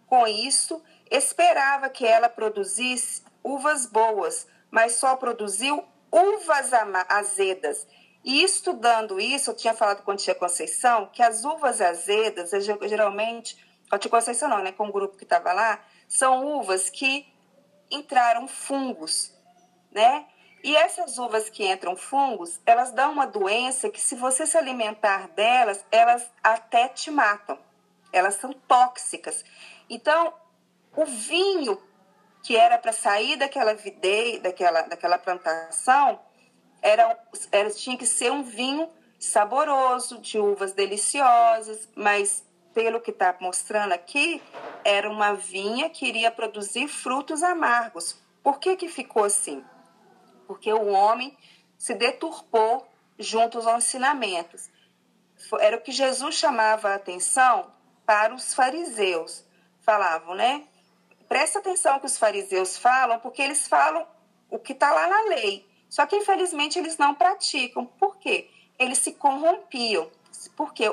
Com 0.07 0.25
isso, 0.25 0.81
Esperava 1.09 1.89
que 1.89 2.05
ela 2.05 2.27
produzisse 2.27 3.23
uvas 3.43 3.85
boas, 3.85 4.45
mas 4.69 4.95
só 4.95 5.15
produziu 5.15 5.83
uvas 6.11 6.71
azedas. 7.07 7.87
E 8.27 8.43
estudando 8.43 9.21
isso, 9.21 9.51
eu 9.51 9.55
tinha 9.55 9.73
falado 9.73 10.03
com 10.03 10.11
a 10.11 10.17
tia 10.17 10.35
Conceição 10.35 11.09
que 11.13 11.23
as 11.23 11.45
uvas 11.45 11.79
azedas, 11.79 12.51
geralmente, 12.81 13.55
com 13.89 13.95
a 13.95 13.97
tia 13.97 14.11
Conceição 14.11 14.49
não, 14.49 14.61
né, 14.61 14.73
com 14.73 14.89
o 14.89 14.91
grupo 14.91 15.15
que 15.15 15.23
estava 15.23 15.53
lá, 15.53 15.81
são 16.09 16.45
uvas 16.45 16.89
que 16.89 17.25
entraram 17.89 18.45
fungos, 18.45 19.33
né? 19.93 20.25
E 20.61 20.75
essas 20.75 21.17
uvas 21.17 21.49
que 21.49 21.65
entram 21.65 21.95
fungos, 21.95 22.59
elas 22.65 22.91
dão 22.91 23.13
uma 23.13 23.25
doença 23.25 23.89
que 23.89 24.01
se 24.01 24.13
você 24.13 24.45
se 24.45 24.57
alimentar 24.57 25.29
delas, 25.29 25.85
elas 25.89 26.29
até 26.43 26.89
te 26.89 27.09
matam. 27.09 27.57
Elas 28.11 28.35
são 28.35 28.51
tóxicas. 28.51 29.45
Então, 29.89 30.33
o 30.93 31.05
vinho 31.05 31.81
que 32.43 32.57
era 32.57 32.77
para 32.77 32.91
sair 32.91 33.37
daquela 33.37 33.73
videira, 33.73 34.41
daquela, 34.41 34.81
daquela 34.81 35.17
plantação, 35.17 36.19
era, 36.81 37.17
era, 37.51 37.69
tinha 37.71 37.97
que 37.97 38.05
ser 38.05 38.31
um 38.31 38.43
vinho 38.43 38.89
saboroso, 39.19 40.19
de 40.19 40.37
uvas 40.37 40.73
deliciosas, 40.73 41.89
mas 41.95 42.45
pelo 42.73 43.01
que 43.01 43.11
está 43.11 43.35
mostrando 43.39 43.93
aqui, 43.93 44.41
era 44.83 45.09
uma 45.09 45.33
vinha 45.33 45.89
que 45.89 46.05
iria 46.05 46.29
produzir 46.29 46.87
frutos 46.87 47.41
amargos. 47.41 48.21
Por 48.43 48.59
que, 48.59 48.75
que 48.75 48.87
ficou 48.87 49.23
assim? 49.23 49.65
Porque 50.45 50.71
o 50.71 50.87
homem 50.87 51.35
se 51.77 51.93
deturpou 51.93 52.87
junto 53.17 53.57
aos 53.57 53.83
ensinamentos. 53.83 54.69
Era 55.59 55.77
o 55.77 55.81
que 55.81 55.91
Jesus 55.91 56.35
chamava 56.35 56.89
a 56.89 56.95
atenção 56.95 57.71
para 58.05 58.33
os 58.33 58.53
fariseus. 58.53 59.43
Falavam, 59.81 60.35
né? 60.35 60.67
Presta 61.27 61.59
atenção 61.59 61.99
que 61.99 62.05
os 62.05 62.17
fariseus 62.17 62.77
falam, 62.77 63.19
porque 63.19 63.41
eles 63.41 63.67
falam 63.67 64.07
o 64.49 64.57
que 64.57 64.71
está 64.73 64.91
lá 64.91 65.07
na 65.07 65.21
lei. 65.23 65.66
Só 65.89 66.05
que, 66.05 66.15
infelizmente, 66.15 66.77
eles 66.77 66.97
não 66.97 67.15
praticam. 67.15 67.85
Por 67.85 68.17
quê? 68.17 68.49
Eles 68.77 68.97
se 68.99 69.13
corrompiam. 69.13 70.09
Porque 70.55 70.83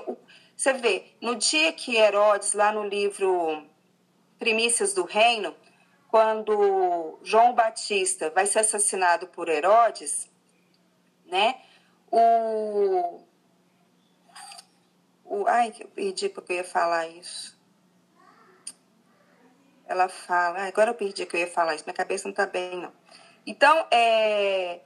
você 0.56 0.72
vê, 0.72 1.12
no 1.20 1.34
dia 1.36 1.72
que 1.72 1.96
Herodes, 1.96 2.52
lá 2.52 2.72
no 2.72 2.86
livro 2.86 3.66
Primícias 4.38 4.94
do 4.94 5.04
Reino, 5.04 5.54
quando 6.08 7.18
João 7.22 7.54
Batista 7.54 8.30
vai 8.30 8.46
ser 8.46 8.60
assassinado 8.60 9.26
por 9.26 9.48
Herodes, 9.48 10.30
né? 11.26 11.60
O, 12.10 13.20
o 15.24 15.46
ai, 15.48 15.74
eu 15.80 15.88
perdi 15.88 16.28
porque 16.28 16.52
eu 16.52 16.56
ia 16.58 16.64
falar 16.64 17.08
isso. 17.08 17.58
Ela 19.86 20.08
fala, 20.08 20.66
agora 20.68 20.90
eu 20.90 20.94
perdi 20.94 21.26
que 21.26 21.36
eu 21.36 21.40
ia 21.40 21.50
falar 21.50 21.74
isso, 21.74 21.84
minha 21.84 21.94
cabeça 21.94 22.28
não 22.28 22.30
está 22.30 22.46
bem, 22.46 22.80
não. 22.80 22.92
Então, 23.46 23.86
é, 23.90 24.80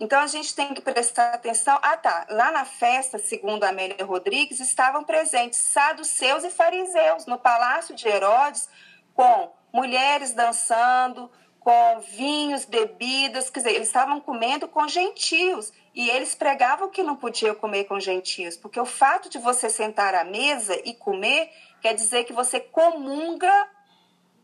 então 0.00 0.20
a 0.20 0.26
gente 0.26 0.54
tem 0.54 0.72
que 0.72 0.80
prestar 0.80 1.34
atenção. 1.34 1.78
Ah, 1.82 1.96
tá. 1.96 2.26
Lá 2.30 2.50
na 2.50 2.64
festa, 2.64 3.18
segundo 3.18 3.64
Amélia 3.64 4.04
Rodrigues, 4.04 4.60
estavam 4.60 5.04
presentes 5.04 5.58
saduceus 5.58 6.44
e 6.44 6.50
fariseus 6.50 7.26
no 7.26 7.38
palácio 7.38 7.94
de 7.94 8.06
Herodes, 8.08 8.68
com 9.14 9.52
mulheres 9.72 10.32
dançando, 10.32 11.30
com 11.60 12.00
vinhos, 12.00 12.64
bebidas, 12.64 13.50
quer 13.50 13.60
dizer, 13.60 13.74
eles 13.74 13.88
estavam 13.88 14.20
comendo 14.20 14.68
com 14.68 14.86
gentios. 14.88 15.72
E 15.94 16.08
eles 16.10 16.34
pregavam 16.34 16.88
que 16.88 17.02
não 17.02 17.16
podiam 17.16 17.54
comer 17.56 17.84
com 17.84 17.98
gentios, 17.98 18.56
porque 18.56 18.78
o 18.78 18.86
fato 18.86 19.28
de 19.28 19.38
você 19.38 19.68
sentar 19.68 20.14
à 20.14 20.22
mesa 20.22 20.80
e 20.84 20.94
comer 20.94 21.50
quer 21.80 21.92
dizer 21.92 22.24
que 22.24 22.32
você 22.32 22.60
comunga 22.60 23.68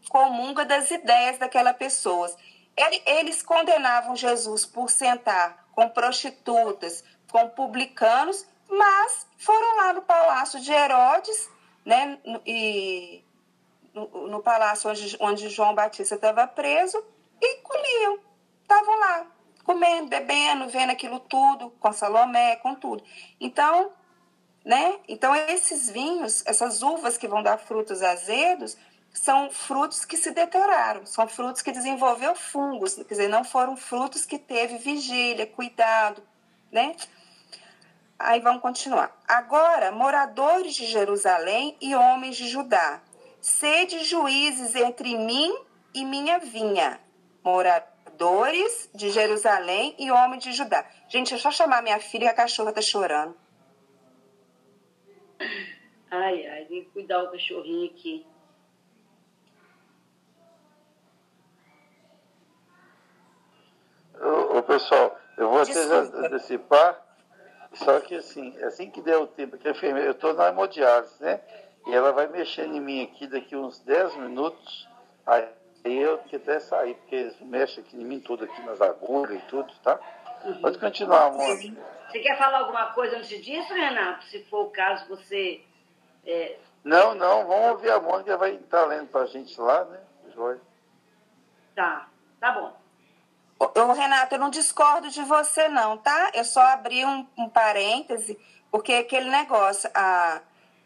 comunga 0.08 0.64
das 0.64 0.90
ideias 0.90 1.38
daquela 1.38 1.72
pessoa. 1.72 2.30
Eles 2.76 3.42
condenavam 3.42 4.16
Jesus 4.16 4.66
por 4.66 4.90
sentar 4.90 5.64
com 5.72 5.88
prostitutas, 5.88 7.04
com 7.30 7.48
publicanos, 7.50 8.46
mas 8.68 9.26
foram 9.38 9.76
lá 9.76 9.92
no 9.92 10.02
palácio 10.02 10.60
de 10.60 10.72
Herodes, 10.72 11.50
né, 11.84 12.18
e 12.46 13.24
no, 13.92 14.28
no 14.28 14.42
palácio 14.42 14.90
onde, 14.90 15.16
onde 15.20 15.48
João 15.48 15.74
Batista 15.74 16.14
estava 16.14 16.46
preso, 16.46 17.02
e 17.40 17.56
comiam. 17.56 18.18
Estavam 18.62 18.98
lá, 18.98 19.26
comendo, 19.64 20.08
bebendo, 20.08 20.68
vendo 20.68 20.90
aquilo 20.90 21.20
tudo, 21.20 21.70
com 21.78 21.92
Salomé, 21.92 22.56
com 22.56 22.74
tudo. 22.74 23.04
Então, 23.38 23.92
né? 24.64 24.98
Então 25.06 25.34
esses 25.34 25.90
vinhos, 25.90 26.42
essas 26.46 26.82
uvas 26.82 27.18
que 27.18 27.28
vão 27.28 27.42
dar 27.42 27.58
frutos 27.58 28.02
azedos, 28.02 28.76
são 29.14 29.48
frutos 29.48 30.04
que 30.04 30.16
se 30.16 30.32
deterioraram, 30.32 31.06
são 31.06 31.28
frutos 31.28 31.62
que 31.62 31.70
desenvolveu 31.70 32.34
fungos, 32.34 32.96
quer 32.96 33.04
dizer, 33.04 33.28
não 33.28 33.44
foram 33.44 33.76
frutos 33.76 34.26
que 34.26 34.38
teve 34.38 34.76
vigília, 34.76 35.46
cuidado, 35.46 36.20
né? 36.70 36.96
Aí 38.18 38.40
vamos 38.40 38.60
continuar. 38.60 39.16
Agora, 39.26 39.92
moradores 39.92 40.74
de 40.74 40.86
Jerusalém 40.86 41.76
e 41.80 41.94
homens 41.94 42.36
de 42.36 42.48
Judá, 42.48 43.00
sede 43.40 44.02
juízes 44.04 44.74
entre 44.74 45.16
mim 45.16 45.54
e 45.94 46.04
minha 46.04 46.38
vinha. 46.38 46.98
Moradores 47.44 48.90
de 48.92 49.10
Jerusalém 49.10 49.94
e 49.98 50.10
homens 50.10 50.42
de 50.42 50.52
Judá. 50.52 50.84
Gente, 51.08 51.30
deixa 51.30 51.48
eu 51.48 51.52
chamar 51.52 51.82
minha 51.82 52.00
filha, 52.00 52.30
a 52.30 52.34
cachorra 52.34 52.72
tá 52.72 52.82
chorando. 52.82 53.36
Ai, 56.10 56.46
ai, 56.46 56.64
que 56.64 56.82
cuidar 56.92 57.22
o 57.22 57.30
cachorrinho 57.30 57.90
aqui. 57.90 58.26
Ô, 64.20 64.58
ô, 64.58 64.62
pessoal, 64.62 65.18
eu 65.36 65.50
vou 65.50 65.60
até 65.60 65.78
antecipar, 65.80 67.00
só 67.74 68.00
que 68.00 68.16
assim, 68.16 68.56
assim 68.62 68.90
que 68.90 69.00
der 69.00 69.16
o 69.16 69.26
tempo, 69.26 69.58
que 69.58 69.68
a 69.68 69.72
enfermeira, 69.72 70.08
eu 70.08 70.12
estou 70.12 70.32
na 70.34 70.48
hemodiálise, 70.48 71.22
né? 71.22 71.40
E 71.86 71.94
ela 71.94 72.12
vai 72.12 72.26
mexendo 72.28 72.74
em 72.74 72.80
mim 72.80 73.02
aqui 73.02 73.26
daqui 73.26 73.54
uns 73.56 73.80
10 73.80 74.16
minutos, 74.16 74.88
aí 75.26 75.42
eu 75.42 75.48
tenho 75.82 76.18
que 76.18 76.36
até 76.36 76.58
sair, 76.60 76.94
porque 76.94 77.14
eles 77.14 77.40
mexem 77.40 77.84
aqui 77.84 77.96
em 77.96 78.04
mim 78.04 78.20
tudo 78.20 78.44
aqui 78.44 78.62
nas 78.62 78.80
agulhas 78.80 79.42
e 79.42 79.46
tudo, 79.46 79.72
tá? 79.82 79.98
Uhum. 80.44 80.60
Pode 80.60 80.78
continuar, 80.78 81.26
amor. 81.26 81.56
Você 81.56 82.20
quer 82.20 82.38
falar 82.38 82.60
alguma 82.60 82.92
coisa 82.92 83.16
antes 83.16 83.42
disso, 83.44 83.72
Renato? 83.74 84.24
Se 84.26 84.44
for 84.44 84.66
o 84.66 84.70
caso, 84.70 85.08
você. 85.08 85.62
É... 86.24 86.56
Não, 86.82 87.14
não, 87.14 87.46
vamos 87.46 87.70
ouvir 87.72 87.90
a 87.90 88.00
Mônica, 88.00 88.36
vai 88.36 88.54
estar 88.54 88.84
lendo 88.86 89.08
para 89.08 89.22
a 89.22 89.26
gente 89.26 89.58
lá, 89.60 89.84
né? 89.84 90.00
Joia. 90.34 90.60
Tá, 91.74 92.08
tá 92.40 92.52
bom. 92.52 92.83
Ô, 93.58 93.92
Renato, 93.92 94.34
eu 94.34 94.38
não 94.38 94.50
discordo 94.50 95.08
de 95.10 95.22
você, 95.22 95.68
não, 95.68 95.96
tá? 95.96 96.30
Eu 96.34 96.44
só 96.44 96.60
abri 96.60 97.04
um, 97.04 97.26
um 97.36 97.48
parêntese, 97.48 98.38
porque 98.70 98.92
aquele 98.92 99.30
negócio, 99.30 99.88
a, 99.94 100.40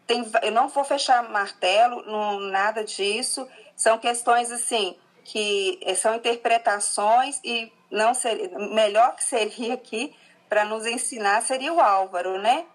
tem, 0.05 0.23
eu 0.43 0.51
não 0.51 0.67
vou 0.67 0.83
fechar 0.83 1.27
martelo, 1.29 2.03
não, 2.05 2.39
nada 2.39 2.83
disso. 2.83 3.47
São 3.75 3.97
questões 3.97 4.51
assim 4.51 4.95
que 5.23 5.79
eh, 5.83 5.95
são 5.95 6.15
interpretações 6.15 7.39
e 7.43 7.71
não 7.91 8.13
seria, 8.13 8.49
melhor 8.57 9.15
que 9.15 9.23
seria 9.23 9.75
aqui 9.75 10.15
para 10.47 10.65
nos 10.65 10.85
ensinar 10.85 11.41
seria 11.41 11.71
o 11.71 11.79
Álvaro, 11.79 12.39
né? 12.39 12.65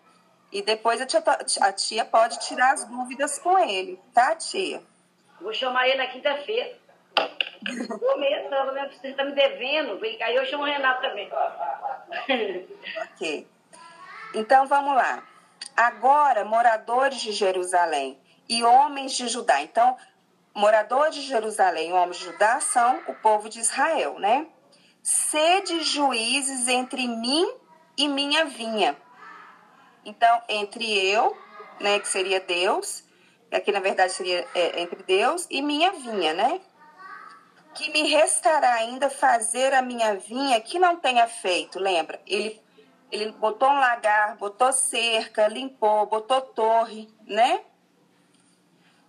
E 0.53 0.63
depois 0.63 1.01
a 1.01 1.07
tia, 1.07 1.23
a 1.61 1.73
tia 1.73 2.05
pode 2.05 2.39
tirar 2.47 2.75
as 2.75 2.85
dúvidas 2.85 3.39
com 3.39 3.59
ele, 3.59 3.99
tá, 4.15 4.37
tia? 4.37 4.81
Vou 5.41 5.53
chamar 5.53 5.89
ele 5.89 5.99
na 5.99 6.07
quinta-feira. 6.07 6.79
Você 9.05 9.09
está 9.09 9.25
me 9.25 9.33
devendo. 9.33 9.99
Vem 9.99 10.19
cá, 10.19 10.31
eu 10.33 10.45
chamo 10.47 10.63
o 10.63 10.67
Renato 10.67 11.03
também. 11.03 11.31
ok. 13.13 13.47
Então 14.35 14.67
vamos 14.67 14.95
lá. 14.95 15.23
Agora, 15.77 16.45
moradores 16.45 17.21
de 17.21 17.33
Jerusalém 17.33 18.19
e 18.49 18.63
homens 18.63 19.13
de 19.13 19.29
Judá. 19.29 19.63
Então, 19.63 19.97
moradores 20.55 21.15
de 21.17 21.23
Jerusalém 21.23 21.91
e 21.91 21.93
homens 21.93 22.19
de 22.19 22.25
Judá 22.25 22.61
são 22.61 23.01
o 23.09 23.15
povo 23.15 23.49
de 23.49 23.61
Israel, 23.61 24.19
né? 24.19 24.47
Sede 25.03 25.83
juízes 25.83 26.69
entre 26.69 27.07
mim 27.09 27.47
e 27.97 28.09
minha 28.09 28.45
vinha. 28.45 28.97
Então, 30.05 30.43
entre 30.49 30.85
eu, 31.07 31.37
né, 31.81 31.99
que 31.99 32.09
seria 32.09 32.41
Deus, 32.41 33.05
aqui 33.51 33.73
na 33.73 33.81
verdade 33.81 34.13
seria 34.13 34.47
é, 34.55 34.81
entre 34.81 35.03
Deus 35.03 35.47
e 35.51 35.63
minha 35.63 35.93
vinha, 35.93 36.35
né? 36.35 36.61
Que 37.75 37.91
me 37.91 38.09
restará 38.09 38.75
ainda 38.75 39.11
fazer 39.11 39.75
a 39.75 39.83
minha 39.83 40.15
vinha 40.15 40.61
que 40.61 40.79
não 40.79 40.97
tenha 40.97 41.27
feito. 41.27 41.79
Lembra? 41.79 42.21
Ele, 42.27 42.63
ele 43.11 43.33
botou 43.33 43.69
um 43.69 43.79
lagar, 43.79 44.37
botou 44.37 44.73
cerca, 44.73 45.49
limpou, 45.49 46.07
botou 46.07 46.41
torre, 46.41 47.13
né? 47.27 47.61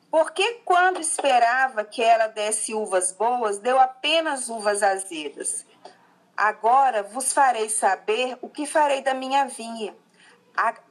Porque 0.09 0.61
quando 0.66 0.99
esperava 0.99 1.84
que 1.84 2.01
ela 2.01 2.28
desse 2.28 2.74
uvas 2.74 3.11
boas, 3.11 3.59
deu 3.59 3.80
apenas 3.80 4.49
uvas 4.49 4.82
azedas. 4.82 5.66
Agora 6.36 7.03
vos 7.03 7.32
farei 7.32 7.70
saber 7.70 8.38
o 8.41 8.49
que 8.49 8.66
farei 8.66 9.01
da 9.01 9.13
minha 9.13 9.45
vinha. 9.45 9.95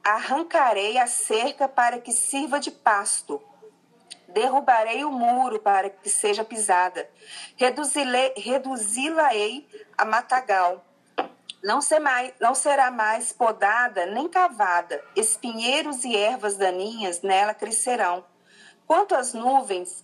Arrancarei 0.03 0.97
a 0.97 1.07
cerca 1.07 1.67
para 1.67 1.99
que 1.99 2.11
sirva 2.11 2.59
de 2.59 2.71
pasto 2.71 3.41
derrubarei 4.35 5.05
o 5.05 5.11
muro 5.11 5.59
para 5.59 5.89
que 5.89 6.09
seja 6.09 6.43
pisada, 6.43 7.09
reduzi-la-ei 8.35 9.65
a 9.97 10.03
matagal. 10.03 10.83
Não, 11.63 11.81
ser 11.81 11.99
mais, 11.99 12.33
não 12.39 12.53
será 12.53 12.91
mais 12.91 13.31
podada 13.31 14.05
nem 14.05 14.27
cavada, 14.27 15.01
espinheiros 15.15 16.03
e 16.03 16.15
ervas 16.15 16.57
daninhas 16.57 17.21
nela 17.21 17.53
crescerão. 17.53 18.25
Quanto 18.85 19.15
às 19.15 19.33
nuvens, 19.33 20.03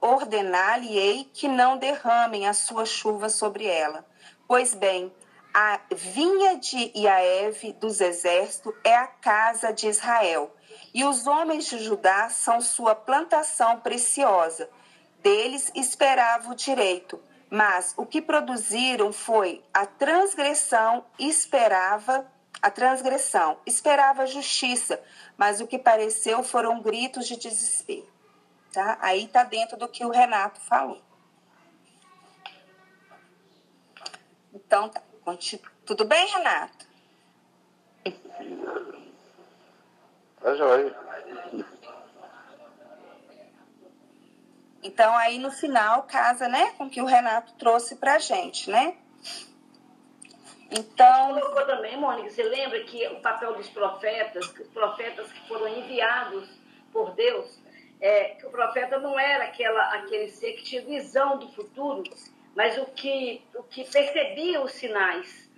ordenar-lhe-ei 0.00 1.30
que 1.32 1.46
não 1.46 1.76
derramem 1.76 2.48
a 2.48 2.54
sua 2.54 2.86
chuva 2.86 3.28
sobre 3.28 3.66
ela. 3.66 4.04
Pois 4.48 4.74
bem, 4.74 5.14
a 5.52 5.78
vinha 5.94 6.56
de 6.56 6.90
Iaeve 6.96 7.74
dos 7.74 8.00
exércitos 8.00 8.72
é 8.82 8.96
a 8.96 9.06
casa 9.06 9.72
de 9.72 9.88
Israel 9.88 10.50
e 10.92 11.04
os 11.04 11.26
homens 11.26 11.66
de 11.66 11.78
Judá 11.78 12.28
são 12.28 12.60
sua 12.60 12.94
plantação 12.94 13.80
preciosa. 13.80 14.68
deles 15.22 15.70
esperava 15.74 16.50
o 16.50 16.54
direito, 16.54 17.22
mas 17.50 17.92
o 17.96 18.06
que 18.06 18.22
produziram 18.22 19.12
foi 19.12 19.62
a 19.72 19.84
transgressão 19.84 21.04
esperava 21.18 22.26
a 22.62 22.70
transgressão, 22.70 23.58
esperava 23.66 24.22
a 24.22 24.26
justiça, 24.26 25.02
mas 25.36 25.60
o 25.60 25.66
que 25.66 25.78
pareceu 25.78 26.42
foram 26.42 26.80
gritos 26.80 27.26
de 27.26 27.36
desespero. 27.36 28.08
Tá? 28.72 28.98
Aí 29.00 29.24
está 29.24 29.44
dentro 29.44 29.76
do 29.76 29.88
que 29.88 30.04
o 30.04 30.10
Renato 30.10 30.60
falou. 30.60 31.02
Então, 34.52 34.88
tá. 34.88 35.02
tudo 35.84 36.04
bem, 36.04 36.26
Renato? 36.28 36.88
Tá 40.40 40.54
joia. 40.54 40.96
Então, 44.82 45.14
aí 45.16 45.38
no 45.38 45.50
final, 45.50 46.04
casa, 46.04 46.48
né, 46.48 46.72
com 46.78 46.84
o 46.84 46.90
que 46.90 47.02
o 47.02 47.04
Renato 47.04 47.52
trouxe 47.54 47.96
pra 47.96 48.18
gente, 48.18 48.70
né? 48.70 48.96
Então. 50.70 51.34
Você 51.34 51.40
colocou 51.40 51.66
também, 51.66 51.96
Mônica, 51.98 52.30
você 52.30 52.42
lembra 52.42 52.82
que 52.84 53.06
o 53.08 53.20
papel 53.20 53.54
dos 53.54 53.68
profetas, 53.68 54.46
os 54.46 54.68
profetas 54.68 55.30
que 55.30 55.46
foram 55.48 55.68
enviados 55.68 56.48
por 56.92 57.14
Deus, 57.14 57.58
é, 58.00 58.30
que 58.36 58.46
o 58.46 58.50
profeta 58.50 58.98
não 58.98 59.18
era 59.18 59.44
aquela, 59.44 59.82
aquele 59.96 60.28
ser 60.28 60.54
que 60.54 60.62
tinha 60.62 60.82
visão 60.82 61.38
do 61.38 61.48
futuro, 61.52 62.02
mas 62.56 62.78
o 62.78 62.86
que, 62.86 63.42
o 63.54 63.62
que 63.64 63.84
percebia 63.84 64.62
os 64.62 64.72
sinais. 64.72 65.50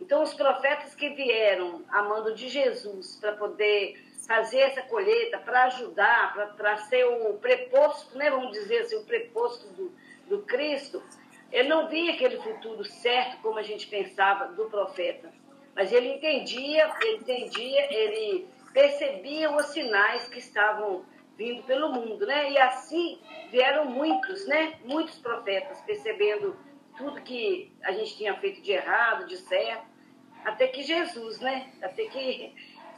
Então, 0.00 0.22
os 0.22 0.34
profetas 0.34 0.94
que 0.94 1.10
vieram 1.10 1.84
amando 1.88 2.34
de 2.34 2.48
Jesus 2.48 3.16
para 3.20 3.32
poder 3.32 4.03
fazer 4.26 4.60
essa 4.60 4.82
colheita, 4.82 5.38
para 5.38 5.64
ajudar, 5.64 6.54
para 6.56 6.76
ser 6.78 7.04
o 7.04 7.34
preposto, 7.34 8.16
né, 8.16 8.30
vamos 8.30 8.52
dizer 8.52 8.78
assim, 8.78 8.96
o 8.96 9.04
preposto 9.04 9.66
do, 9.74 9.92
do 10.28 10.42
Cristo, 10.42 11.02
ele 11.52 11.68
não 11.68 11.88
via 11.88 12.14
aquele 12.14 12.38
futuro 12.38 12.84
certo 12.84 13.40
como 13.42 13.58
a 13.58 13.62
gente 13.62 13.86
pensava 13.86 14.46
do 14.48 14.64
profeta, 14.64 15.32
mas 15.74 15.92
ele 15.92 16.08
entendia, 16.14 16.90
ele 17.02 17.16
entendia, 17.18 17.92
ele 17.92 18.48
percebia 18.72 19.54
os 19.54 19.66
sinais 19.66 20.28
que 20.28 20.38
estavam 20.38 21.04
vindo 21.36 21.62
pelo 21.64 21.92
mundo, 21.92 22.26
né? 22.26 22.50
E 22.50 22.58
assim 22.58 23.20
vieram 23.50 23.86
muitos, 23.86 24.46
né? 24.46 24.78
Muitos 24.84 25.18
profetas 25.18 25.80
percebendo 25.82 26.56
tudo 26.96 27.20
que 27.22 27.72
a 27.82 27.92
gente 27.92 28.16
tinha 28.16 28.34
feito 28.36 28.60
de 28.62 28.72
errado, 28.72 29.26
de 29.26 29.36
certo, 29.36 29.86
até 30.44 30.68
que 30.68 30.82
Jesus, 30.82 31.40
né? 31.40 31.72
Até 31.82 32.04
que 32.06 32.54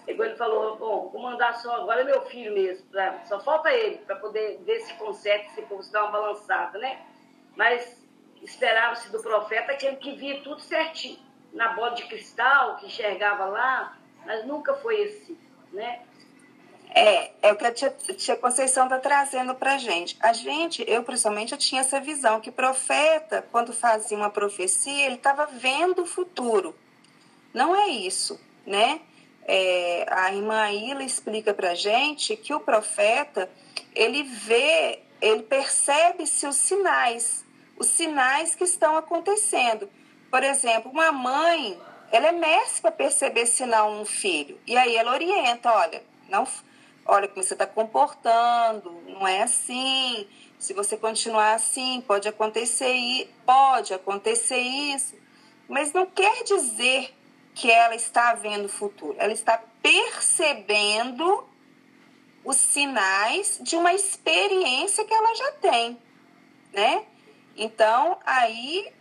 ele 0.07 0.36
falou, 0.36 0.76
bom, 0.76 1.09
vou 1.11 1.20
mandar 1.20 1.54
só 1.54 1.82
agora 1.82 2.04
meu 2.04 2.22
filho 2.22 2.54
mesmo, 2.54 2.86
pra, 2.86 3.24
só 3.24 3.40
falta 3.40 3.72
ele 3.72 3.98
para 3.98 4.16
poder 4.16 4.61
ver 4.64 4.80
se 4.80 4.94
consegue, 4.94 5.50
se 5.50 5.62
povo 5.62 5.82
uma 5.82 6.11
balançada, 6.11 6.78
né? 6.78 7.00
Mas 7.57 8.04
esperava-se 8.42 9.11
do 9.11 9.20
profeta 9.20 9.72
aquele 9.72 9.96
que 9.96 10.12
via 10.12 10.40
tudo 10.42 10.61
certinho, 10.61 11.18
na 11.52 11.72
bola 11.72 11.90
de 11.90 12.04
cristal, 12.04 12.76
que 12.76 12.86
enxergava 12.86 13.46
lá, 13.46 13.98
mas 14.24 14.46
nunca 14.46 14.74
foi 14.74 15.00
esse, 15.00 15.38
né? 15.72 16.02
É, 16.90 17.32
é 17.42 17.52
o 17.52 17.57
que 17.57 17.66
a 17.66 17.72
tia, 17.72 17.90
tia 17.90 18.36
Conceição 18.36 18.84
está 18.84 18.98
trazendo 18.98 19.54
para 19.54 19.74
a 19.74 19.78
gente. 19.78 20.16
A 20.20 20.32
gente, 20.32 20.84
eu 20.86 21.02
principalmente, 21.02 21.52
eu 21.52 21.59
tinha 21.59 21.80
essa 21.80 22.00
visão 22.00 22.40
que 22.40 22.50
profeta, 22.50 23.46
quando 23.50 23.72
fazia 23.72 24.16
uma 24.16 24.30
profecia, 24.30 25.04
ele 25.04 25.16
estava 25.16 25.46
vendo 25.46 26.02
o 26.02 26.07
futuro. 26.07 26.74
Não 27.52 27.74
é 27.74 27.88
isso, 27.88 28.40
né? 28.64 29.00
É, 29.49 30.05
a 30.11 30.34
irmã 30.34 30.70
Ila 30.72 31.05
explica 31.05 31.55
para 31.55 31.74
gente 31.74 32.36
que 32.36 32.53
o 32.53 32.59
profeta, 32.59 33.49
ele 33.94 34.24
vê, 34.24 35.01
ele 35.20 35.44
percebe-se 35.44 36.47
os 36.47 36.57
sinais, 36.57 37.44
os 37.78 37.86
sinais 37.86 38.57
que 38.57 38.64
estão 38.64 38.97
acontecendo. 38.97 39.88
Por 40.30 40.42
exemplo, 40.42 40.90
uma 40.90 41.12
mãe, 41.12 41.78
ela 42.11 42.26
é 42.26 42.32
mestre 42.32 42.82
para 42.82 42.90
perceber 42.90 43.47
sinal 43.47 43.92
um 43.92 44.05
filho. 44.05 44.59
E 44.66 44.76
aí 44.76 44.97
ela 44.97 45.12
orienta, 45.12 45.72
olha, 45.72 46.03
não 46.28 46.44
olha 47.07 47.28
como 47.28 47.42
você 47.42 47.55
está 47.55 47.66
comportando, 47.66 48.90
não 49.07 49.26
é 49.26 49.42
assim. 49.42 50.26
Se 50.59 50.74
você 50.74 50.97
continuar 50.97 51.55
assim, 51.55 52.03
pode 52.07 52.26
acontecer, 52.28 53.30
pode 53.44 53.94
acontecer 53.94 54.59
isso. 54.59 55.14
Mas 55.68 55.92
não 55.92 56.07
quer 56.07 56.42
dizer 56.42 57.14
que 57.57 57.70
ela 57.70 57.94
está 57.94 58.34
vendo 58.34 58.66
o 58.66 58.68
futuro. 58.68 59.16
Ela 59.18 59.32
está 59.32 59.59
percebendo 59.82 61.48
os 62.44 62.57
sinais 62.57 63.59
de 63.62 63.74
uma 63.74 63.94
experiência 63.94 65.04
que 65.07 65.14
ela 65.14 65.34
já 65.34 65.52
tem, 65.52 65.98
né? 66.72 67.04
Então, 67.57 68.18
aí, 68.26 68.92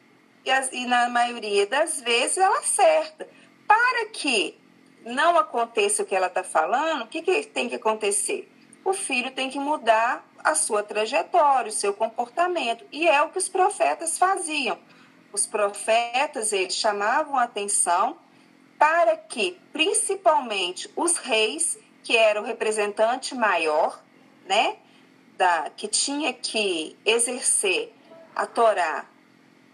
e 0.71 0.85
na 0.85 1.09
maioria 1.09 1.67
das 1.67 1.99
vezes, 1.99 2.37
ela 2.37 2.57
acerta. 2.59 3.27
Para 3.67 4.07
que 4.07 4.57
não 5.03 5.37
aconteça 5.37 6.03
o 6.03 6.05
que 6.05 6.15
ela 6.15 6.27
está 6.27 6.43
falando, 6.43 7.03
o 7.03 7.07
que, 7.07 7.21
que 7.21 7.43
tem 7.43 7.67
que 7.67 7.75
acontecer? 7.75 8.49
O 8.85 8.93
filho 8.93 9.31
tem 9.31 9.49
que 9.49 9.59
mudar 9.59 10.25
a 10.41 10.55
sua 10.55 10.81
trajetória, 10.81 11.69
o 11.69 11.73
seu 11.73 11.93
comportamento. 11.93 12.85
E 12.89 13.05
é 13.05 13.21
o 13.21 13.29
que 13.29 13.37
os 13.37 13.49
profetas 13.49 14.17
faziam. 14.17 14.79
Os 15.33 15.45
profetas, 15.45 16.53
eles 16.53 16.75
chamavam 16.75 17.35
a 17.35 17.43
atenção 17.43 18.23
para 18.77 19.15
que, 19.17 19.59
principalmente, 19.71 20.89
os 20.95 21.17
reis, 21.17 21.77
que 22.03 22.15
era 22.15 22.41
o 22.41 22.45
representante 22.45 23.33
maior, 23.33 24.01
né, 24.45 24.77
da, 25.37 25.69
que 25.75 25.87
tinha 25.87 26.33
que 26.33 26.95
exercer 27.05 27.93
a 28.35 28.45
Torá 28.45 29.05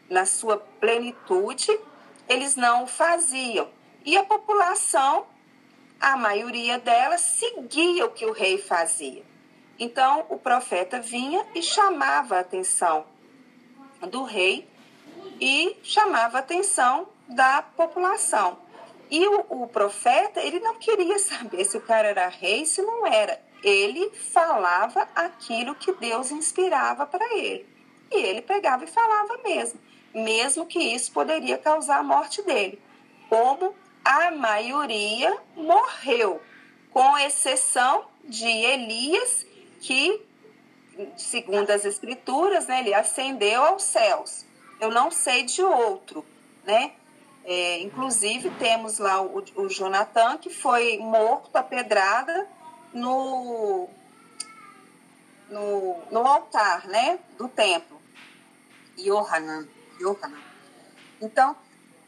na 0.10 0.26
sua 0.26 0.58
plenitude, 0.58 1.68
eles 2.28 2.56
não 2.56 2.84
o 2.84 2.88
faziam. 2.88 3.68
E 4.06 4.18
a 4.18 4.24
população, 4.24 5.26
a 6.00 6.16
maioria 6.18 6.80
dela, 6.80 7.18
seguia 7.18 8.06
o 8.06 8.12
que 8.12 8.26
o 8.26 8.32
rei 8.32 8.58
fazia. 8.58 9.24
Então, 9.80 10.26
o 10.30 10.38
profeta 10.38 11.00
vinha 11.00 11.46
e 11.56 11.62
chamava 11.64 12.38
a 12.38 12.40
atenção 12.42 13.06
do 14.10 14.24
rei 14.24 14.68
e 15.40 15.78
chamava 15.84 16.38
a 16.38 16.40
atenção 16.40 17.08
da 17.28 17.62
população. 17.62 18.58
E 19.12 19.28
o, 19.28 19.46
o, 19.50 19.68
profeta, 19.68 20.40
ele 20.40 20.62
não 20.62 20.76
queria 20.76 21.20
saber 21.20 21.66
se 21.66 21.76
o 21.76 21.82
cara 21.82 22.08
era 22.08 22.30
rei, 22.30 22.66
se 22.66 22.82
não 22.82 23.06
era. 23.06 23.42
Ele 23.62 24.10
falava 24.12 25.06
aquilo 25.14 25.76
que 25.76 25.92
Deus 25.92 26.32
inspirava 26.32 27.06
para 27.06 27.26
ele. 27.36 27.68
E 28.10 28.16
ele 28.16 28.42
pegava 28.42 28.86
e 28.86 28.88
falava 28.88 29.38
mesmo, 29.44 29.80
mesmo 30.14 30.66
que 30.66 30.80
isso 30.80 31.12
poderia 31.12 31.58
causar 31.58 31.98
a 31.98 32.04
morte 32.04 32.42
dele. 32.42 32.82
Como 33.30 33.76
a 34.04 34.32
maioria 34.32 35.38
morreu, 35.56 36.42
com 36.92 37.18
exceção 37.18 38.06
de 38.24 38.48
Elias, 38.48 39.46
que, 39.82 40.22
segundo 41.18 41.70
as 41.70 41.84
escrituras, 41.84 42.66
né, 42.68 42.80
ele 42.80 42.94
ascendeu 42.94 43.62
aos 43.64 43.84
céus. 43.84 44.46
Eu 44.80 44.90
não 44.90 45.12
sei 45.12 45.44
de 45.44 45.62
outro, 45.62 46.26
né? 46.64 46.94
É, 47.44 47.80
inclusive, 47.80 48.50
temos 48.52 49.00
lá 49.00 49.22
o, 49.22 49.44
o 49.56 49.68
Jonathan, 49.68 50.38
que 50.38 50.50
foi 50.50 50.98
morto 51.00 51.56
a 51.56 51.64
pedrada 51.64 52.48
no, 52.94 53.90
no, 55.50 55.98
no 56.12 56.20
altar 56.28 56.88
né, 56.88 57.20
do 57.38 57.48
templo. 57.48 58.00
Yohanan. 58.98 59.68
Yohanan. 60.00 60.40
Então, 61.20 61.56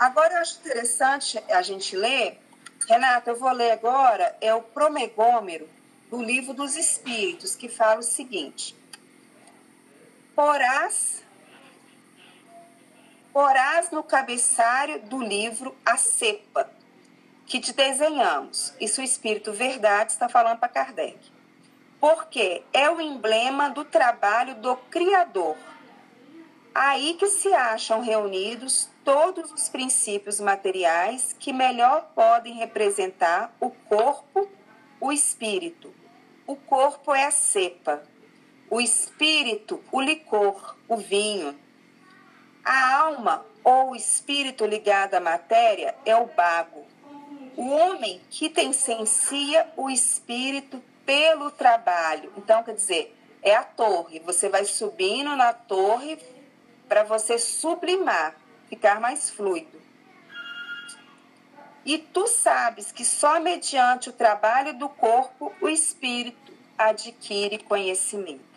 Agora 0.03 0.34
eu 0.34 0.41
acho 0.41 0.59
interessante 0.59 1.41
a 1.49 1.61
gente 1.61 1.95
ler, 1.95 2.38
Renata, 2.89 3.31
eu 3.31 3.39
vou 3.39 3.49
ler 3.53 3.71
agora, 3.71 4.36
é 4.41 4.53
o 4.53 4.61
Promegômero, 4.61 5.69
do 6.09 6.21
livro 6.21 6.53
dos 6.53 6.75
Espíritos, 6.75 7.55
que 7.55 7.69
fala 7.69 8.01
o 8.01 8.03
seguinte: 8.03 8.75
Porás, 10.36 11.22
porás 13.34 13.89
no 13.89 14.03
cabeçário 14.03 15.01
do 15.01 15.19
livro 15.19 15.75
a 15.84 15.97
cepa 15.97 16.69
que 17.45 17.59
te 17.59 17.73
desenhamos. 17.73 18.73
Isso 18.79 19.01
o 19.01 19.03
Espírito 19.03 19.51
Verdade 19.51 20.11
está 20.11 20.29
falando 20.29 20.59
para 20.59 20.69
Kardec. 20.69 21.19
Porque 21.99 22.63
é 22.71 22.89
o 22.89 23.01
emblema 23.01 23.69
do 23.69 23.84
trabalho 23.84 24.55
do 24.55 24.75
Criador. 24.75 25.57
Aí 26.75 27.15
que 27.15 27.27
se 27.27 27.53
acham 27.53 28.01
reunidos 28.01 28.89
todos 29.03 29.51
os 29.51 29.69
princípios 29.69 30.39
materiais 30.39 31.36
que 31.39 31.53
melhor 31.53 32.11
podem 32.15 32.53
representar 32.53 33.53
o 33.59 33.69
corpo, 33.69 34.49
o 34.99 35.11
espírito. 35.11 35.93
O 36.45 36.55
corpo 36.55 37.13
é 37.13 37.25
a 37.25 37.31
cepa, 37.31 38.03
o 38.69 38.81
espírito, 38.81 39.81
o 39.91 40.01
licor, 40.01 40.75
o 40.88 40.97
vinho. 40.97 41.62
A 42.64 42.95
alma 42.97 43.45
ou 43.64 43.95
espírito 43.95 44.66
ligado 44.66 45.16
à 45.16 45.20
matéria 45.20 45.95
é 46.05 46.16
o 46.16 46.28
bago. 46.28 46.86
O 47.57 47.70
homem 47.70 48.22
que 48.30 48.49
tensencia 48.49 49.70
o 49.76 49.89
espírito 49.89 50.82
pelo 51.05 51.51
trabalho. 51.51 52.32
Então, 52.38 52.64
quer 52.64 52.74
dizer, 52.74 53.16
é 53.41 53.55
a 53.55 53.64
torre. 53.64 54.20
Você 54.22 54.47
vai 54.47 54.64
subindo 54.64 55.36
na 55.36 55.53
torre 55.53 56.18
para 56.88 57.03
você 57.03 57.38
sublimar, 57.38 58.36
ficar 58.70 58.99
mais 58.99 59.30
fluido. 59.30 59.82
E 61.86 61.97
tu 61.97 62.28
sabes 62.28 62.93
que 62.93 63.03
só 63.03 63.41
mediante 63.41 64.09
o 64.09 64.14
trabalho 64.14 64.74
do 64.78 64.88
corpo 64.88 65.51
o 65.59 65.68
espírito 65.68 66.53
adquire 66.78 67.57
conhecimento. 67.57 68.53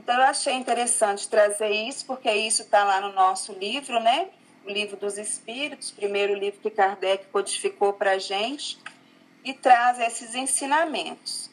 Então 0.00 0.14
eu 0.14 0.22
achei 0.22 0.54
interessante 0.54 1.28
trazer 1.28 1.68
isso, 1.68 2.06
porque 2.06 2.32
isso 2.32 2.62
está 2.62 2.84
lá 2.84 3.02
no 3.02 3.12
nosso 3.12 3.52
livro, 3.52 4.00
né? 4.00 4.30
O 4.64 4.70
livro 4.70 4.96
dos 4.96 5.18
Espíritos, 5.18 5.90
primeiro 5.90 6.32
livro 6.32 6.58
que 6.58 6.70
Kardec 6.70 7.26
codificou 7.26 7.92
para 7.92 8.12
a 8.12 8.18
gente, 8.18 8.78
e 9.44 9.52
traz 9.52 10.00
esses 10.00 10.34
ensinamentos. 10.34 11.50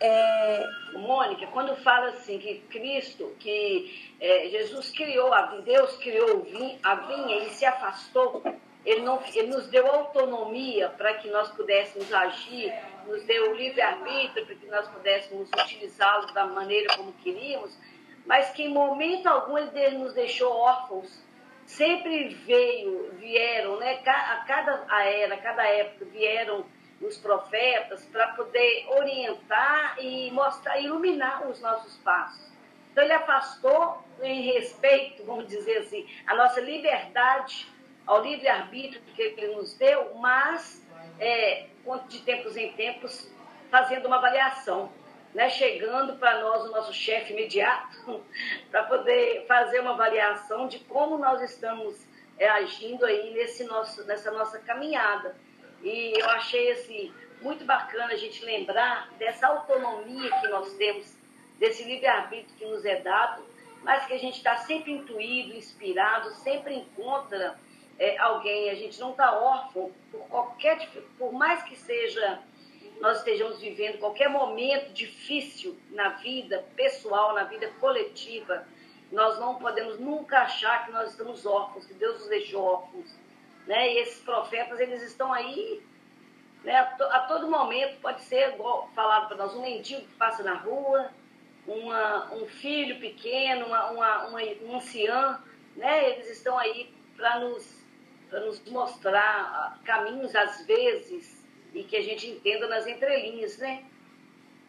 É... 0.00 0.66
Mônica, 0.94 1.46
quando 1.52 1.76
fala 1.76 2.08
assim 2.08 2.40
que 2.40 2.58
Cristo, 2.68 3.36
que 3.38 4.12
é, 4.20 4.48
Jesus 4.48 4.90
criou 4.90 5.32
a 5.32 5.42
Deus 5.60 5.96
criou 5.98 6.44
a 6.82 6.94
vinha 6.96 7.44
e 7.44 7.50
se 7.50 7.64
afastou, 7.64 8.42
ele, 8.84 9.02
não, 9.02 9.22
ele 9.34 9.48
nos 9.48 9.66
deu 9.68 9.86
autonomia 9.86 10.88
para 10.90 11.14
que 11.14 11.28
nós 11.28 11.50
pudéssemos 11.50 12.12
agir 12.12 12.72
nos 13.06 13.24
deu 13.24 13.50
o 13.50 13.54
livre-arbítrio 13.54 14.46
para 14.46 14.54
que 14.54 14.66
nós 14.66 14.88
pudéssemos 14.88 15.48
utilizá-lo 15.48 16.32
da 16.32 16.46
maneira 16.46 16.96
como 16.96 17.12
queríamos, 17.14 17.76
mas 18.26 18.50
que 18.50 18.64
em 18.64 18.68
momento 18.68 19.26
algum 19.26 19.58
ele 19.58 19.98
nos 19.98 20.14
deixou 20.14 20.52
órfãos. 20.52 21.22
Sempre 21.66 22.28
veio, 22.28 23.12
vieram, 23.14 23.78
né? 23.78 24.00
A 24.04 24.44
cada 24.46 24.86
era, 25.04 25.34
a 25.34 25.38
cada 25.38 25.62
época 25.62 26.04
vieram 26.06 26.64
os 27.00 27.16
profetas 27.16 28.04
para 28.06 28.28
poder 28.28 28.86
orientar 28.88 29.96
e 30.00 30.30
mostrar, 30.32 30.80
iluminar 30.80 31.48
os 31.48 31.60
nossos 31.60 31.96
passos. 31.98 32.50
Então 32.90 33.04
ele 33.04 33.12
afastou 33.12 34.02
em 34.20 34.52
respeito, 34.52 35.24
vamos 35.24 35.46
dizer 35.46 35.78
assim, 35.78 36.06
a 36.26 36.34
nossa 36.34 36.60
liberdade 36.60 37.68
ao 38.10 38.24
livre-arbítrio 38.24 39.00
que 39.14 39.22
ele 39.22 39.54
nos 39.54 39.74
deu, 39.74 40.16
mas 40.16 40.84
é, 41.20 41.66
de 42.08 42.18
tempos 42.22 42.56
em 42.56 42.72
tempos, 42.72 43.30
fazendo 43.70 44.06
uma 44.06 44.16
avaliação, 44.16 44.92
né? 45.32 45.48
chegando 45.48 46.16
para 46.16 46.40
nós, 46.40 46.64
o 46.64 46.72
nosso 46.72 46.92
chefe 46.92 47.32
imediato, 47.32 48.20
para 48.68 48.82
poder 48.82 49.46
fazer 49.46 49.78
uma 49.78 49.92
avaliação 49.92 50.66
de 50.66 50.80
como 50.80 51.18
nós 51.18 51.40
estamos 51.40 52.04
é, 52.36 52.48
agindo 52.48 53.06
aí 53.06 53.32
nesse 53.32 53.62
nosso, 53.62 54.04
nessa 54.04 54.32
nossa 54.32 54.58
caminhada. 54.58 55.36
E 55.80 56.20
eu 56.20 56.28
achei 56.30 56.72
assim, 56.72 57.14
muito 57.40 57.64
bacana 57.64 58.12
a 58.12 58.16
gente 58.16 58.44
lembrar 58.44 59.08
dessa 59.20 59.46
autonomia 59.46 60.32
que 60.40 60.48
nós 60.48 60.72
temos, 60.72 61.14
desse 61.60 61.84
livre-arbítrio 61.84 62.56
que 62.58 62.64
nos 62.64 62.84
é 62.84 62.96
dado, 62.96 63.46
mas 63.84 64.04
que 64.06 64.14
a 64.14 64.18
gente 64.18 64.38
está 64.38 64.56
sempre 64.56 64.90
intuído, 64.90 65.54
inspirado, 65.54 66.34
sempre 66.34 66.74
encontra 66.74 67.56
é, 68.00 68.16
alguém, 68.16 68.70
a 68.70 68.74
gente 68.74 68.98
não 68.98 69.10
está 69.10 69.38
órfão 69.38 69.92
por 70.10 70.26
qualquer, 70.28 70.88
por 71.18 71.34
mais 71.34 71.62
que 71.62 71.76
seja, 71.76 72.40
nós 72.98 73.18
estejamos 73.18 73.60
vivendo 73.60 73.98
qualquer 73.98 74.30
momento 74.30 74.90
difícil 74.94 75.78
na 75.90 76.08
vida 76.08 76.64
pessoal, 76.74 77.34
na 77.34 77.44
vida 77.44 77.70
coletiva, 77.78 78.66
nós 79.12 79.38
não 79.38 79.56
podemos 79.56 80.00
nunca 80.00 80.40
achar 80.40 80.86
que 80.86 80.92
nós 80.92 81.10
estamos 81.10 81.44
órfãos, 81.44 81.84
que 81.84 81.92
Deus 81.92 82.20
nos 82.20 82.28
deixou 82.30 82.62
órfãos. 82.62 83.14
Né? 83.66 83.92
E 83.92 83.98
esses 83.98 84.22
profetas, 84.22 84.80
eles 84.80 85.02
estão 85.02 85.30
aí 85.30 85.82
né? 86.64 86.76
a, 86.76 86.86
to, 86.86 87.04
a 87.04 87.18
todo 87.20 87.50
momento, 87.50 88.00
pode 88.00 88.22
ser 88.22 88.54
igual 88.54 88.88
falado 88.94 89.28
para 89.28 89.36
nós, 89.36 89.54
um 89.54 89.60
mendigo 89.60 90.00
que 90.00 90.14
passa 90.14 90.42
na 90.42 90.54
rua, 90.54 91.10
uma, 91.66 92.32
um 92.32 92.46
filho 92.46 92.98
pequeno, 92.98 93.66
uma, 93.66 93.90
uma, 93.90 94.26
uma, 94.28 94.40
um 94.62 94.76
ancião, 94.76 95.38
né? 95.76 96.12
eles 96.12 96.30
estão 96.30 96.58
aí 96.58 96.90
para 97.14 97.40
nos 97.40 97.79
para 98.30 98.40
nos 98.40 98.62
mostrar 98.70 99.78
caminhos, 99.84 100.34
às 100.34 100.64
vezes, 100.64 101.44
e 101.74 101.82
que 101.82 101.96
a 101.96 102.02
gente 102.02 102.28
entenda 102.28 102.68
nas 102.68 102.86
entrelinhas, 102.86 103.58
né? 103.58 103.84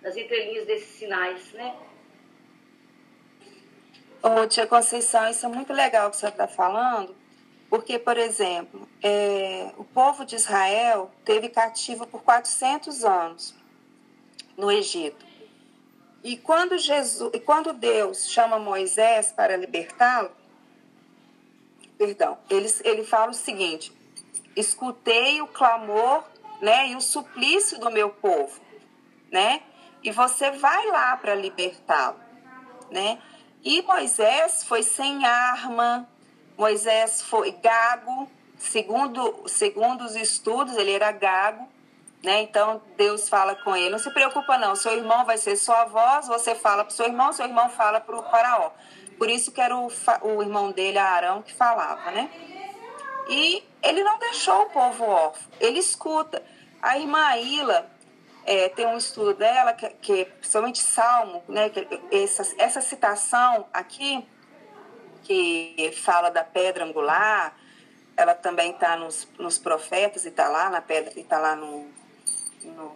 Nas 0.02 0.18
entrelinhas 0.18 0.66
desses 0.66 0.96
sinais, 0.98 1.54
né? 1.54 1.76
Ô, 4.24 4.48
tia 4.48 4.68
Conceição, 4.68 5.30
isso 5.30 5.46
é 5.46 5.50
muito 5.50 5.72
legal 5.74 6.10
que 6.10 6.18
você 6.18 6.28
está 6.28 6.48
falando, 6.48 7.16
porque, 7.70 7.98
por 7.98 8.18
exemplo, 8.18 8.88
é, 9.02 9.72
o 9.78 9.84
povo 9.84 10.26
de 10.26 10.36
Israel 10.36 11.12
teve 11.24 11.50
cativo 11.50 12.06
por 12.06 12.22
400 12.24 13.04
anos 13.04 13.56
no 14.58 14.72
Egito. 14.72 15.26
E 16.24 16.38
quando, 16.38 16.78
Jesus, 16.78 17.32
e 17.34 17.40
quando 17.40 17.74
Deus 17.74 18.30
chama 18.30 18.60
Moisés 18.60 19.32
para 19.32 19.56
libertá-lo, 19.58 20.32
perdão, 22.02 22.36
ele, 22.50 22.68
ele 22.84 23.04
fala 23.04 23.30
o 23.30 23.34
seguinte: 23.34 23.94
escutei 24.56 25.40
o 25.40 25.46
clamor 25.46 26.24
né, 26.60 26.90
e 26.90 26.96
o 26.96 27.02
suplício 27.02 27.80
do 27.80 27.92
meu 27.92 28.10
povo, 28.10 28.60
né? 29.32 29.62
E 30.04 30.10
você 30.10 30.50
vai 30.50 30.88
lá 30.88 31.16
para 31.18 31.36
libertá-lo, 31.36 32.20
né? 32.90 33.20
E 33.64 33.84
Moisés 33.84 34.64
foi 34.64 34.82
sem 34.82 35.24
arma, 35.28 36.10
Moisés 36.58 37.22
foi 37.22 37.52
gago, 37.52 38.28
segundo, 38.58 39.44
segundo 39.46 40.04
os 40.04 40.16
estudos, 40.16 40.78
ele 40.78 40.94
era 40.94 41.12
gago, 41.12 41.70
né? 42.24 42.42
Então 42.42 42.82
Deus 42.98 43.30
fala 43.30 43.54
com 43.54 43.76
ele: 43.76 43.92
não 43.92 44.00
se 44.00 44.10
preocupa, 44.10 44.58
não, 44.58 44.76
seu 44.76 44.94
irmão 44.94 45.24
vai 45.24 45.38
ser 45.38 45.56
sua 45.56 45.86
voz, 45.86 46.28
você 46.28 46.56
fala 46.56 46.84
para 46.84 46.96
seu 46.96 47.06
irmão, 47.06 47.32
seu 47.32 47.46
irmão 47.46 47.70
fala 47.70 48.02
para 48.02 48.18
o 48.18 48.24
Faraó. 48.24 48.72
Por 49.22 49.30
isso 49.30 49.52
que 49.52 49.62
era 49.62 49.78
o, 49.78 49.88
o 50.24 50.42
irmão 50.42 50.72
dele, 50.72 50.98
Arão, 50.98 51.44
que 51.44 51.54
falava, 51.54 52.10
né? 52.10 52.28
E 53.30 53.64
ele 53.84 54.04
não 54.04 54.18
deixou 54.18 54.64
o 54.64 54.70
povo 54.72 55.04
órfão, 55.04 55.52
ele 55.60 55.78
escuta. 55.78 56.44
A 56.82 56.98
irmã 56.98 57.38
Ila 57.38 57.88
é, 58.48 58.68
tem 58.70 58.88
um 58.88 58.98
estudo 58.98 59.36
dela, 59.36 59.74
que, 59.74 59.88
que 60.02 60.26
principalmente 60.26 60.80
Salmo, 60.80 61.44
né, 61.48 61.70
que 61.70 61.88
essa, 62.12 62.52
essa 62.58 62.82
citação 62.82 63.68
aqui, 63.72 64.28
que 65.22 65.94
fala 66.02 66.32
da 66.32 66.44
pedra 66.44 66.84
angular, 66.84 67.56
ela 68.18 68.34
também 68.34 68.72
está 68.72 68.96
nos, 68.96 69.28
nos 69.38 69.60
profetas 69.60 70.26
e 70.26 70.30
está 70.30 70.50
lá 70.50 70.68
na 70.68 70.82
pedra, 70.82 71.14
e 71.16 71.20
está 71.20 71.38
lá 71.38 71.56
no, 71.56 71.88
no 72.64 72.96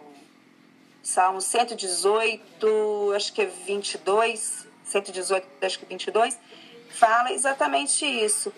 Salmo 1.04 1.40
118, 1.40 3.12
acho 3.14 3.32
que 3.32 3.42
é 3.42 3.46
22, 3.46 4.65
118, 4.86 5.46
acho 5.62 5.78
que 5.78 5.86
22, 5.86 6.38
fala 6.90 7.32
exatamente 7.32 8.04
isso. 8.04 8.52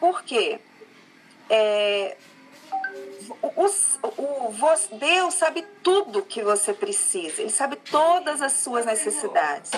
Por 0.00 0.22
quê? 0.22 0.60
É, 1.50 2.16
o, 3.42 3.48
o, 3.48 4.48
o, 4.48 4.96
Deus 4.98 5.34
sabe 5.34 5.62
tudo 5.82 6.22
que 6.22 6.42
você 6.42 6.72
precisa, 6.72 7.42
Ele 7.42 7.50
sabe 7.50 7.76
todas 7.76 8.40
as 8.40 8.52
suas 8.52 8.86
necessidades. 8.86 9.70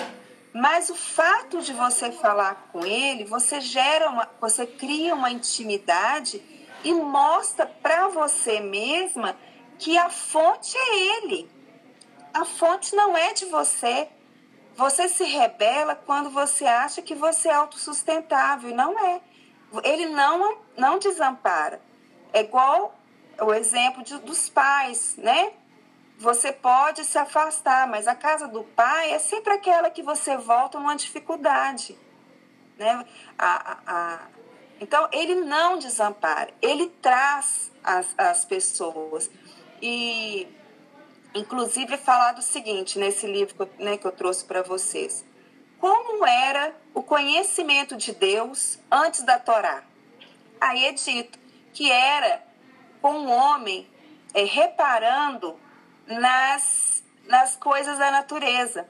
Mas 0.53 0.89
o 0.89 0.95
fato 0.95 1.61
de 1.61 1.73
você 1.73 2.11
falar 2.11 2.69
com 2.71 2.85
Ele, 2.85 3.23
você 3.23 3.61
gera 3.61 4.09
uma, 4.09 4.29
você 4.39 4.67
cria 4.67 5.15
uma 5.15 5.31
intimidade 5.31 6.41
e 6.83 6.93
mostra 6.93 7.65
para 7.65 8.09
você 8.09 8.59
mesma 8.59 9.37
que 9.79 9.97
a 9.97 10.09
fonte 10.09 10.77
é 10.77 11.17
Ele. 11.17 11.49
A 12.33 12.45
fonte 12.45 12.95
não 12.95 13.15
é 13.15 13.33
de 13.33 13.45
você, 13.45 14.09
você 14.81 15.07
se 15.07 15.23
rebela 15.23 15.95
quando 15.95 16.31
você 16.31 16.65
acha 16.65 17.03
que 17.03 17.13
você 17.13 17.49
é 17.49 17.53
autossustentável 17.53 18.71
e 18.71 18.73
não 18.73 18.97
é. 18.97 19.21
Ele 19.83 20.07
não, 20.07 20.57
não 20.75 20.97
desampara. 20.97 21.79
É 22.33 22.41
igual 22.41 22.95
o 23.39 23.53
exemplo 23.53 24.03
de, 24.03 24.17
dos 24.17 24.49
pais, 24.49 25.15
né? 25.17 25.53
Você 26.17 26.51
pode 26.51 27.05
se 27.05 27.15
afastar, 27.15 27.87
mas 27.87 28.07
a 28.07 28.15
casa 28.15 28.47
do 28.47 28.63
pai 28.63 29.11
é 29.11 29.19
sempre 29.19 29.53
aquela 29.53 29.91
que 29.91 30.01
você 30.01 30.35
volta 30.35 30.79
numa 30.79 30.95
dificuldade. 30.95 31.95
Né? 32.75 33.05
A, 33.37 33.71
a, 33.71 33.77
a... 33.85 34.19
Então, 34.79 35.07
ele 35.11 35.35
não 35.35 35.77
desampara, 35.77 36.51
ele 36.59 36.87
traz 37.01 37.71
as, 37.83 38.15
as 38.17 38.45
pessoas. 38.45 39.29
E 39.79 40.47
inclusive 41.33 41.97
falar 41.97 42.33
do 42.33 42.41
seguinte 42.41 42.99
nesse 42.99 43.25
livro 43.25 43.69
né, 43.79 43.97
que 43.97 44.05
eu 44.05 44.11
trouxe 44.11 44.43
para 44.43 44.61
vocês. 44.61 45.25
Como 45.79 46.25
era 46.25 46.75
o 46.93 47.01
conhecimento 47.01 47.95
de 47.95 48.13
Deus 48.13 48.77
antes 48.91 49.23
da 49.23 49.39
Torá? 49.39 49.83
Aí 50.59 50.85
é 50.85 50.91
dito 50.91 51.39
que 51.73 51.91
era 51.91 52.43
com 53.01 53.25
o 53.25 53.29
homem 53.29 53.87
é, 54.33 54.43
reparando 54.43 55.59
nas, 56.05 57.03
nas 57.25 57.55
coisas 57.55 57.97
da 57.97 58.11
natureza. 58.11 58.87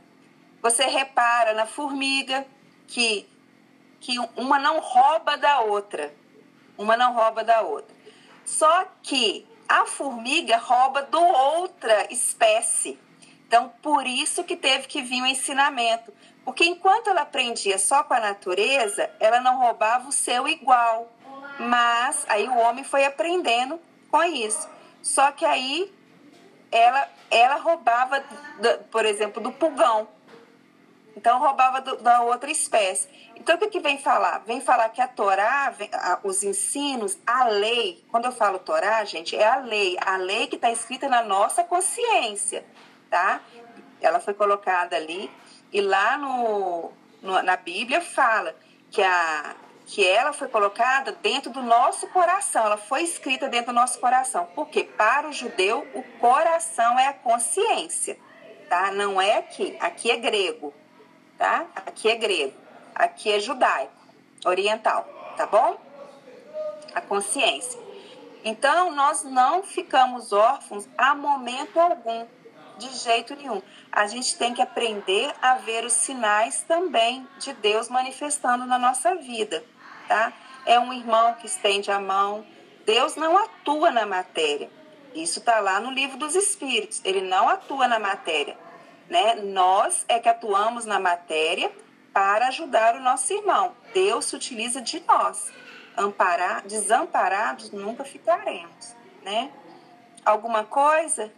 Você 0.62 0.86
repara 0.86 1.54
na 1.54 1.66
formiga 1.66 2.46
que, 2.88 3.28
que 4.00 4.18
uma 4.36 4.60
não 4.60 4.80
rouba 4.80 5.38
da 5.38 5.62
outra. 5.62 6.14
Uma 6.78 6.98
não 6.98 7.14
rouba 7.14 7.44
da 7.44 7.62
outra. 7.62 7.96
Só 8.44 8.86
que 9.02 9.48
a 9.72 9.86
formiga 9.86 10.58
rouba 10.58 11.04
do 11.04 11.18
outra 11.18 12.12
espécie. 12.12 13.00
Então, 13.48 13.72
por 13.82 14.06
isso 14.06 14.44
que 14.44 14.58
teve 14.58 14.86
que 14.86 15.02
vir 15.02 15.22
o 15.22 15.26
ensinamento. 15.26 16.14
Porque 16.44 16.66
enquanto 16.66 17.10
ela 17.10 17.22
aprendia 17.22 17.78
só 17.78 18.04
com 18.04 18.14
a 18.14 18.20
natureza, 18.20 19.10
ela 19.18 19.40
não 19.40 19.60
roubava 19.60 20.10
o 20.10 20.12
seu 20.12 20.46
igual. 20.46 21.10
Mas 21.58 22.26
aí 22.28 22.50
o 22.50 22.58
homem 22.58 22.84
foi 22.84 23.06
aprendendo 23.06 23.80
com 24.10 24.22
isso. 24.24 24.68
Só 25.02 25.32
que 25.32 25.46
aí 25.46 25.90
ela, 26.70 27.08
ela 27.30 27.56
roubava, 27.56 28.22
por 28.92 29.06
exemplo, 29.06 29.42
do 29.42 29.54
pulgão. 29.54 30.06
Então 31.16 31.40
roubava 31.40 31.82
do, 31.82 31.98
da 31.98 32.22
outra 32.22 32.50
espécie. 32.50 33.08
Então 33.36 33.56
o 33.56 33.58
que, 33.58 33.68
que 33.68 33.80
vem 33.80 33.98
falar? 33.98 34.40
Vem 34.46 34.62
falar 34.62 34.90
que 34.90 35.02
a 35.02 35.08
Torá, 35.08 35.74
os 36.24 36.44
ensinos, 36.44 37.18
a 37.26 37.46
lei. 37.46 38.04
Quando 38.10 38.26
eu 38.26 38.32
falo 38.32 38.60
Torá, 38.60 39.04
gente, 39.04 39.36
é 39.36 39.48
a 39.48 39.58
lei. 39.58 39.98
A 40.00 40.18
lei 40.18 40.48
que 40.48 40.56
está 40.56 40.72
escrita 40.72 41.10
na 41.10 41.24
nossa 41.24 41.64
consciência, 41.64 42.66
tá? 43.10 43.42
Ela 44.00 44.20
foi 44.20 44.34
colocada 44.34 44.96
ali 44.96 45.30
e 45.72 45.82
lá 45.82 46.18
no, 46.18 46.92
no, 47.22 47.42
na 47.44 47.58
Bíblia 47.58 48.02
fala 48.02 48.56
que 48.90 49.02
a 49.02 49.56
que 49.84 50.08
ela 50.08 50.32
foi 50.32 50.48
colocada 50.48 51.12
dentro 51.12 51.52
do 51.52 51.62
nosso 51.62 52.08
coração, 52.10 52.66
ela 52.66 52.78
foi 52.78 53.02
escrita 53.02 53.50
dentro 53.50 53.74
do 53.74 53.76
nosso 53.76 54.00
coração. 54.00 54.48
Porque 54.56 54.86
para 54.86 55.28
o 55.28 55.34
judeu 55.34 55.86
o 55.94 56.02
coração 56.18 56.98
é 56.98 57.08
a 57.08 57.14
consciência, 57.14 58.18
tá? 58.70 58.92
Não 58.92 59.22
é 59.22 59.40
aqui, 59.40 59.76
aqui 59.82 60.10
é 60.10 60.16
grego 60.16 60.74
tá? 61.42 61.66
Aqui 61.76 62.08
é 62.08 62.16
grego, 62.16 62.54
aqui 62.94 63.32
é 63.32 63.40
judaico, 63.40 63.92
oriental, 64.46 65.10
tá 65.36 65.48
bom? 65.48 65.76
A 66.94 67.02
consciência. 67.02 67.80
Então, 68.46 68.92
nós 68.92 69.24
não 69.24 69.64
ficamos 69.64 70.32
órfãos 70.32 70.88
a 70.96 71.16
momento 71.16 71.80
algum, 71.80 72.28
de 72.78 72.90
jeito 72.90 73.36
nenhum. 73.36 73.60
A 73.92 74.06
gente 74.06 74.38
tem 74.38 74.54
que 74.54 74.62
aprender 74.62 75.34
a 75.42 75.56
ver 75.56 75.84
os 75.84 75.94
sinais 75.94 76.62
também 76.68 77.28
de 77.40 77.54
Deus 77.54 77.90
manifestando 77.90 78.68
na 78.68 78.78
nossa 78.78 79.16
vida, 79.16 79.66
tá? 80.08 80.32
É 80.64 80.80
um 80.80 80.94
irmão 80.94 81.34
que 81.34 81.48
estende 81.48 81.90
a 81.90 82.00
mão. 82.00 82.46
Deus 82.86 83.16
não 83.16 83.36
atua 83.36 83.90
na 83.90 84.06
matéria. 84.06 84.70
Isso 85.16 85.40
está 85.40 85.60
lá 85.60 85.80
no 85.80 85.90
livro 85.90 86.18
dos 86.18 86.36
Espíritos. 86.36 87.02
Ele 87.04 87.22
não 87.22 87.50
atua 87.50 87.88
na 87.88 87.98
matéria. 87.98 88.56
Né? 89.12 89.36
Nós 89.36 90.06
é 90.08 90.20
que 90.20 90.30
atuamos 90.30 90.86
na 90.86 90.98
matéria 90.98 91.70
para 92.14 92.48
ajudar 92.48 92.96
o 92.96 93.02
nosso 93.02 93.34
irmão. 93.34 93.76
Deus 93.94 94.24
se 94.24 94.38
utiliza 94.38 94.82
de 94.82 95.04
nós. 95.06 95.52
Amparar, 95.98 96.66
desamparados 96.66 97.72
nunca 97.72 98.06
ficaremos, 98.06 98.96
né? 99.22 99.52
Alguma 100.24 100.64
coisa? 100.64 101.30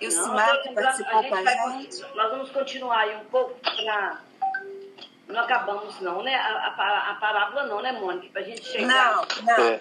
E 0.00 0.08
o 0.08 0.10
Simar 0.10 0.50
participou 0.74 1.22
com 1.22 1.34
a 1.36 1.44
gente? 1.44 2.00
Nós 2.16 2.30
vamos 2.32 2.50
continuar 2.50 2.98
aí 2.98 3.16
um 3.18 3.24
pouco 3.26 3.54
para 3.60 4.20
não 5.28 5.40
acabamos 5.42 6.00
não, 6.00 6.24
né? 6.24 6.34
A, 6.34 6.74
a, 6.76 7.10
a 7.12 7.14
parábola 7.14 7.66
não, 7.68 7.80
né, 7.80 7.92
Mônica? 7.92 8.32
Para 8.32 8.40
a 8.40 8.44
gente 8.44 8.64
chegar. 8.64 8.88
Não, 8.88 9.26
não. 9.44 9.64
É. 9.64 9.80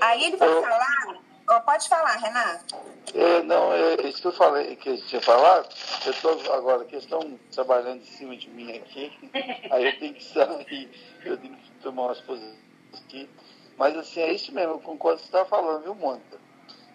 Aí 0.00 0.24
ele 0.24 0.38
vai 0.38 0.48
falar 0.48 1.20
Oh, 1.52 1.60
pode 1.62 1.88
falar, 1.88 2.16
Renato. 2.16 2.76
É, 3.12 3.42
não, 3.42 3.72
é 3.72 4.06
isso 4.06 4.20
que 4.20 4.28
eu 4.28 4.32
falei, 4.32 4.76
que 4.76 4.88
eu 4.88 5.04
tinha 5.06 5.20
falado. 5.20 5.68
Eu 6.06 6.12
estou 6.12 6.52
agora, 6.52 6.84
que 6.84 6.94
estão 6.94 7.36
trabalhando 7.50 8.02
em 8.02 8.06
cima 8.06 8.36
de 8.36 8.48
mim 8.50 8.76
aqui. 8.76 9.12
aí 9.68 9.84
eu 9.84 9.98
tenho 9.98 10.14
que 10.14 10.22
sair, 10.22 10.88
eu 11.24 11.36
tenho 11.36 11.56
que 11.56 11.70
tomar 11.82 12.04
umas 12.04 12.20
posições 12.20 12.54
aqui. 12.94 13.28
Mas 13.76 13.96
assim, 13.96 14.20
é 14.20 14.32
isso 14.32 14.54
mesmo, 14.54 14.74
eu 14.74 14.78
concordo 14.78 15.18
com 15.18 15.24
o 15.24 15.26
que 15.26 15.32
você 15.32 15.38
está 15.38 15.44
falando, 15.44 15.82
viu, 15.82 15.94
Mônica? 15.96 16.38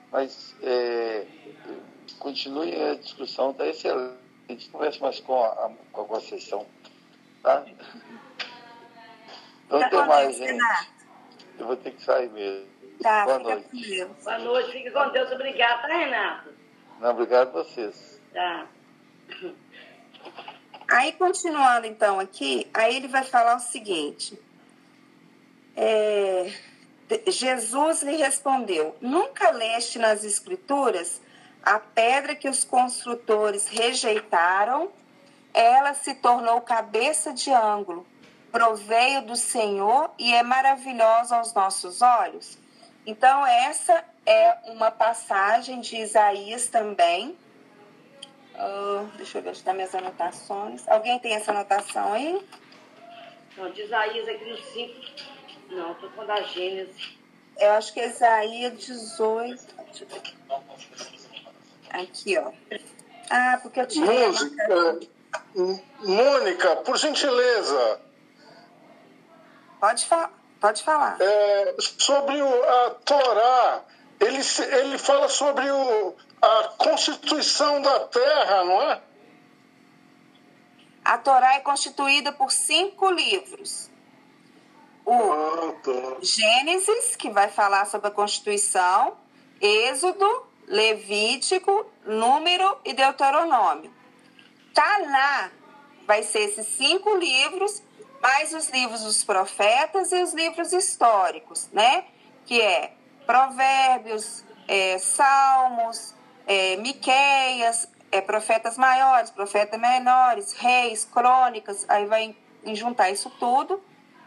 Mas 0.10 0.56
é, 0.64 1.28
continue 2.20 2.82
a 2.82 2.96
discussão, 2.96 3.52
está 3.52 3.68
excelente. 3.68 4.16
A 4.48 4.54
gente 4.54 4.70
conversa 4.70 5.00
mais 5.02 5.20
com 5.20 5.44
a, 5.44 5.70
com 5.92 6.02
a 6.02 6.06
Conceição. 6.06 6.66
Tá? 7.44 7.66
Não 9.70 9.80
tá 9.80 9.90
tem 9.90 10.08
mais, 10.08 10.38
gente. 10.38 10.64
Eu 11.60 11.68
vou 11.68 11.76
ter 11.76 11.92
que 11.92 12.02
sair 12.02 12.30
mesmo. 12.30 12.75
Tá, 13.02 13.26
Boa 13.26 13.40
noite. 13.40 13.70
com 13.70 13.82
Deus. 13.82 14.24
Boa 14.24 14.40
noite, 14.40 14.72
fique 14.72 14.92
com 14.92 15.10
Deus. 15.10 15.32
Obrigada, 15.32 15.88
tá, 15.88 15.98
Renato? 15.98 16.50
Não, 17.00 17.12
obrigado 17.12 17.50
a 17.50 17.64
vocês. 17.64 18.22
Tá. 18.34 18.68
Aí, 20.90 21.14
continuando 21.14 21.88
então 21.88 22.20
aqui, 22.20 22.70
aí 22.74 22.96
ele 22.96 23.08
vai 23.08 23.24
falar 23.24 23.56
o 23.56 23.60
seguinte. 23.60 24.40
É, 25.76 26.54
Jesus 27.28 28.02
lhe 28.04 28.16
respondeu: 28.16 28.96
Nunca 29.02 29.52
leste 29.52 30.00
nas 30.00 30.24
Escrituras 30.24 31.22
a 31.64 31.80
pedra 31.80 32.36
que 32.36 32.48
os 32.48 32.64
construtores 32.64 33.68
rejeitaram, 33.68 34.92
ela 35.54 35.94
se 35.96 36.14
tornou 36.14 36.62
cabeça 36.62 37.34
de 37.34 37.52
ângulo, 37.52 38.06
proveio 38.52 39.24
do 39.24 39.36
Senhor 39.36 40.12
e 40.20 40.34
é 40.34 40.44
maravilhosa 40.44 41.38
aos 41.38 41.54
nossos 41.54 42.02
olhos? 42.02 42.58
Então, 43.06 43.46
essa 43.46 44.04
é 44.26 44.58
uma 44.66 44.90
passagem 44.90 45.80
de 45.80 45.98
Isaías 45.98 46.68
também. 46.68 47.38
Uh, 48.56 49.06
deixa 49.18 49.38
eu 49.38 49.42
ver 49.44 49.54
se 49.54 49.62
está 49.62 49.74
minhas 49.74 49.94
anotações. 49.94 50.88
Alguém 50.88 51.20
tem 51.20 51.34
essa 51.34 51.52
anotação 51.52 52.14
aí? 52.14 52.42
Não, 53.58 53.70
de 53.72 53.84
Isaías 53.84 54.28
aqui 54.28 54.46
no 54.50 54.58
5. 54.58 54.94
Não, 55.70 55.92
estou 55.92 56.10
com 56.12 56.22
a 56.22 56.42
Gênesis. 56.42 57.18
Eu 57.58 57.72
acho 57.72 57.94
que 57.94 58.00
é 58.00 58.08
Isaías 58.08 58.80
18. 58.80 59.76
Aqui, 61.90 62.38
ó. 62.38 62.52
Ah, 63.30 63.60
porque 63.62 63.80
eu 63.80 63.88
tinha. 63.88 64.06
Música. 64.06 65.00
Mônica, 66.00 66.76
por 66.78 66.98
gentileza. 66.98 68.02
Pode 69.80 70.06
falar. 70.06 70.45
Pode 70.66 70.82
falar. 70.82 71.16
É, 71.22 71.76
sobre 71.80 72.42
o, 72.42 72.64
a 72.64 72.90
Torá, 73.06 73.84
ele, 74.20 74.42
ele 74.80 74.98
fala 74.98 75.30
sobre 75.30 75.70
o, 75.70 76.16
a 76.42 76.70
constituição 76.76 77.80
da 77.84 78.00
terra, 78.08 78.64
não 78.64 78.82
é? 78.82 79.02
A 81.04 81.20
Torá 81.20 81.54
é 81.54 81.60
constituída 81.60 82.32
por 82.32 82.52
cinco 82.52 83.12
livros. 83.12 83.92
O 85.06 85.14
ah, 85.14 85.76
tá. 85.84 86.18
Gênesis, 86.24 87.16
que 87.16 87.30
vai 87.30 87.48
falar 87.48 87.86
sobre 87.86 88.08
a 88.08 88.12
Constituição, 88.12 89.16
Êxodo, 89.62 90.48
Levítico, 90.68 91.86
Número 92.04 92.76
e 92.84 92.92
Deuteronômio. 92.92 93.94
Taná 94.74 95.52
vai 96.08 96.24
ser 96.24 96.40
esses 96.40 96.66
cinco 96.76 97.16
livros 97.18 97.84
mais 98.22 98.54
os 98.54 98.70
livros 98.70 99.04
dos 99.04 99.24
profetas 99.24 100.12
e 100.12 100.22
os 100.22 100.34
livros 100.34 100.74
históricos, 100.74 101.70
né? 101.72 102.06
Que 102.46 102.62
é 102.62 102.94
Provérbios, 103.26 104.44
é, 104.68 104.98
Salmos, 104.98 106.14
é, 106.48 106.76
Miqueias, 106.78 107.88
é, 108.12 108.22
profetas 108.22 108.78
maiores, 108.78 109.30
profetas 109.32 109.80
menores, 109.80 110.54
reis, 110.54 111.06
crônicas, 111.06 111.86
aí 111.90 112.06
vai 112.06 112.36
juntar 112.74 113.10
isso 113.10 113.30
tudo 113.40 113.84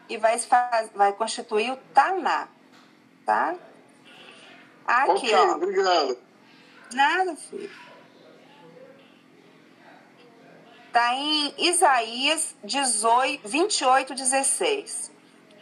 e 0.09 0.16
vai, 0.16 0.39
faz, 0.39 0.91
vai 0.95 1.12
constituir 1.12 1.72
o 1.72 1.76
Taná, 1.95 2.49
tá? 3.24 3.55
Aqui, 4.86 5.11
ok, 5.11 5.34
ó. 5.34 5.55
obrigado. 5.55 6.18
Nada, 6.93 7.36
filho. 7.36 7.88
Está 10.99 11.14
em 11.14 11.55
Isaías 11.59 12.57
18, 12.64 13.49
28, 13.49 14.14
16. 14.16 15.12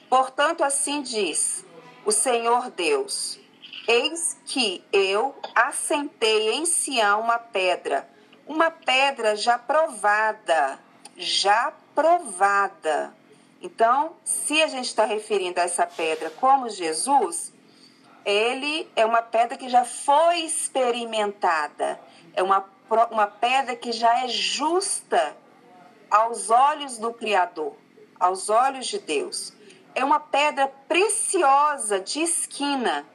Portanto, 0.09 0.64
assim 0.64 1.03
diz 1.03 1.62
o 2.07 2.11
Senhor 2.11 2.70
Deus: 2.70 3.39
Eis 3.87 4.39
que 4.47 4.82
eu 4.91 5.39
assentei 5.55 6.55
em 6.55 6.64
Sião 6.64 7.20
uma 7.20 7.39
pedra, 7.39 8.09
uma 8.47 8.70
pedra 8.70 9.37
já 9.37 9.59
provada, 9.59 10.78
já 11.18 11.70
provada. 11.95 13.14
Então, 13.61 14.16
se 14.24 14.62
a 14.62 14.68
gente 14.68 14.87
está 14.87 15.05
referindo 15.05 15.61
a 15.61 15.64
essa 15.64 15.87
pedra 15.87 16.30
como 16.30 16.70
Jesus, 16.70 17.53
ele 18.24 18.91
é 18.97 19.05
uma 19.05 19.20
pedra 19.20 19.59
que 19.59 19.68
já 19.68 19.84
foi 19.84 20.39
experimentada, 20.39 22.01
é 22.32 22.43
uma 22.43 22.62
uma 23.11 23.26
pedra 23.26 23.74
que 23.74 23.93
já 23.93 24.24
é 24.24 24.28
justa 24.28 25.37
aos 26.11 26.51
olhos 26.51 26.99
do 26.99 27.12
Criador, 27.12 27.74
aos 28.18 28.49
olhos 28.49 28.87
de 28.87 28.99
Deus. 28.99 29.53
É 29.95 30.05
uma 30.05 30.20
pedra 30.20 30.68
preciosa 30.87 32.01
de 32.01 32.20
esquina, 32.20 33.07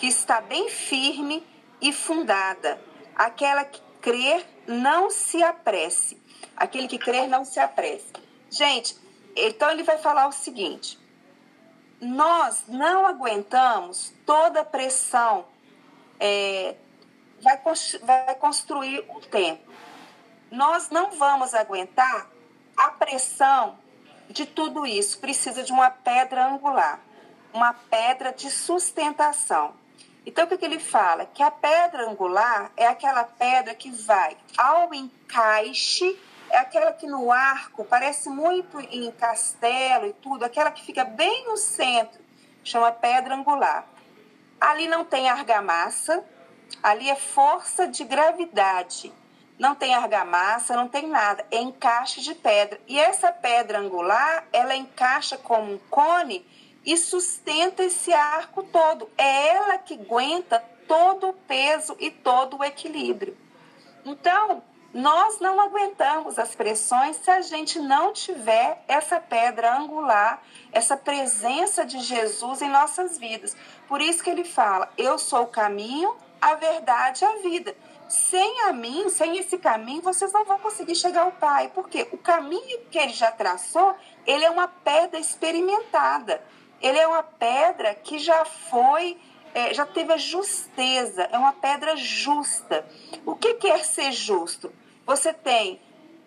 que 0.00 0.06
está 0.06 0.40
bem 0.40 0.68
firme 0.68 1.46
e 1.80 1.92
fundada. 1.92 2.80
Aquela 3.14 3.64
que 3.64 3.80
crer 4.00 4.44
não 4.66 5.10
se 5.10 5.42
apresse. 5.42 6.20
Aquele 6.56 6.88
que 6.88 6.98
crer 6.98 7.28
não 7.28 7.44
se 7.44 7.60
apresse. 7.60 8.12
Gente, 8.50 8.96
então 9.36 9.70
ele 9.70 9.82
vai 9.82 9.98
falar 9.98 10.26
o 10.26 10.32
seguinte: 10.32 10.98
nós 12.00 12.64
não 12.66 13.06
aguentamos 13.06 14.12
toda 14.26 14.60
a 14.60 14.64
pressão 14.64 15.44
é, 16.18 16.74
vai, 17.42 17.60
vai 18.02 18.34
construir 18.36 19.04
o 19.08 19.20
templo. 19.20 19.72
Nós 20.50 20.90
não 20.90 21.10
vamos 21.12 21.54
aguentar 21.54 22.28
a 22.76 22.90
pressão 22.90 23.78
de 24.28 24.46
tudo 24.46 24.86
isso. 24.86 25.18
Precisa 25.18 25.62
de 25.62 25.72
uma 25.72 25.90
pedra 25.90 26.46
angular, 26.46 27.00
uma 27.52 27.72
pedra 27.72 28.32
de 28.32 28.50
sustentação. 28.50 29.74
Então, 30.24 30.44
o 30.44 30.48
que 30.48 30.64
ele 30.64 30.78
fala? 30.78 31.26
Que 31.26 31.42
a 31.42 31.50
pedra 31.50 32.08
angular 32.08 32.70
é 32.76 32.86
aquela 32.86 33.24
pedra 33.24 33.74
que 33.74 33.90
vai 33.90 34.36
ao 34.56 34.94
encaixe, 34.94 36.16
é 36.48 36.58
aquela 36.58 36.92
que 36.92 37.06
no 37.06 37.32
arco 37.32 37.84
parece 37.84 38.28
muito 38.28 38.78
em 38.78 39.10
castelo 39.10 40.06
e 40.06 40.12
tudo, 40.12 40.44
aquela 40.44 40.70
que 40.70 40.84
fica 40.84 41.02
bem 41.02 41.44
no 41.48 41.56
centro, 41.56 42.20
chama 42.62 42.92
pedra 42.92 43.34
angular. 43.34 43.84
Ali 44.60 44.86
não 44.86 45.04
tem 45.04 45.28
argamassa, 45.28 46.24
ali 46.82 47.10
é 47.10 47.16
força 47.16 47.86
de 47.88 48.04
gravidade. 48.04 49.12
Não 49.58 49.74
tem 49.74 49.94
argamassa, 49.94 50.76
não 50.76 50.88
tem 50.88 51.06
nada, 51.06 51.46
é 51.50 51.58
encaixe 51.60 52.20
de 52.20 52.34
pedra. 52.34 52.80
E 52.88 52.98
essa 52.98 53.30
pedra 53.30 53.78
angular, 53.78 54.46
ela 54.52 54.74
encaixa 54.74 55.36
como 55.36 55.72
um 55.72 55.78
cone 55.90 56.44
e 56.84 56.96
sustenta 56.96 57.84
esse 57.84 58.12
arco 58.12 58.62
todo. 58.62 59.08
É 59.16 59.48
ela 59.48 59.78
que 59.78 59.94
aguenta 59.94 60.58
todo 60.88 61.28
o 61.28 61.32
peso 61.32 61.96
e 62.00 62.10
todo 62.10 62.58
o 62.58 62.64
equilíbrio. 62.64 63.36
Então, 64.04 64.62
nós 64.92 65.40
não 65.40 65.58
aguentamos 65.58 66.38
as 66.38 66.54
pressões 66.54 67.16
se 67.16 67.30
a 67.30 67.40
gente 67.40 67.78
não 67.78 68.12
tiver 68.12 68.82
essa 68.86 69.18
pedra 69.18 69.78
angular, 69.78 70.42
essa 70.70 70.96
presença 70.96 71.84
de 71.84 72.00
Jesus 72.00 72.60
em 72.60 72.68
nossas 72.68 73.16
vidas. 73.16 73.56
Por 73.88 74.02
isso 74.02 74.22
que 74.22 74.28
ele 74.28 74.44
fala: 74.44 74.92
Eu 74.98 75.18
sou 75.18 75.44
o 75.44 75.46
caminho, 75.46 76.14
a 76.42 76.56
verdade 76.56 77.24
e 77.24 77.26
a 77.26 77.36
vida. 77.36 77.76
Sem 78.08 78.62
a 78.62 78.72
mim, 78.72 79.08
sem 79.08 79.38
esse 79.38 79.56
caminho, 79.56 80.02
vocês 80.02 80.32
não 80.32 80.44
vão 80.44 80.58
conseguir 80.58 80.96
chegar 80.96 81.22
ao 81.22 81.32
Pai. 81.32 81.70
Porque 81.72 82.08
o 82.10 82.18
caminho 82.18 82.80
que 82.90 82.98
ele 82.98 83.12
já 83.12 83.30
traçou, 83.30 83.94
ele 84.26 84.44
é 84.44 84.50
uma 84.50 84.66
pedra 84.66 85.20
experimentada. 85.20 86.42
Ele 86.80 86.98
é 86.98 87.06
uma 87.06 87.22
pedra 87.22 87.94
que 87.94 88.18
já 88.18 88.44
foi, 88.44 89.16
é, 89.54 89.72
já 89.72 89.86
teve 89.86 90.12
a 90.12 90.16
justeza, 90.16 91.28
é 91.30 91.38
uma 91.38 91.52
pedra 91.52 91.96
justa. 91.96 92.84
O 93.24 93.36
que 93.36 93.54
quer 93.54 93.84
ser 93.84 94.10
justo? 94.10 94.72
Você 95.06 95.32
tem 95.32 95.80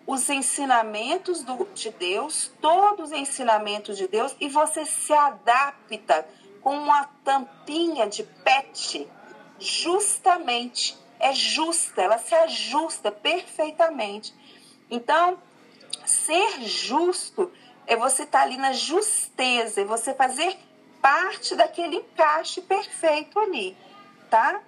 os 0.06 0.30
ensinamentos 0.30 1.42
do, 1.42 1.66
de 1.74 1.90
Deus, 1.90 2.50
todos 2.60 3.10
os 3.10 3.16
ensinamentos 3.16 3.98
de 3.98 4.08
Deus, 4.08 4.34
e 4.40 4.48
você 4.48 4.86
se 4.86 5.12
adapta 5.12 6.26
com 6.62 6.76
uma 6.76 7.04
tampinha 7.22 8.06
de 8.06 8.22
pet, 8.22 9.06
justamente. 9.58 10.96
É 11.18 11.32
justa, 11.32 12.02
ela 12.02 12.18
se 12.18 12.34
ajusta 12.34 13.10
perfeitamente. 13.10 14.34
Então, 14.90 15.38
ser 16.04 16.60
justo 16.62 17.50
é 17.86 17.96
você 17.96 18.24
estar 18.24 18.40
tá 18.40 18.44
ali 18.44 18.58
na 18.58 18.72
justeza, 18.72 19.80
é 19.80 19.84
você 19.84 20.12
fazer 20.12 20.56
parte 21.00 21.54
daquele 21.54 21.96
encaixe 21.96 22.60
perfeito 22.60 23.38
ali, 23.38 23.76
tá? 24.28 24.60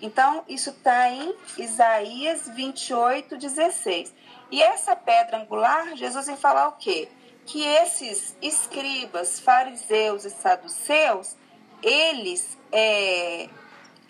Então, 0.00 0.44
isso 0.48 0.70
está 0.70 1.10
em 1.10 1.34
Isaías 1.58 2.48
28, 2.48 3.36
16. 3.36 4.14
E 4.50 4.62
essa 4.62 4.96
pedra 4.96 5.38
angular, 5.38 5.94
Jesus 5.96 6.26
vai 6.26 6.36
falar 6.36 6.68
o 6.68 6.72
quê? 6.72 7.08
Que 7.44 7.62
esses 7.62 8.36
escribas, 8.40 9.40
fariseus 9.40 10.24
e 10.24 10.30
saduceus, 10.30 11.36
eles, 11.82 12.56
é, 12.72 13.48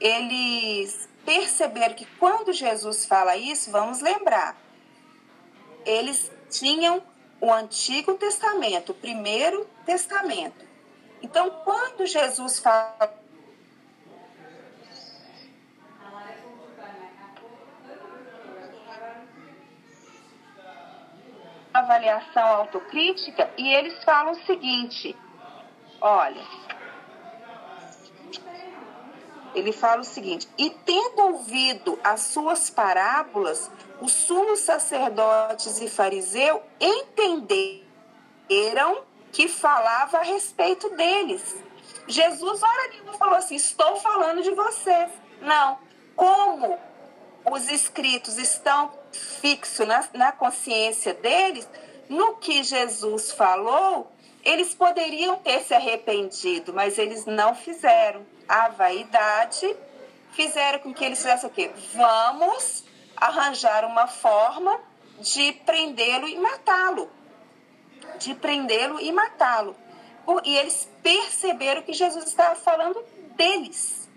eles 0.00 1.08
perceberam 1.24 1.94
que 1.94 2.06
quando 2.18 2.52
Jesus 2.52 3.04
fala 3.04 3.36
isso, 3.36 3.70
vamos 3.70 4.00
lembrar, 4.00 4.56
eles 5.84 6.32
tinham 6.48 7.02
o 7.40 7.52
Antigo 7.52 8.14
Testamento, 8.14 8.92
o 8.92 8.94
Primeiro 8.94 9.66
Testamento. 9.84 10.68
Então, 11.22 11.50
quando 11.64 12.06
Jesus 12.06 12.58
fala 12.58 13.20
avaliação 21.72 22.42
autocrítica 22.42 23.50
e 23.56 23.68
eles 23.72 24.02
falam 24.04 24.32
o 24.32 24.46
seguinte: 24.46 25.16
olha, 26.00 26.42
ele 29.54 29.72
fala 29.72 30.00
o 30.00 30.04
seguinte: 30.04 30.48
e 30.56 30.70
tendo 30.70 31.20
ouvido 31.22 31.98
as 32.02 32.20
suas 32.22 32.70
parábolas, 32.70 33.70
os 34.00 34.12
sumos 34.12 34.60
sacerdotes 34.60 35.80
e 35.80 35.88
fariseus 35.88 36.60
entenderam 36.80 37.90
que 39.32 39.48
falava 39.48 40.18
a 40.18 40.22
respeito 40.22 40.90
deles. 40.90 41.56
Jesus, 42.06 42.62
hora 42.62 42.88
nenhuma, 42.88 43.14
falou 43.14 43.36
assim: 43.36 43.56
estou 43.56 43.96
falando 43.96 44.42
de 44.42 44.50
vocês. 44.50 45.10
Não. 45.40 45.78
Como 46.16 46.78
os 47.50 47.68
escritos 47.70 48.36
estão 48.36 48.92
fixos 49.12 49.86
na, 49.86 50.04
na 50.14 50.32
consciência 50.32 51.14
deles, 51.14 51.68
no 52.08 52.36
que 52.36 52.62
Jesus 52.62 53.32
falou, 53.32 54.10
eles 54.44 54.74
poderiam 54.74 55.36
ter 55.36 55.60
se 55.60 55.74
arrependido, 55.74 56.72
mas 56.72 56.98
eles 56.98 57.24
não 57.24 57.54
fizeram. 57.54 58.26
A 58.50 58.66
vaidade 58.66 59.76
fizeram 60.32 60.80
com 60.80 60.92
que 60.92 61.04
eles 61.04 61.18
fizessem 61.18 61.48
o 61.48 61.52
quê? 61.52 61.70
Vamos 61.94 62.84
arranjar 63.16 63.84
uma 63.84 64.08
forma 64.08 64.76
de 65.20 65.52
prendê-lo 65.52 66.26
e 66.26 66.36
matá-lo. 66.36 67.08
De 68.18 68.34
prendê-lo 68.34 68.98
e 68.98 69.12
matá-lo. 69.12 69.76
E 70.44 70.56
eles 70.56 70.90
perceberam 71.00 71.82
que 71.82 71.92
Jesus 71.92 72.24
estava 72.24 72.56
falando 72.56 73.00
deles. 73.36 74.08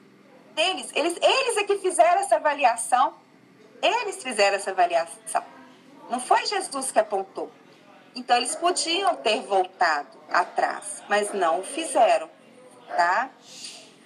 Deles. 0.56 0.90
Eles, 0.96 1.16
eles 1.22 1.58
é 1.58 1.64
que 1.66 1.78
fizeram 1.78 2.22
essa 2.22 2.38
avaliação. 2.38 3.14
Eles 3.84 4.24
fizeram 4.24 4.56
essa 4.56 4.72
avaliação. 4.72 5.44
Não 6.10 6.20
foi 6.20 6.44
Jesus 6.48 6.92
que 6.92 6.98
apontou. 6.98 7.52
Então 8.16 8.36
eles 8.38 8.56
podiam 8.56 9.16
ter 9.18 9.44
voltado 9.44 10.18
atrás, 10.32 11.04
mas 11.08 11.32
não 11.34 11.60
o 11.60 11.64
fizeram, 11.64 12.28
tá? 12.88 13.30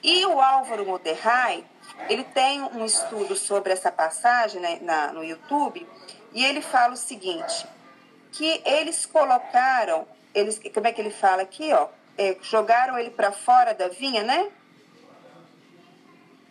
E 0.04 0.26
o 0.26 0.40
Álvaro 0.40 0.86
Moderrai, 0.86 1.66
ele 2.10 2.24
tem 2.24 2.62
um 2.62 2.86
estudo 2.86 3.36
sobre 3.36 3.74
essa 3.74 3.92
passagem 3.92 4.62
né, 4.62 4.80
na, 4.82 5.12
no 5.12 5.24
YouTube 5.24 5.88
e 6.34 6.46
ele 6.46 6.62
fala 6.62 6.94
o 6.94 6.98
seguinte, 6.98 7.68
que 8.32 8.62
eles 8.66 9.06
colocaram, 9.06 10.08
eles, 10.34 10.60
como 10.74 10.88
é 10.88 10.94
que 10.94 11.02
ele 11.02 11.10
fala 11.10 11.42
aqui, 11.42 11.74
ó, 11.74 11.90
é, 12.18 12.38
jogaram 12.42 12.98
ele 12.98 13.10
para 13.10 13.32
fora 13.32 13.74
da 13.74 13.88
vinha, 13.88 14.24
né? 14.24 14.52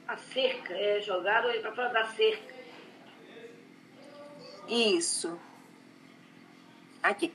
A 0.09 0.17
cerca, 0.17 0.75
é, 0.75 1.01
jogaram 1.01 1.51
ele 1.51 1.61
para 1.61 1.73
fora 1.73 1.89
da 1.91 2.07
cerca. 2.07 2.55
Isso. 4.69 5.39
Aqui. 7.03 7.33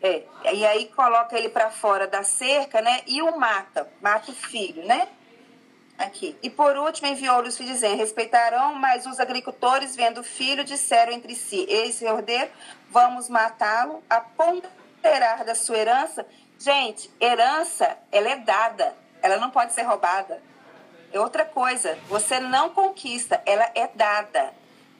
É, 0.00 0.24
e 0.52 0.66
aí 0.66 0.88
coloca 0.88 1.38
ele 1.38 1.48
para 1.48 1.70
fora 1.70 2.08
da 2.08 2.24
cerca, 2.24 2.80
né? 2.80 3.02
E 3.06 3.22
o 3.22 3.38
mata, 3.38 3.88
mata 4.00 4.32
o 4.32 4.34
filho, 4.34 4.84
né? 4.84 5.08
Aqui. 6.02 6.36
E 6.42 6.50
por 6.50 6.76
último 6.76 7.08
enviou-lhes 7.08 7.56
dizendo: 7.56 7.96
respeitarão, 7.96 8.74
mas 8.74 9.06
os 9.06 9.20
agricultores, 9.20 9.94
vendo 9.94 10.18
o 10.18 10.24
filho, 10.24 10.64
disseram 10.64 11.12
entre 11.12 11.34
si: 11.34 11.66
Esse 11.68 12.04
ordeiro, 12.06 12.50
vamos 12.90 13.28
matá-lo, 13.28 14.02
aponterar 14.08 15.44
da 15.44 15.54
sua 15.54 15.78
herança. 15.78 16.26
Gente, 16.58 17.10
herança, 17.20 17.96
ela 18.10 18.28
é 18.28 18.36
dada, 18.36 18.96
ela 19.20 19.36
não 19.36 19.50
pode 19.50 19.72
ser 19.72 19.82
roubada. 19.82 20.42
É 21.12 21.20
outra 21.20 21.44
coisa, 21.44 21.98
você 22.08 22.40
não 22.40 22.70
conquista, 22.70 23.42
ela 23.44 23.70
é 23.74 23.88
dada 23.94 24.52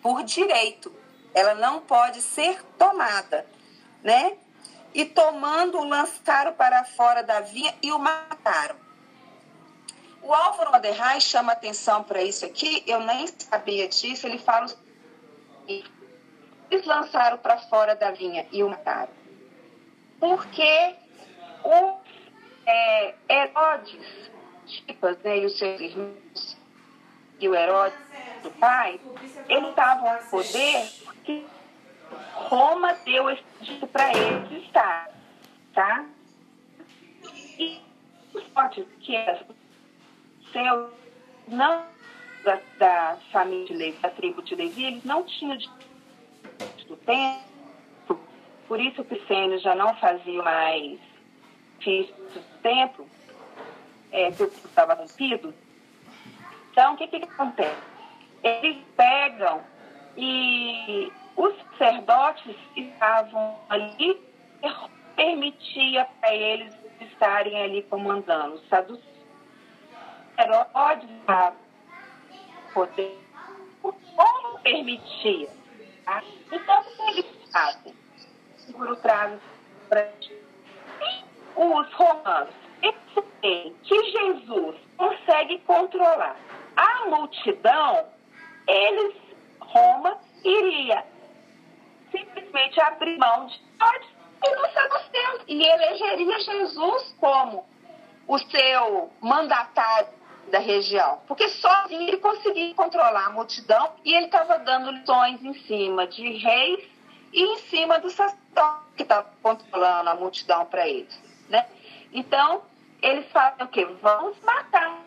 por 0.02 0.22
direito, 0.22 0.92
ela 1.34 1.54
não 1.54 1.80
pode 1.80 2.20
ser 2.20 2.62
tomada, 2.76 3.46
né? 4.02 4.36
e 4.94 5.04
tomando 5.04 5.78
o 5.78 5.84
lançaram 5.84 6.52
para 6.52 6.84
fora 6.84 7.22
da 7.22 7.40
vinha 7.40 7.74
e 7.82 7.92
o 7.92 7.98
mataram. 7.98 8.76
O 10.22 10.32
Álvaro 10.32 10.74
Aderrai 10.74 11.20
chama 11.20 11.52
atenção 11.52 12.04
para 12.04 12.22
isso 12.22 12.44
aqui, 12.44 12.82
eu 12.86 13.00
nem 13.00 13.26
sabia 13.26 13.88
disso, 13.88 14.26
ele 14.26 14.38
fala 14.38 14.66
eles 16.70 16.86
lançaram 16.86 17.38
para 17.38 17.58
fora 17.58 17.94
da 17.94 18.10
vinha 18.12 18.46
e 18.50 18.62
o 18.62 18.68
mataram. 18.68 19.12
Porque 20.18 20.94
o 21.64 21.98
é, 22.66 23.14
Herodes, 23.28 24.30
Tipas, 24.66 25.18
né, 25.18 25.38
e 25.38 25.46
os 25.46 25.58
seus 25.58 25.80
irmãos, 25.80 26.56
e 27.38 27.48
o 27.48 27.54
Herodes, 27.54 27.98
do 28.42 28.50
pai, 28.52 29.00
eles 29.48 29.68
estavam 29.68 30.14
no 30.14 30.30
poder 30.30 30.90
porque 31.04 31.44
Roma 32.34 32.94
deu 33.04 33.30
esse 33.30 33.44
dito 33.60 33.86
para 33.86 34.12
eles 34.16 34.64
estar, 34.64 35.10
tá? 35.74 36.04
E 37.58 37.80
os 38.34 38.44
fortes 38.48 38.86
que 39.00 39.14
é 39.14 39.44
não 41.48 41.84
da, 42.44 42.60
da 42.78 43.18
família 43.32 43.66
de 43.66 43.74
Levi, 43.74 43.98
da 43.98 44.10
tribo 44.10 44.42
de 44.42 44.54
Levi, 44.54 44.84
eles 44.84 45.04
não 45.04 45.24
tinham 45.24 45.56
do 46.86 46.96
templo, 46.96 48.20
por 48.68 48.80
isso 48.80 49.04
que 49.04 49.14
os 49.14 49.62
já 49.62 49.74
não 49.74 49.94
faziam 49.96 50.44
mais 50.44 50.98
feito 51.80 52.12
do 52.12 52.60
templo, 52.62 53.06
é, 54.10 54.30
que 54.30 54.42
estava 54.42 54.94
rompido. 54.94 55.54
Então, 56.70 56.94
o 56.94 56.96
que, 56.96 57.06
que 57.06 57.16
acontece? 57.16 57.82
Eles 58.42 58.78
pegam 58.96 59.62
e 60.16 61.12
os 61.36 61.54
sacerdotes 61.78 62.56
estavam 62.76 63.58
ali, 63.68 64.20
permitia 65.16 66.06
para 66.20 66.34
eles 66.34 66.74
estarem 67.00 67.62
ali 67.62 67.82
comandando. 67.82 68.54
Os 68.54 68.68
saduceus, 68.68 69.11
Herodes, 70.38 71.08
poder, 72.72 73.18
como 73.82 74.58
permitia. 74.62 75.48
Tá? 76.04 76.22
Então, 76.50 76.80
o 76.80 76.84
que 76.84 77.02
eles 77.10 77.52
fazem? 77.52 77.94
O 78.74 78.96
traz 78.96 79.40
para 79.88 80.08
os 81.56 81.92
romanos 81.92 82.54
percebem 82.80 83.76
que 83.82 84.10
Jesus 84.10 84.76
consegue 84.96 85.58
controlar 85.60 86.36
a 86.76 87.06
multidão, 87.06 88.06
eles, 88.66 89.14
Roma, 89.60 90.18
iria 90.44 91.04
simplesmente 92.10 92.80
abrir 92.80 93.18
mão 93.18 93.46
de 93.46 93.60
Herodes 93.80 94.08
e 94.44 94.56
dos 94.56 94.72
saduceus 94.72 95.44
e 95.48 95.66
elegeria 95.66 96.38
Jesus 96.40 97.14
como 97.20 97.66
o 98.26 98.38
seu 98.38 99.10
mandatário 99.20 100.08
da 100.50 100.58
região, 100.58 101.20
porque 101.26 101.48
sozinho 101.48 102.02
ele 102.02 102.18
conseguia 102.18 102.74
controlar 102.74 103.26
a 103.26 103.30
multidão 103.30 103.92
e 104.04 104.14
ele 104.14 104.26
estava 104.26 104.58
dando 104.58 104.90
lições 104.90 105.42
em 105.42 105.54
cima 105.54 106.06
de 106.06 106.30
reis 106.38 106.84
e 107.32 107.42
em 107.42 107.56
cima 107.58 107.98
do 107.98 108.10
sacerdote 108.10 108.82
que 108.96 109.02
estava 109.02 109.28
controlando 109.42 110.10
a 110.10 110.14
multidão 110.14 110.66
para 110.66 110.86
eles, 110.86 111.18
né? 111.48 111.66
Então 112.12 112.62
eles 113.00 113.30
fazem 113.32 113.64
o 113.64 113.68
quê? 113.68 113.86
Vamos 114.02 114.38
matar, 114.42 115.00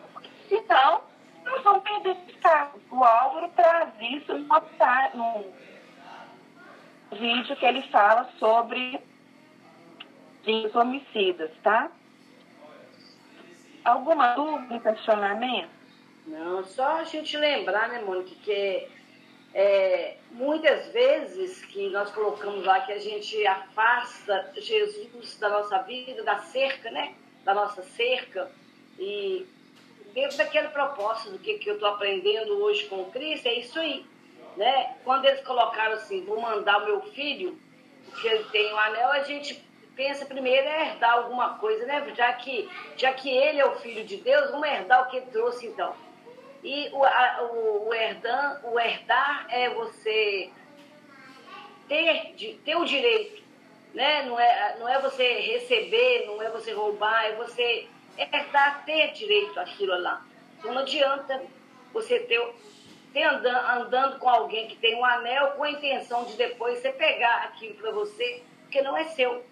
senão 0.48 1.02
nós 1.44 1.62
vamos 1.62 1.82
perder 1.84 2.16
os 2.26 2.36
carros. 2.36 2.82
O 2.90 3.04
Álvaro 3.04 3.48
traz 3.50 3.88
isso 4.00 4.32
num 5.14 5.44
vídeo 7.12 7.56
que 7.56 7.64
ele 7.64 7.82
fala 7.88 8.28
sobre 8.38 9.00
os 10.46 10.74
homicidas, 10.74 11.50
tá? 11.62 11.90
Alguma 13.86 14.34
dúvida, 14.34 14.80
questionamento? 14.80 15.70
Não, 16.26 16.64
só 16.64 16.96
a 16.96 17.04
gente 17.04 17.36
lembrar, 17.36 17.88
né, 17.88 18.02
Mônica, 18.02 18.34
que 18.42 18.88
é, 19.54 20.16
muitas 20.32 20.88
vezes 20.88 21.64
que 21.66 21.88
nós 21.90 22.10
colocamos 22.10 22.64
lá 22.64 22.80
que 22.80 22.90
a 22.90 22.98
gente 22.98 23.46
afasta 23.46 24.52
Jesus 24.56 25.38
da 25.38 25.48
nossa 25.48 25.78
vida, 25.82 26.24
da 26.24 26.38
cerca, 26.38 26.90
né? 26.90 27.14
Da 27.44 27.54
nossa 27.54 27.80
cerca. 27.84 28.50
E 28.98 29.46
dentro 30.12 30.36
daquele 30.36 30.66
propósito 30.70 31.30
do 31.30 31.38
que, 31.38 31.56
que 31.58 31.70
eu 31.70 31.74
estou 31.74 31.90
aprendendo 31.90 32.60
hoje 32.64 32.86
com 32.86 33.02
o 33.02 33.10
Cristo, 33.12 33.46
é 33.46 33.54
isso 33.54 33.78
aí. 33.78 34.04
Né? 34.56 34.96
Quando 35.04 35.26
eles 35.26 35.42
colocaram 35.42 35.94
assim, 35.94 36.24
vou 36.24 36.40
mandar 36.40 36.82
o 36.82 36.86
meu 36.86 37.02
filho, 37.12 37.56
porque 38.10 38.26
ele 38.26 38.44
tem 38.50 38.74
um 38.74 38.78
anel, 38.78 39.12
a 39.12 39.22
gente 39.22 39.64
pensa 39.96 40.26
primeiro 40.26 40.68
em 40.68 40.88
herdar 40.88 41.14
alguma 41.14 41.58
coisa, 41.58 41.86
né? 41.86 42.06
Já 42.14 42.32
que, 42.34 42.70
já 42.96 43.12
que 43.14 43.30
ele 43.30 43.58
é 43.58 43.66
o 43.66 43.76
filho 43.76 44.04
de 44.04 44.18
Deus, 44.18 44.50
vamos 44.50 44.68
herdar 44.68 45.02
o 45.02 45.10
que 45.10 45.16
ele 45.16 45.26
trouxe 45.26 45.66
então. 45.66 45.96
E 46.62 46.90
o, 46.92 47.02
a, 47.02 47.48
o, 47.50 47.88
o, 47.88 47.94
herdar, 47.94 48.60
o 48.64 48.78
herdar 48.78 49.46
é 49.48 49.70
você 49.70 50.50
ter, 51.88 52.34
de, 52.34 52.54
ter 52.64 52.76
o 52.76 52.84
direito, 52.84 53.42
né? 53.94 54.22
Não 54.24 54.38
é, 54.38 54.76
não 54.78 54.88
é 54.88 55.00
você 55.00 55.40
receber, 55.40 56.26
não 56.26 56.42
é 56.42 56.50
você 56.50 56.72
roubar, 56.72 57.24
é 57.24 57.32
você 57.32 57.88
herdar, 58.18 58.84
ter 58.84 59.12
direito 59.12 59.58
àquilo 59.58 59.98
lá. 60.00 60.24
Então 60.58 60.74
não 60.74 60.82
adianta 60.82 61.42
você 61.92 62.18
ter, 62.20 62.54
ter 63.14 63.22
andando, 63.22 63.66
andando 63.82 64.18
com 64.18 64.28
alguém 64.28 64.68
que 64.68 64.76
tem 64.76 64.94
um 64.94 65.04
anel 65.04 65.52
com 65.52 65.64
a 65.64 65.70
intenção 65.70 66.24
de 66.24 66.36
depois 66.36 66.80
você 66.80 66.92
pegar 66.92 67.44
aquilo 67.44 67.74
para 67.76 67.92
você, 67.92 68.42
porque 68.64 68.82
não 68.82 68.96
é 68.96 69.04
seu 69.04 69.42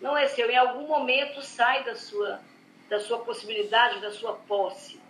não 0.00 0.16
é 0.16 0.28
seu. 0.28 0.50
Em 0.50 0.56
algum 0.56 0.86
momento 0.86 1.42
sai 1.42 1.84
da 1.84 1.94
sua, 1.94 2.40
da 2.88 3.00
sua 3.00 3.18
possibilidade, 3.20 4.00
da 4.00 4.10
sua 4.10 4.34
posse. 4.34 5.00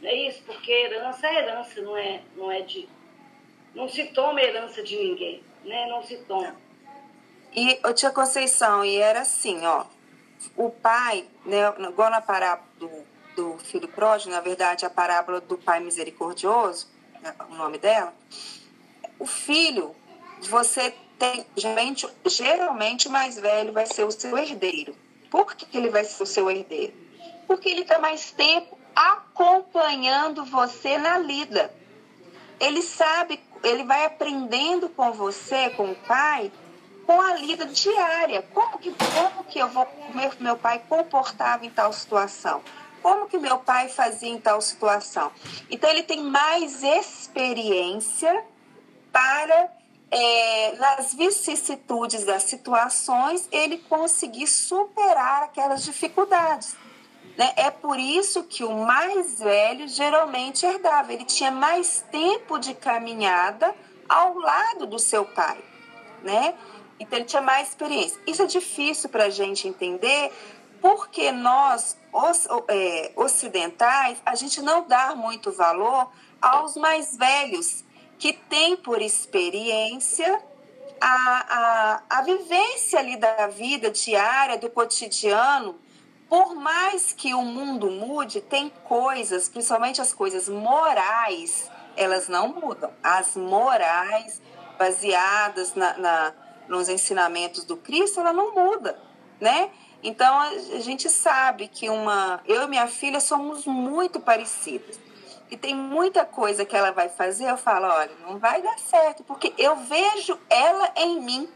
Não 0.00 0.08
é 0.08 0.14
isso? 0.14 0.42
Porque 0.44 0.70
herança 0.70 1.26
é 1.26 1.34
herança, 1.36 1.80
não 1.80 1.96
é, 1.96 2.22
não 2.36 2.50
é 2.50 2.60
de. 2.62 2.88
Não 3.74 3.88
se 3.88 4.04
toma 4.08 4.40
herança 4.40 4.82
de 4.82 4.96
ninguém, 4.96 5.42
né? 5.64 5.86
Não 5.86 6.02
se 6.02 6.16
toma. 6.18 6.56
E, 7.54 7.78
ô 7.84 7.92
tia 7.92 8.10
Conceição, 8.10 8.84
e 8.84 8.96
era 8.96 9.20
assim, 9.20 9.64
ó. 9.64 9.84
O 10.56 10.70
pai, 10.70 11.26
né, 11.44 11.72
igual 11.88 12.10
na 12.10 12.20
parábola 12.20 12.68
do, 12.78 12.90
do 13.36 13.58
filho 13.58 13.86
pródigo, 13.86 14.32
na 14.32 14.40
verdade, 14.40 14.84
a 14.84 14.90
parábola 14.90 15.40
do 15.40 15.56
pai 15.56 15.78
misericordioso, 15.78 16.88
né, 17.20 17.34
o 17.48 17.54
nome 17.54 17.78
dela, 17.78 18.12
o 19.18 19.26
filho, 19.26 19.94
você 20.40 20.92
tem, 21.22 21.46
geralmente, 21.56 22.08
geralmente 22.26 23.06
o 23.06 23.10
mais 23.12 23.38
velho 23.38 23.72
vai 23.72 23.86
ser 23.86 24.02
o 24.02 24.10
seu 24.10 24.36
herdeiro. 24.36 24.92
Por 25.30 25.54
que 25.54 25.78
ele 25.78 25.88
vai 25.88 26.02
ser 26.02 26.20
o 26.20 26.26
seu 26.26 26.50
herdeiro? 26.50 26.92
Porque 27.46 27.68
ele 27.68 27.82
está 27.82 28.00
mais 28.00 28.32
tempo 28.32 28.76
acompanhando 28.92 30.44
você 30.44 30.98
na 30.98 31.18
lida. 31.18 31.72
Ele 32.58 32.82
sabe, 32.82 33.40
ele 33.62 33.84
vai 33.84 34.04
aprendendo 34.04 34.88
com 34.88 35.12
você, 35.12 35.70
com 35.70 35.92
o 35.92 35.94
pai, 35.94 36.50
com 37.06 37.20
a 37.20 37.34
lida 37.34 37.66
diária. 37.66 38.42
Como 38.52 38.78
que, 38.78 38.90
como 38.90 39.44
que 39.44 39.60
eu 39.60 39.68
vou, 39.68 39.86
meu, 40.12 40.32
meu 40.40 40.56
pai 40.56 40.82
comportava 40.88 41.64
em 41.64 41.70
tal 41.70 41.92
situação? 41.92 42.60
Como 43.00 43.28
que 43.28 43.38
meu 43.38 43.58
pai 43.60 43.88
fazia 43.88 44.28
em 44.28 44.40
tal 44.40 44.60
situação? 44.60 45.30
Então 45.70 45.88
ele 45.88 46.02
tem 46.02 46.20
mais 46.20 46.82
experiência 46.82 48.44
para 49.12 49.81
é, 50.12 50.76
nas 50.76 51.14
vicissitudes 51.14 52.22
das 52.24 52.42
situações, 52.42 53.48
ele 53.50 53.78
conseguir 53.78 54.46
superar 54.46 55.44
aquelas 55.44 55.82
dificuldades. 55.82 56.76
Né? 57.36 57.50
É 57.56 57.70
por 57.70 57.98
isso 57.98 58.44
que 58.44 58.62
o 58.62 58.84
mais 58.84 59.40
velho 59.40 59.88
geralmente 59.88 60.66
herdava, 60.66 61.14
ele 61.14 61.24
tinha 61.24 61.50
mais 61.50 62.04
tempo 62.12 62.58
de 62.58 62.74
caminhada 62.74 63.74
ao 64.06 64.36
lado 64.38 64.86
do 64.86 64.98
seu 64.98 65.24
pai. 65.24 65.58
Né? 66.22 66.54
Então, 67.00 67.18
ele 67.18 67.26
tinha 67.26 67.40
mais 67.40 67.68
experiência. 67.68 68.20
Isso 68.26 68.42
é 68.42 68.46
difícil 68.46 69.08
para 69.08 69.24
a 69.24 69.30
gente 69.30 69.66
entender, 69.66 70.30
porque 70.78 71.32
nós, 71.32 71.96
os, 72.12 72.46
é, 72.68 73.12
ocidentais, 73.16 74.18
a 74.26 74.34
gente 74.34 74.60
não 74.60 74.86
dá 74.86 75.14
muito 75.14 75.50
valor 75.50 76.10
aos 76.38 76.76
mais 76.76 77.16
velhos 77.16 77.82
que 78.22 78.32
tem 78.32 78.76
por 78.76 79.02
experiência 79.02 80.40
a, 81.00 81.98
a, 82.08 82.18
a 82.18 82.22
vivência 82.22 83.00
ali 83.00 83.16
da 83.16 83.48
vida 83.48 83.90
diária, 83.90 84.56
do 84.56 84.70
cotidiano, 84.70 85.76
por 86.28 86.54
mais 86.54 87.12
que 87.12 87.34
o 87.34 87.42
mundo 87.42 87.90
mude, 87.90 88.40
tem 88.40 88.70
coisas, 88.84 89.48
principalmente 89.48 90.00
as 90.00 90.12
coisas 90.12 90.48
morais, 90.48 91.68
elas 91.96 92.28
não 92.28 92.46
mudam. 92.46 92.92
As 93.02 93.36
morais, 93.36 94.40
baseadas 94.78 95.74
na, 95.74 95.98
na, 95.98 96.34
nos 96.68 96.88
ensinamentos 96.88 97.64
do 97.64 97.76
Cristo, 97.76 98.20
ela 98.20 98.32
não 98.32 98.54
muda, 98.54 99.00
né? 99.40 99.68
Então 100.00 100.38
a 100.38 100.78
gente 100.78 101.10
sabe 101.10 101.66
que 101.66 101.90
uma, 101.90 102.40
eu 102.46 102.62
e 102.62 102.68
minha 102.68 102.86
filha 102.86 103.18
somos 103.18 103.66
muito 103.66 104.20
parecidas 104.20 104.96
e 105.52 105.56
tem 105.58 105.74
muita 105.74 106.24
coisa 106.24 106.64
que 106.64 106.74
ela 106.74 106.92
vai 106.92 107.10
fazer, 107.10 107.44
eu 107.44 107.58
falo, 107.58 107.84
olha, 107.86 108.10
não 108.22 108.38
vai 108.38 108.62
dar 108.62 108.78
certo, 108.78 109.22
porque 109.22 109.52
eu 109.58 109.76
vejo 109.76 110.40
ela 110.48 110.90
em 110.96 111.20
mim. 111.20 111.46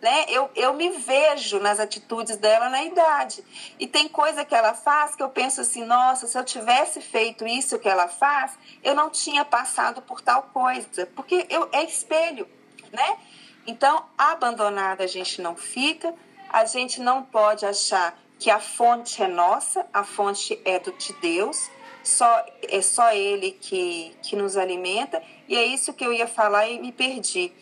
Né? 0.00 0.24
Eu, 0.28 0.50
eu 0.56 0.72
me 0.72 0.88
vejo 0.88 1.60
nas 1.60 1.78
atitudes 1.78 2.38
dela 2.38 2.70
na 2.70 2.82
idade. 2.82 3.44
E 3.78 3.86
tem 3.86 4.08
coisa 4.08 4.46
que 4.46 4.54
ela 4.54 4.72
faz 4.72 5.14
que 5.14 5.22
eu 5.22 5.28
penso 5.28 5.60
assim, 5.60 5.84
nossa, 5.84 6.26
se 6.26 6.38
eu 6.38 6.42
tivesse 6.42 7.02
feito 7.02 7.46
isso 7.46 7.78
que 7.78 7.86
ela 7.86 8.08
faz, 8.08 8.58
eu 8.82 8.94
não 8.94 9.10
tinha 9.10 9.44
passado 9.44 10.00
por 10.00 10.22
tal 10.22 10.44
coisa, 10.44 11.04
porque 11.14 11.46
eu, 11.50 11.68
é 11.70 11.84
espelho, 11.84 12.48
né? 12.90 13.18
Então, 13.66 14.06
abandonada 14.16 15.04
a 15.04 15.06
gente 15.06 15.42
não 15.42 15.54
fica, 15.54 16.14
a 16.48 16.64
gente 16.64 16.98
não 16.98 17.22
pode 17.22 17.66
achar 17.66 18.18
que 18.38 18.50
a 18.50 18.58
fonte 18.58 19.22
é 19.22 19.28
nossa, 19.28 19.86
a 19.92 20.02
fonte 20.02 20.58
é 20.64 20.78
do, 20.78 20.92
de 20.92 21.12
Deus, 21.20 21.70
só 22.02 22.44
é 22.62 22.80
só 22.80 23.12
ele 23.12 23.52
que, 23.52 24.14
que 24.22 24.36
nos 24.36 24.56
alimenta. 24.56 25.22
E 25.48 25.56
é 25.56 25.64
isso 25.64 25.92
que 25.92 26.04
eu 26.04 26.12
ia 26.12 26.26
falar 26.26 26.68
e 26.68 26.80
me 26.80 26.92
perdi. 26.92 27.52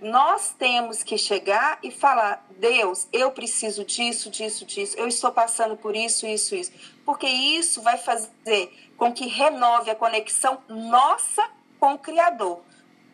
nós 0.00 0.54
temos 0.58 1.02
que 1.02 1.18
chegar 1.18 1.78
e 1.82 1.90
falar: 1.90 2.46
Deus, 2.58 3.08
eu 3.12 3.30
preciso 3.30 3.84
disso, 3.84 4.30
disso, 4.30 4.64
disso, 4.64 4.96
eu 4.96 5.08
estou 5.08 5.32
passando 5.32 5.76
por 5.76 5.96
isso, 5.96 6.26
isso, 6.26 6.54
isso. 6.54 6.72
Porque 7.04 7.26
isso 7.26 7.82
vai 7.82 7.96
fazer 7.96 8.72
com 8.96 9.12
que 9.12 9.26
renove 9.26 9.90
a 9.90 9.94
conexão 9.94 10.58
nossa 10.68 11.48
com 11.78 11.94
o 11.94 11.98
Criador. 11.98 12.60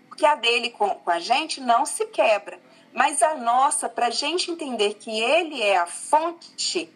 Porque 0.09 0.25
a 0.25 0.35
dele 0.35 0.71
com, 0.71 0.91
com 0.91 1.11
a 1.11 1.19
gente 1.19 1.61
não 1.61 1.85
se 1.85 2.07
quebra. 2.07 2.61
Mas 2.93 3.23
a 3.23 3.35
nossa, 3.35 3.89
para 3.89 4.07
a 4.07 4.11
gente 4.11 4.51
entender 4.51 4.95
que 4.95 5.11
Ele 5.21 5.61
é 5.61 5.77
a 5.77 5.87
fonte, 5.87 6.89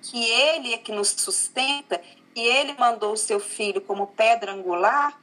que 0.00 0.24
Ele 0.24 0.72
é 0.72 0.78
que 0.78 0.90
nos 0.90 1.10
sustenta, 1.10 2.00
e 2.36 2.46
Ele 2.46 2.74
mandou 2.78 3.14
o 3.14 3.16
seu 3.16 3.40
filho 3.40 3.80
como 3.80 4.08
pedra 4.08 4.52
angular, 4.52 5.18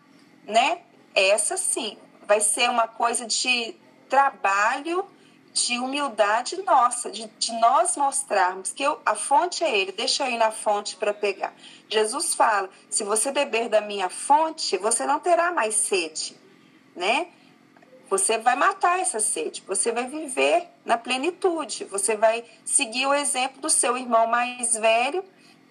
né? 0.46 0.82
Essa 1.14 1.56
sim 1.56 1.96
vai 2.26 2.42
ser 2.42 2.68
uma 2.72 2.88
coisa 2.88 3.24
de 3.28 3.76
trabalho 4.10 5.06
de 5.54 5.78
humildade 5.78 6.60
nossa, 6.64 7.12
de, 7.12 7.28
de 7.38 7.52
nós 7.60 7.96
mostrarmos 7.96 8.72
que 8.72 8.82
eu, 8.82 9.00
a 9.06 9.14
fonte 9.14 9.64
é 9.64 9.78
Ele, 9.78 9.92
deixa 9.92 10.26
eu 10.26 10.32
ir 10.32 10.38
na 10.38 10.50
fonte 10.50 10.96
para 10.96 11.14
pegar. 11.14 11.54
Jesus 11.88 12.34
fala: 12.34 12.68
se 12.90 13.04
você 13.04 13.32
beber 13.32 13.70
da 13.70 13.80
minha 13.80 14.10
fonte, 14.10 14.76
você 14.78 15.06
não 15.06 15.20
terá 15.20 15.52
mais 15.52 15.76
sede, 15.76 16.36
né? 16.96 17.28
Você 18.10 18.40
vai 18.40 18.56
matar 18.56 19.00
essa 19.00 19.20
sede, 19.20 19.64
você 19.68 19.92
vai 19.92 20.08
viver 20.08 20.68
na 20.84 20.98
plenitude, 20.98 21.86
você 21.86 22.16
vai 22.16 22.44
seguir 22.66 23.06
o 23.06 23.14
exemplo 23.14 23.62
do 23.62 23.70
seu 23.70 23.96
irmão 23.96 24.26
mais 24.26 24.74
velho 24.76 25.24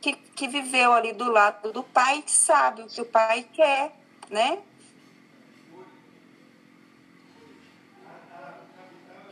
que, 0.02 0.12
que 0.12 0.48
viveu 0.48 0.92
ali 0.92 1.12
do 1.12 1.30
lado 1.30 1.72
do 1.72 1.82
pai, 1.82 2.22
que 2.22 2.32
sabe 2.32 2.82
o 2.82 2.86
que 2.86 3.00
o 3.00 3.06
pai 3.06 3.46
quer, 3.54 3.92
né? 4.28 4.58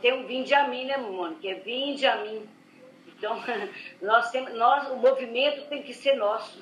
tem 0.01 0.13
um 0.13 0.25
vinde 0.25 0.53
a 0.53 0.67
mim, 0.67 0.85
né, 0.85 0.97
Mônica? 0.97 1.47
É 1.47 1.53
vinde 1.53 2.05
a 2.05 2.17
mim. 2.17 2.49
Então, 3.07 3.39
nós 4.01 4.31
temos, 4.31 4.53
nós, 4.55 4.89
o 4.89 4.95
movimento 4.97 5.67
tem 5.69 5.83
que 5.83 5.93
ser 5.93 6.15
nosso. 6.15 6.59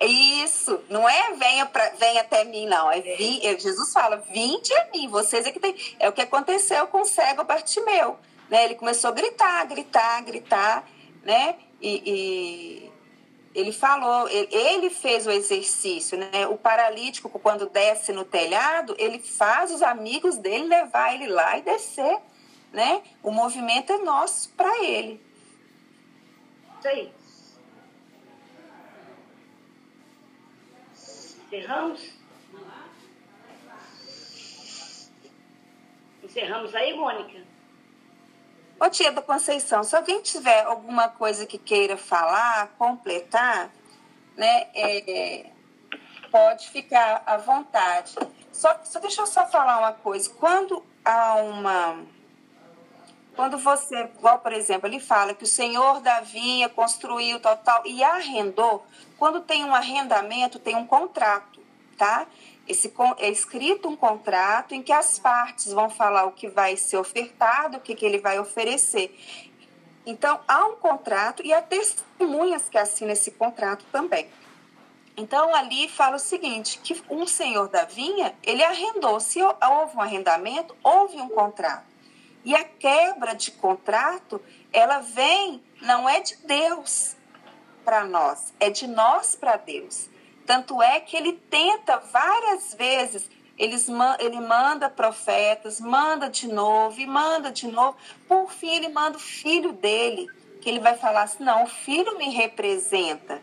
Isso, 0.00 0.82
não 0.88 1.08
é 1.08 1.32
venha, 1.34 1.64
pra, 1.64 1.90
venha 1.90 2.22
até 2.22 2.44
mim, 2.44 2.66
não. 2.66 2.90
É, 2.90 3.00
vi, 3.00 3.46
é. 3.46 3.56
Jesus 3.56 3.92
fala, 3.92 4.16
vinde 4.16 4.74
a 4.74 4.86
mim, 4.92 5.06
vocês 5.06 5.46
é 5.46 5.52
que 5.52 5.60
tem. 5.60 5.76
É 6.00 6.08
o 6.08 6.12
que 6.12 6.20
aconteceu 6.20 6.88
com 6.88 7.02
o 7.02 7.04
cego 7.04 7.44
Bartimeu. 7.44 8.18
Né? 8.50 8.64
Ele 8.64 8.74
começou 8.74 9.10
a 9.10 9.12
gritar, 9.12 9.64
gritar, 9.64 10.20
gritar, 10.24 10.88
né? 11.22 11.56
E, 11.80 12.02
e 12.04 12.91
ele 13.54 13.72
falou, 13.72 14.28
ele, 14.28 14.90
fez 14.90 15.26
o 15.26 15.30
exercício, 15.30 16.18
né? 16.18 16.46
O 16.46 16.56
paralítico, 16.56 17.28
quando 17.38 17.68
desce 17.68 18.12
no 18.12 18.24
telhado, 18.24 18.94
ele 18.98 19.18
faz 19.18 19.70
os 19.70 19.82
amigos 19.82 20.36
dele 20.36 20.64
levar 20.64 21.14
ele 21.14 21.26
lá 21.26 21.58
e 21.58 21.62
descer 21.62 22.18
né? 22.72 23.02
O 23.22 23.30
movimento 23.30 23.92
é 23.92 23.98
nosso 23.98 24.50
para 24.54 24.82
ele. 24.82 25.20
Isso 26.78 26.88
aí. 26.88 27.12
Encerramos? 31.46 32.12
Encerramos 36.22 36.74
aí, 36.74 36.96
Mônica? 36.96 37.51
Ô 38.82 38.90
tia 38.90 39.12
da 39.12 39.22
Conceição, 39.22 39.84
se 39.84 39.94
alguém 39.94 40.20
tiver 40.22 40.64
alguma 40.64 41.08
coisa 41.08 41.46
que 41.46 41.56
queira 41.56 41.96
falar, 41.96 42.66
completar, 42.76 43.70
né, 44.36 44.66
é, 44.74 45.46
pode 46.32 46.68
ficar 46.68 47.22
à 47.24 47.36
vontade. 47.36 48.16
Só, 48.50 48.76
só 48.82 48.98
deixa 48.98 49.22
eu 49.22 49.26
só 49.28 49.46
falar 49.46 49.78
uma 49.78 49.92
coisa. 49.92 50.28
Quando 50.30 50.84
há 51.04 51.36
uma 51.36 51.96
quando 53.36 53.56
você, 53.56 54.10
igual 54.18 54.40
por 54.40 54.52
exemplo, 54.52 54.88
ele 54.88 54.98
fala 54.98 55.32
que 55.32 55.44
o 55.44 55.46
senhor 55.46 56.00
da 56.00 56.20
vinha 56.20 56.68
construiu 56.68 57.38
tal, 57.38 57.56
tal 57.58 57.86
e 57.86 58.02
arrendou, 58.02 58.84
quando 59.16 59.42
tem 59.42 59.64
um 59.64 59.72
arrendamento, 59.72 60.58
tem 60.58 60.74
um 60.74 60.88
contrato, 60.88 61.60
tá? 61.96 62.26
Esse, 62.66 62.92
é 63.18 63.28
escrito 63.28 63.88
um 63.88 63.96
contrato 63.96 64.74
em 64.74 64.82
que 64.82 64.92
as 64.92 65.18
partes 65.18 65.72
vão 65.72 65.90
falar 65.90 66.24
o 66.24 66.32
que 66.32 66.48
vai 66.48 66.76
ser 66.76 66.96
ofertado, 66.96 67.78
o 67.78 67.80
que, 67.80 67.94
que 67.94 68.06
ele 68.06 68.18
vai 68.18 68.38
oferecer. 68.38 69.18
Então, 70.06 70.40
há 70.46 70.66
um 70.66 70.76
contrato 70.76 71.44
e 71.44 71.52
há 71.52 71.60
testemunhas 71.62 72.68
que 72.68 72.78
assinam 72.78 73.12
esse 73.12 73.32
contrato 73.32 73.84
também. 73.90 74.28
Então, 75.16 75.54
ali 75.54 75.88
fala 75.88 76.16
o 76.16 76.20
seguinte, 76.20 76.78
que 76.78 77.00
um 77.10 77.26
senhor 77.26 77.68
da 77.68 77.84
vinha, 77.84 78.34
ele 78.42 78.64
arrendou. 78.64 79.20
Se 79.20 79.40
houve 79.42 79.96
um 79.96 80.00
arrendamento, 80.00 80.74
houve 80.82 81.16
um 81.18 81.28
contrato. 81.28 81.84
E 82.44 82.54
a 82.54 82.64
quebra 82.64 83.34
de 83.34 83.52
contrato, 83.52 84.40
ela 84.72 84.98
vem, 84.98 85.62
não 85.80 86.08
é 86.08 86.20
de 86.20 86.36
Deus 86.36 87.14
para 87.84 88.04
nós, 88.04 88.52
é 88.58 88.70
de 88.70 88.86
nós 88.86 89.36
para 89.36 89.56
Deus. 89.56 90.08
Tanto 90.52 90.82
é 90.82 91.00
que 91.00 91.16
ele 91.16 91.32
tenta 91.32 91.96
várias 92.12 92.74
vezes, 92.74 93.26
eles, 93.56 93.88
ele 94.18 94.38
manda 94.38 94.90
profetas, 94.90 95.80
manda 95.80 96.28
de 96.28 96.46
novo 96.46 97.00
e 97.00 97.06
manda 97.06 97.50
de 97.50 97.66
novo. 97.68 97.96
Por 98.28 98.52
fim, 98.52 98.68
ele 98.68 98.90
manda 98.90 99.16
o 99.16 99.18
filho 99.18 99.72
dele, 99.72 100.28
que 100.60 100.68
ele 100.68 100.78
vai 100.78 100.94
falar 100.94 101.22
assim: 101.22 101.42
não, 101.42 101.64
o 101.64 101.66
filho 101.66 102.18
me 102.18 102.28
representa. 102.28 103.40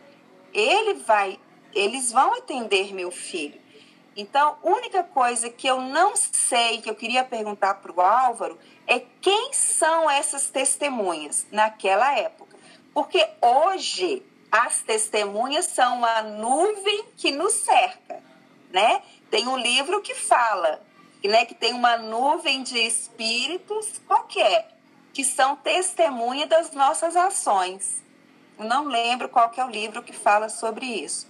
Ele 0.54 0.94
vai, 1.00 1.36
eles 1.74 2.12
vão 2.12 2.32
atender 2.34 2.94
meu 2.94 3.10
filho. 3.10 3.60
Então, 4.16 4.56
única 4.62 5.02
coisa 5.02 5.50
que 5.50 5.66
eu 5.66 5.80
não 5.80 6.14
sei, 6.14 6.80
que 6.80 6.88
eu 6.88 6.94
queria 6.94 7.24
perguntar 7.24 7.74
para 7.74 7.90
o 7.90 8.00
Álvaro, 8.00 8.56
é 8.86 9.00
quem 9.20 9.52
são 9.52 10.08
essas 10.08 10.48
testemunhas 10.48 11.44
naquela 11.50 12.16
época. 12.16 12.56
Porque 12.94 13.28
hoje 13.42 14.22
as 14.50 14.82
testemunhas 14.82 15.66
são 15.66 16.04
a 16.04 16.22
nuvem 16.22 17.04
que 17.16 17.30
nos 17.30 17.52
cerca, 17.52 18.22
né? 18.70 19.02
Tem 19.30 19.46
um 19.46 19.56
livro 19.56 20.00
que 20.02 20.14
fala, 20.14 20.82
né, 21.22 21.44
que 21.44 21.54
tem 21.54 21.72
uma 21.72 21.96
nuvem 21.96 22.62
de 22.62 22.78
espíritos, 22.78 24.00
qual 24.06 24.24
que 24.24 24.40
é? 24.40 24.68
Que 25.12 25.24
são 25.24 25.56
testemunha 25.56 26.46
das 26.46 26.72
nossas 26.72 27.14
ações. 27.14 28.02
Eu 28.58 28.64
não 28.64 28.84
lembro 28.84 29.28
qual 29.28 29.50
que 29.50 29.60
é 29.60 29.64
o 29.64 29.70
livro 29.70 30.02
que 30.02 30.12
fala 30.12 30.48
sobre 30.48 30.86
isso. 30.86 31.28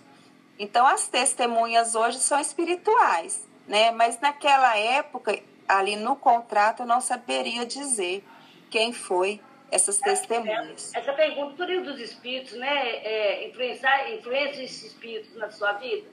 Então, 0.59 0.87
as 0.87 1.09
testemunhas 1.09 1.95
hoje 1.95 2.19
são 2.19 2.39
espirituais, 2.41 3.47
né? 3.67 3.91
Mas 3.91 4.21
naquela 4.21 4.77
época 4.77 5.39
ali 5.69 5.97
no 5.97 6.17
contrato 6.17 6.83
eu 6.83 6.87
não 6.87 7.01
saberia 7.01 7.65
dizer 7.65 8.25
quem 8.69 8.93
foi 8.93 9.41
essas 9.71 9.99
testemunhas. 9.99 10.93
Essa 10.95 11.13
pergunta, 11.13 11.55
por 11.57 11.83
dos 11.83 12.01
espíritos, 12.01 12.53
né, 12.55 12.97
é, 13.05 13.49
influenciar, 13.49 14.13
influencia 14.13 14.65
esses 14.65 14.85
espíritos 14.85 15.35
na 15.37 15.51
sua 15.51 15.73
vida? 15.75 16.09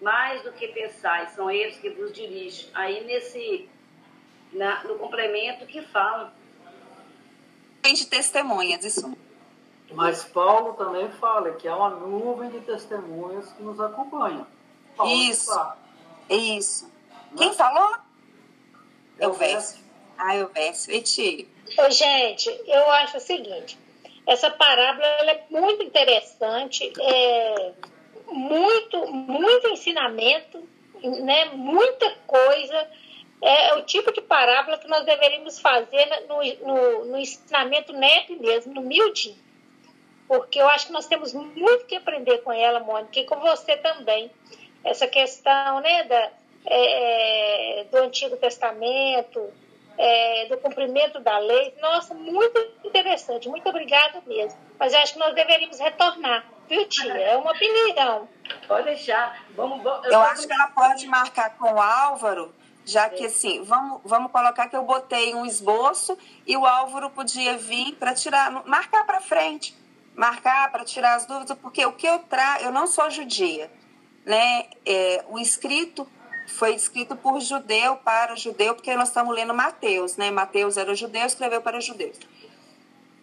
Mais 0.00 0.42
do 0.42 0.52
que 0.52 0.68
pensar, 0.68 1.28
são 1.30 1.50
eles 1.50 1.76
que 1.78 1.90
vos 1.90 2.12
dirigem. 2.12 2.68
Aí 2.74 3.04
nesse, 3.04 3.68
na, 4.52 4.82
no 4.84 4.96
complemento 4.98 5.66
que 5.66 5.82
falam. 5.82 6.30
Tem 7.82 7.94
de 7.94 8.06
testemunhas, 8.06 8.84
isso. 8.84 9.16
Mas 9.92 10.24
Paulo 10.24 10.74
também 10.74 11.10
fala 11.12 11.52
que 11.52 11.68
há 11.68 11.76
uma 11.76 11.90
nuvem 11.90 12.50
de 12.50 12.60
testemunhas 12.60 13.52
que 13.52 13.62
nos 13.62 13.78
acompanha. 13.80 14.46
Paulo 14.96 15.12
isso, 15.12 15.72
isso. 16.28 16.90
Quem 17.36 17.52
falou? 17.52 17.96
Eu 19.18 19.32
verso. 19.32 19.82
Ah, 20.18 20.36
eu 20.36 20.48
verso. 20.48 20.90
E 20.90 21.02
tiro. 21.02 21.53
Ô, 21.78 21.90
gente, 21.90 22.48
eu 22.66 22.90
acho 22.90 23.16
o 23.16 23.20
seguinte. 23.20 23.78
Essa 24.26 24.50
parábola 24.50 25.06
é 25.06 25.44
muito 25.50 25.82
interessante, 25.82 26.90
é 27.00 27.72
muito, 28.26 29.06
muito 29.06 29.68
ensinamento, 29.68 30.62
né? 31.02 31.46
muita 31.46 32.10
coisa. 32.26 32.88
É, 33.42 33.68
é 33.70 33.74
o 33.74 33.82
tipo 33.82 34.12
de 34.12 34.22
parábola 34.22 34.78
que 34.78 34.88
nós 34.88 35.04
deveríamos 35.04 35.58
fazer 35.58 36.06
no, 36.28 36.42
no, 36.66 37.04
no 37.06 37.18
ensinamento 37.18 37.92
neto 37.92 38.34
mesmo, 38.40 38.72
no 38.72 38.80
miudinho. 38.80 39.36
Porque 40.26 40.60
eu 40.60 40.68
acho 40.68 40.86
que 40.86 40.92
nós 40.92 41.06
temos 41.06 41.34
muito 41.34 41.84
que 41.86 41.96
aprender 41.96 42.38
com 42.38 42.52
ela, 42.52 42.80
Mônica, 42.80 43.20
e 43.20 43.24
com 43.24 43.36
você 43.40 43.76
também. 43.76 44.30
Essa 44.82 45.06
questão 45.06 45.80
né, 45.80 46.04
da, 46.04 46.30
é, 46.66 47.80
é, 47.80 47.84
do 47.84 47.98
Antigo 47.98 48.36
Testamento, 48.36 49.52
é, 49.96 50.46
do 50.46 50.58
cumprimento 50.58 51.20
da 51.20 51.38
lei. 51.38 51.74
Nossa, 51.80 52.14
muito 52.14 52.58
interessante, 52.84 53.48
muito 53.48 53.68
obrigada 53.68 54.22
mesmo. 54.26 54.58
Mas 54.78 54.92
eu 54.92 54.98
acho 55.00 55.14
que 55.14 55.18
nós 55.18 55.34
deveríamos 55.34 55.78
retornar, 55.78 56.44
viu, 56.68 56.86
tia? 56.88 57.12
É 57.12 57.36
uma 57.36 57.52
opinião. 57.52 58.28
Pode 58.66 58.86
deixar. 58.86 59.44
Vamos, 59.54 59.82
vamos 59.82 60.06
eu, 60.06 60.20
acho 60.20 60.46
que 60.46 60.52
ela 60.52 60.68
pode 60.68 61.06
marcar 61.06 61.56
com 61.56 61.72
o 61.72 61.80
Álvaro, 61.80 62.54
já 62.84 63.08
que 63.08 63.24
assim, 63.26 63.62
vamos, 63.62 64.00
vamos 64.04 64.30
colocar 64.30 64.68
que 64.68 64.76
eu 64.76 64.82
botei 64.82 65.34
um 65.34 65.46
esboço 65.46 66.18
e 66.46 66.56
o 66.56 66.66
Álvaro 66.66 67.10
podia 67.10 67.56
vir 67.56 67.94
para 67.94 68.14
tirar, 68.14 68.50
marcar 68.66 69.06
para 69.06 69.20
frente, 69.20 69.76
marcar 70.14 70.70
para 70.70 70.84
tirar 70.84 71.14
as 71.14 71.26
dúvidas, 71.26 71.56
porque 71.58 71.84
o 71.86 71.92
que 71.92 72.06
eu 72.06 72.18
trago, 72.20 72.64
eu 72.64 72.72
não 72.72 72.86
sou 72.86 73.08
judia, 73.10 73.70
né? 74.24 74.66
É, 74.84 75.24
o 75.28 75.38
escrito 75.38 76.06
foi 76.46 76.74
escrito 76.74 77.16
por 77.16 77.40
judeu 77.40 77.96
para 77.96 78.36
judeu, 78.36 78.74
porque 78.74 78.94
nós 78.94 79.08
estamos 79.08 79.34
lendo 79.34 79.54
Mateus, 79.54 80.16
né? 80.16 80.30
Mateus 80.30 80.76
era 80.76 80.94
judeu, 80.94 81.24
escreveu 81.24 81.62
para 81.62 81.80
judeus. 81.80 82.18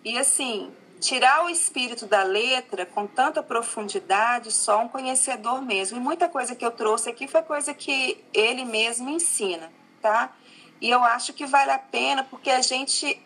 E 0.03 0.17
assim, 0.17 0.71
tirar 0.99 1.45
o 1.45 1.49
espírito 1.49 2.05
da 2.05 2.23
letra 2.23 2.85
com 2.85 3.07
tanta 3.07 3.41
profundidade, 3.41 4.51
só 4.51 4.81
um 4.81 4.87
conhecedor 4.87 5.61
mesmo. 5.61 5.97
E 5.97 5.99
muita 5.99 6.29
coisa 6.29 6.55
que 6.55 6.65
eu 6.65 6.71
trouxe 6.71 7.09
aqui 7.09 7.27
foi 7.27 7.41
coisa 7.41 7.73
que 7.73 8.23
ele 8.33 8.65
mesmo 8.65 9.09
ensina, 9.09 9.71
tá? 10.01 10.33
E 10.79 10.89
eu 10.89 11.03
acho 11.03 11.33
que 11.33 11.45
vale 11.45 11.71
a 11.71 11.79
pena, 11.79 12.23
porque 12.23 12.49
a 12.49 12.61
gente 12.61 13.21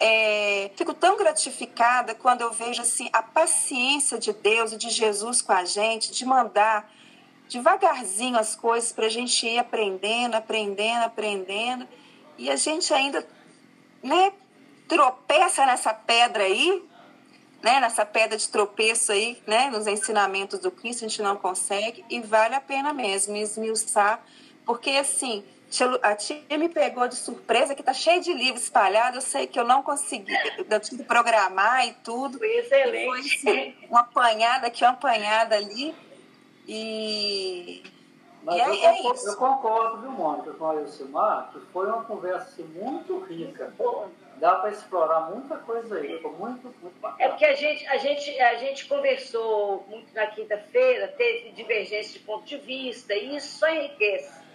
é, 0.00 0.70
fico 0.76 0.94
tão 0.94 1.16
gratificada 1.16 2.14
quando 2.14 2.42
eu 2.42 2.52
vejo 2.52 2.82
assim 2.82 3.08
a 3.12 3.22
paciência 3.22 4.18
de 4.18 4.32
Deus 4.32 4.72
e 4.72 4.76
de 4.76 4.90
Jesus 4.90 5.42
com 5.42 5.52
a 5.52 5.64
gente, 5.64 6.12
de 6.12 6.24
mandar 6.24 6.90
devagarzinho 7.48 8.38
as 8.38 8.54
coisas 8.54 8.92
para 8.92 9.06
a 9.06 9.10
gente 9.10 9.46
ir 9.46 9.58
aprendendo, 9.58 10.34
aprendendo, 10.34 11.04
aprendendo. 11.04 11.88
E 12.36 12.50
a 12.50 12.56
gente 12.56 12.92
ainda 12.92 13.26
né, 14.02 14.32
tropeça 14.86 15.66
nessa 15.66 15.92
pedra 15.92 16.44
aí, 16.44 16.82
né, 17.62 17.80
nessa 17.80 18.06
pedra 18.06 18.36
de 18.36 18.48
tropeço 18.48 19.10
aí, 19.10 19.42
né, 19.46 19.70
nos 19.70 19.86
ensinamentos 19.86 20.60
do 20.60 20.70
Cristo, 20.70 21.04
a 21.04 21.08
gente 21.08 21.22
não 21.22 21.36
consegue. 21.36 22.04
E 22.08 22.20
vale 22.20 22.54
a 22.54 22.60
pena 22.60 22.92
mesmo 22.92 23.36
esmiuçar, 23.36 24.22
porque 24.64 24.90
assim 24.90 25.44
a 26.02 26.14
tia 26.14 26.42
me 26.58 26.68
pegou 26.68 27.06
de 27.06 27.14
surpresa, 27.14 27.74
que 27.74 27.82
tá 27.82 27.92
cheio 27.92 28.22
de 28.22 28.32
livros 28.32 28.62
espalhados. 28.64 29.16
Eu 29.16 29.30
sei 29.30 29.46
que 29.46 29.60
eu 29.60 29.64
não 29.64 29.82
consegui, 29.82 30.32
eu 30.58 30.80
tive 30.80 31.02
que 31.02 31.04
programar 31.04 31.86
e 31.86 31.92
tudo. 32.02 32.38
Foi 32.38 32.56
excelente. 32.56 33.06
Foi 33.06 33.20
assim, 33.20 33.74
uma 33.90 34.00
apanhada 34.00 34.66
aqui, 34.66 34.82
uma 34.82 34.92
apanhada 34.92 35.56
ali. 35.56 35.94
E. 36.68 37.82
Mas 38.44 38.56
e 38.56 38.60
eu, 38.60 38.72
é, 38.72 38.96
concordo, 38.96 39.14
isso. 39.16 39.28
eu 39.28 39.36
concordo, 39.36 40.00
viu, 40.02 40.10
Mônica, 40.12 40.52
com 40.52 40.70
a 40.70 40.74
Ilcimar, 40.76 41.50
que 41.52 41.60
foi 41.72 41.86
uma 41.86 42.04
conversa 42.04 42.48
assim, 42.48 42.64
muito 42.64 43.18
rica. 43.20 43.72
Dá 44.36 44.54
para 44.54 44.70
explorar 44.70 45.30
muita 45.30 45.56
coisa 45.56 45.96
aí, 45.96 46.20
foi 46.22 46.30
muito, 46.30 46.72
muito 46.80 47.00
bacana. 47.00 47.24
É 47.24 47.28
porque 47.28 47.44
a 47.44 47.54
gente, 47.54 47.84
a 47.88 47.96
gente, 47.96 48.40
a 48.40 48.54
gente 48.58 48.86
conversou 48.86 49.84
muito 49.88 50.14
na 50.14 50.28
quinta-feira, 50.28 51.08
teve 51.08 51.50
divergência 51.50 52.12
de 52.12 52.20
ponto 52.20 52.44
de 52.44 52.58
vista, 52.58 53.12
e 53.14 53.36
isso 53.36 53.58
só 53.58 53.68
enriquece 53.68 54.48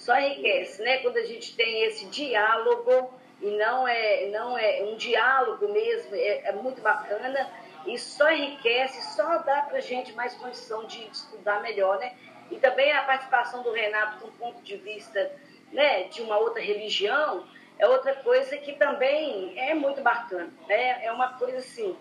só 0.00 0.18
enriquece, 0.18 0.82
né? 0.82 0.98
Quando 0.98 1.18
a 1.18 1.24
gente 1.24 1.54
tem 1.54 1.84
esse 1.84 2.06
diálogo 2.06 3.12
e 3.40 3.50
não 3.50 3.86
é, 3.86 4.28
não 4.28 4.58
é 4.58 4.82
um 4.82 4.96
diálogo 4.96 5.68
mesmo, 5.68 6.14
é, 6.14 6.48
é 6.48 6.52
muito 6.52 6.80
bacana 6.80 7.48
e 7.86 7.98
só 7.98 8.30
enriquece, 8.30 9.14
só 9.14 9.38
dá 9.38 9.62
para 9.62 9.78
a 9.78 9.80
gente 9.80 10.12
mais 10.12 10.34
condição 10.34 10.86
de 10.86 11.02
estudar 11.08 11.60
melhor, 11.62 11.98
né? 11.98 12.14
E 12.50 12.56
também 12.56 12.92
a 12.92 13.02
participação 13.02 13.62
do 13.62 13.72
Renato 13.72 14.26
um 14.26 14.32
ponto 14.32 14.62
de 14.62 14.76
vista 14.76 15.32
né, 15.72 16.04
de 16.04 16.20
uma 16.20 16.36
outra 16.38 16.60
religião 16.60 17.46
é 17.78 17.86
outra 17.86 18.14
coisa 18.16 18.56
que 18.58 18.74
também 18.74 19.58
é 19.58 19.74
muito 19.74 20.02
bacana, 20.02 20.52
né? 20.68 21.04
É 21.04 21.10
uma 21.10 21.38
coisa 21.38 21.58
assim, 21.58 21.96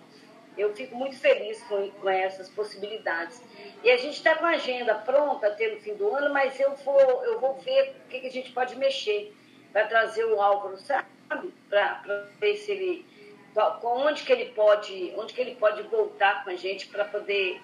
eu 0.58 0.76
fico 0.76 0.96
muito 0.96 1.18
feliz 1.18 1.64
com, 1.64 1.90
com 1.90 2.10
essas 2.10 2.50
possibilidades. 2.50 3.42
E 3.82 3.90
a 3.90 3.96
gente 3.96 4.16
está 4.16 4.36
com 4.36 4.46
a 4.46 4.50
agenda 4.50 4.94
pronta 4.96 5.48
até 5.48 5.70
no 5.70 5.80
fim 5.80 5.96
do 5.96 6.14
ano, 6.14 6.34
mas 6.34 6.60
eu 6.60 6.76
vou, 6.76 7.24
eu 7.24 7.40
vou 7.40 7.56
ver 7.60 7.96
o 8.06 8.10
que, 8.10 8.20
que 8.20 8.28
a 8.28 8.32
gente 8.32 8.52
pode 8.52 8.76
mexer 8.76 9.34
para 9.72 9.88
trazer 9.88 10.26
o 10.26 10.42
Álvaro, 10.42 10.78
sabe? 10.78 11.08
Para 11.70 12.28
ver 12.40 12.58
se 12.58 12.72
ele. 12.72 13.06
Onde 13.84 14.24
que 14.24 14.32
ele 14.32 14.46
pode, 14.52 15.14
onde 15.18 15.34
que 15.34 15.42
ele 15.42 15.56
pode 15.56 15.82
voltar 15.84 16.44
com 16.44 16.50
a 16.50 16.56
gente 16.56 16.88
para 16.88 17.06
poder 17.06 17.62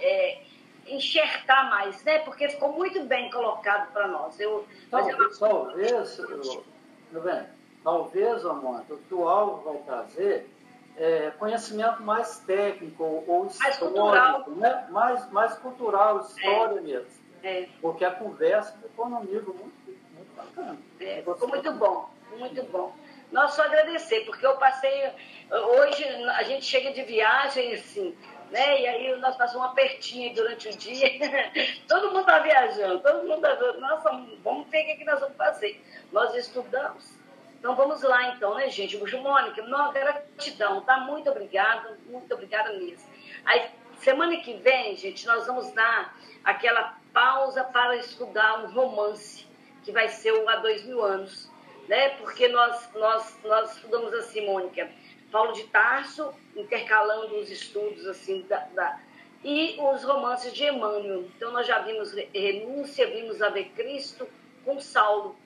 é, 0.00 0.42
enxertar 0.86 1.70
mais, 1.70 2.02
né? 2.04 2.18
Porque 2.20 2.48
ficou 2.48 2.72
muito 2.72 3.02
bem 3.04 3.30
colocado 3.30 3.92
para 3.92 4.08
nós. 4.08 4.38
Eu, 4.38 4.66
talvez, 4.90 5.18
eu... 5.18 5.38
talvez, 5.38 6.18
eu, 6.18 7.46
talvez, 7.82 8.44
amor, 8.44 8.84
o 8.88 8.96
que 8.96 9.14
o 9.14 9.28
Álvaro 9.28 9.62
vai 9.62 9.82
trazer 9.82 10.48
é, 10.96 11.30
conhecimento 11.38 12.02
mais 12.02 12.38
técnico 12.40 13.02
ou 13.26 13.44
mais 13.44 13.74
histórico, 13.74 14.50
né? 14.52 14.86
mais, 14.90 15.30
mais 15.30 15.54
cultural, 15.58 16.20
história 16.20 16.78
é. 16.78 16.82
mesmo. 16.82 17.22
É. 17.42 17.68
Porque 17.80 18.04
a 18.04 18.10
conversa 18.10 18.76
ficou 18.80 19.08
num 19.08 19.24
nível 19.24 19.54
muito, 19.54 19.74
muito 20.14 20.36
bacana. 20.36 20.78
É, 21.00 21.16
ficou 21.16 21.48
muito 21.48 21.72
bom, 21.72 22.10
muito 22.38 22.62
bom. 22.64 22.94
Nós 23.32 23.54
só 23.54 23.62
agradecer, 23.62 24.20
porque 24.20 24.46
eu 24.46 24.56
passei. 24.56 25.10
Hoje 25.50 26.04
a 26.04 26.42
gente 26.44 26.64
chega 26.64 26.92
de 26.92 27.02
viagem, 27.02 27.74
assim, 27.74 28.16
né? 28.50 28.80
E 28.80 28.86
aí 28.86 29.16
nós 29.16 29.36
passamos 29.36 29.66
um 29.66 29.70
apertinho 29.70 30.32
durante 30.34 30.68
o 30.68 30.76
dia. 30.76 31.08
todo 31.88 32.08
mundo 32.08 32.20
está 32.20 32.38
viajando, 32.38 33.00
todo 33.00 33.26
mundo 33.26 33.44
está. 33.46 33.72
Nossa, 33.78 34.10
vamos 34.44 34.68
ver 34.68 34.82
o 34.82 34.86
que, 34.86 34.96
que 34.96 35.04
nós 35.04 35.18
vamos 35.18 35.36
fazer. 35.36 35.82
Nós 36.12 36.34
estudamos 36.34 37.22
então 37.62 37.76
vamos 37.76 38.02
lá 38.02 38.34
então, 38.34 38.56
né, 38.56 38.68
gente? 38.68 38.96
Mônica, 38.96 39.62
uma 39.62 39.92
gratidão, 39.92 40.80
tá? 40.80 40.98
Muito 40.98 41.30
obrigada, 41.30 41.96
muito 42.06 42.34
obrigada 42.34 42.72
mesmo. 42.72 43.08
Aí, 43.44 43.70
semana 43.98 44.36
que 44.38 44.54
vem, 44.54 44.96
gente, 44.96 45.24
nós 45.28 45.46
vamos 45.46 45.70
dar 45.70 46.12
aquela 46.42 46.98
pausa 47.12 47.62
para 47.62 47.94
estudar 47.98 48.64
um 48.64 48.72
romance, 48.72 49.46
que 49.84 49.92
vai 49.92 50.08
ser 50.08 50.32
o 50.32 50.48
Há 50.48 50.56
Dois 50.56 50.84
Mil 50.84 51.04
Anos, 51.04 51.51
né? 51.92 52.08
Porque 52.16 52.48
nós, 52.48 52.88
nós, 52.94 53.38
nós 53.44 53.76
estudamos 53.76 54.14
assim, 54.14 54.46
Mônica, 54.46 54.90
Paulo 55.30 55.52
de 55.52 55.64
Tarso, 55.64 56.32
intercalando 56.56 57.36
os 57.36 57.50
estudos, 57.50 58.06
assim, 58.06 58.40
da, 58.48 58.60
da 58.74 58.98
e 59.44 59.76
os 59.78 60.02
romances 60.02 60.54
de 60.54 60.64
Emmanuel. 60.64 61.24
Então, 61.36 61.52
nós 61.52 61.66
já 61.66 61.80
vimos 61.80 62.14
Renúncia, 62.32 63.06
vimos 63.08 63.42
Ave 63.42 63.64
Cristo 63.64 64.26
com 64.64 64.80
Saulo. 64.80 65.36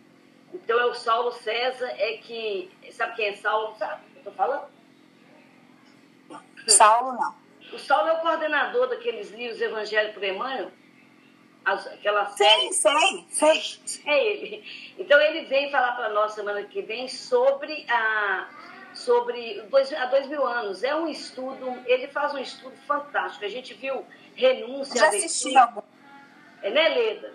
Então, 0.54 0.78
é 0.78 0.86
o 0.86 0.94
Saulo 0.94 1.32
César, 1.32 1.88
é 1.98 2.18
que. 2.18 2.70
Sabe 2.92 3.16
quem 3.16 3.28
é 3.28 3.36
Saulo? 3.36 3.74
Sabe 3.76 4.04
o 4.04 4.12
que 4.12 4.18
eu 4.18 4.22
tô 4.22 4.30
falando? 4.30 4.68
Saulo 6.68 7.12
não. 7.12 7.34
O 7.72 7.78
Saulo 7.78 8.08
é 8.08 8.12
o 8.12 8.20
coordenador 8.20 8.86
daqueles 8.86 9.32
livros 9.32 9.60
Evangelho 9.60 10.14
por 10.14 10.22
Emmanuel. 10.22 10.70
Aquela 11.66 12.26
série. 12.26 12.72
Sei, 12.72 13.22
sei, 13.28 13.80
sei. 13.84 14.02
É 14.06 14.24
ele. 14.24 14.94
Então, 14.96 15.20
ele 15.20 15.46
vem 15.46 15.68
falar 15.70 15.92
para 15.96 16.10
nós 16.10 16.32
semana 16.32 16.62
que 16.62 16.80
vem 16.80 17.08
sobre 17.08 17.84
a. 17.90 18.48
Sobre 18.94 19.60
dois, 19.62 19.92
há 19.92 20.06
dois 20.06 20.26
mil 20.28 20.46
anos. 20.46 20.82
É 20.82 20.94
um 20.94 21.06
estudo, 21.08 21.76
ele 21.84 22.08
faz 22.08 22.32
um 22.32 22.38
estudo 22.38 22.74
fantástico. 22.86 23.44
A 23.44 23.48
gente 23.48 23.74
viu 23.74 24.06
renúncia. 24.34 24.98
Já 24.98 25.08
assisti 25.08 25.52
É, 26.62 26.70
né, 26.70 26.88
Leda? 26.88 27.34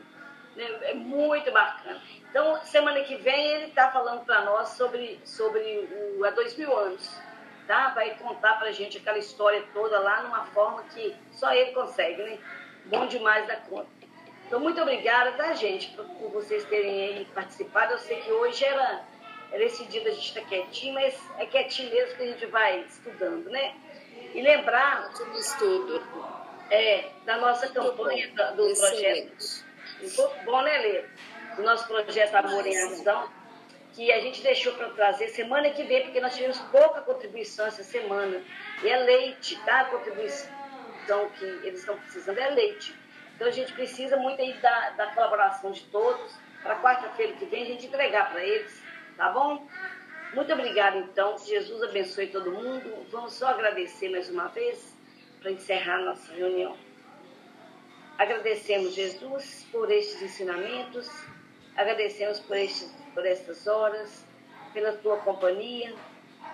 É 0.57 0.93
muito 0.93 1.51
bacana. 1.51 2.01
Então, 2.29 2.59
semana 2.63 3.01
que 3.01 3.15
vem 3.17 3.47
ele 3.47 3.65
está 3.65 3.91
falando 3.91 4.25
para 4.25 4.43
nós 4.45 4.69
sobre, 4.69 5.19
sobre 5.25 5.59
o 6.17 6.25
há 6.25 6.31
dois 6.31 6.57
mil 6.57 6.75
anos. 6.75 7.15
Tá? 7.67 7.89
Vai 7.89 8.15
contar 8.15 8.53
para 8.57 8.69
a 8.69 8.71
gente 8.71 8.97
aquela 8.97 9.17
história 9.17 9.63
toda 9.73 9.99
lá 9.99 10.23
numa 10.23 10.45
forma 10.47 10.83
que 10.93 11.15
só 11.31 11.53
ele 11.53 11.73
consegue, 11.73 12.23
né? 12.23 12.39
Bom 12.85 13.05
demais 13.05 13.45
da 13.47 13.57
conta. 13.57 14.00
Então, 14.51 14.59
muito 14.59 14.81
obrigada, 14.81 15.31
tá, 15.31 15.53
gente, 15.53 15.91
por, 15.91 16.03
por 16.03 16.29
vocês 16.31 16.65
terem 16.65 17.05
aí 17.05 17.25
participado. 17.33 17.93
Eu 17.93 17.99
sei 17.99 18.19
que 18.19 18.29
hoje 18.33 18.65
era, 18.65 19.01
era 19.49 19.63
esse 19.63 19.85
dia 19.85 20.03
da 20.03 20.09
gente 20.09 20.27
estar 20.27 20.41
tá 20.41 20.47
quietinho, 20.47 20.93
mas 20.93 21.17
é 21.37 21.45
quietinho 21.45 21.89
mesmo 21.89 22.17
que 22.17 22.23
a 22.23 22.25
gente 22.25 22.45
vai 22.47 22.81
estudando, 22.81 23.49
né? 23.49 23.73
E 24.35 24.41
lembrar. 24.41 25.09
Sobre 25.15 25.39
estudo. 25.39 26.03
É, 26.69 27.11
da 27.23 27.37
nossa 27.37 27.69
campanha 27.69 28.27
do, 28.27 28.67
do 28.67 28.77
projeto. 28.77 29.63
Bom, 30.43 30.61
né, 30.63 30.77
Lê? 30.79 31.05
do 31.55 31.63
nosso 31.63 31.87
projeto 31.87 32.35
Amor 32.35 32.67
em 32.67 32.77
Ação, 32.77 33.31
que 33.93 34.11
a 34.11 34.19
gente 34.19 34.41
deixou 34.41 34.73
para 34.73 34.89
trazer 34.89 35.29
semana 35.29 35.69
que 35.69 35.83
vem, 35.83 36.03
porque 36.03 36.19
nós 36.19 36.35
tivemos 36.35 36.59
pouca 36.73 36.99
contribuição 36.99 37.67
essa 37.67 37.85
semana. 37.85 38.43
E 38.83 38.89
é 38.89 38.97
leite, 38.97 39.55
tá? 39.63 39.79
A 39.79 39.85
contribuição 39.85 40.49
que 41.39 41.45
eles 41.45 41.79
estão 41.79 41.97
precisando 41.97 42.37
é 42.37 42.49
leite. 42.49 42.99
Então 43.41 43.49
a 43.49 43.55
gente 43.55 43.73
precisa 43.73 44.17
muito 44.17 44.39
aí 44.39 44.53
da, 44.59 44.91
da 44.91 45.07
colaboração 45.15 45.71
de 45.71 45.81
todos, 45.85 46.31
para 46.61 46.79
quarta-feira 46.79 47.33
que 47.33 47.45
vem 47.45 47.63
a 47.63 47.65
gente 47.65 47.87
entregar 47.87 48.29
para 48.29 48.45
eles, 48.45 48.83
tá 49.17 49.31
bom? 49.31 49.65
Muito 50.35 50.53
obrigada, 50.53 50.97
então. 50.97 51.35
Jesus 51.39 51.81
abençoe 51.81 52.27
todo 52.27 52.51
mundo. 52.51 53.03
Vamos 53.09 53.33
só 53.33 53.47
agradecer 53.47 54.09
mais 54.09 54.29
uma 54.29 54.47
vez 54.49 54.95
para 55.41 55.49
encerrar 55.49 56.03
nossa 56.03 56.31
reunião. 56.33 56.77
Agradecemos, 58.19 58.93
Jesus, 58.93 59.67
por 59.71 59.89
estes 59.89 60.21
ensinamentos 60.21 61.09
Agradecemos 61.75 62.39
por, 62.41 62.57
estes, 62.57 62.93
por 63.11 63.25
estas 63.25 63.65
horas, 63.65 64.23
pela 64.71 64.93
tua 64.97 65.17
companhia, 65.17 65.95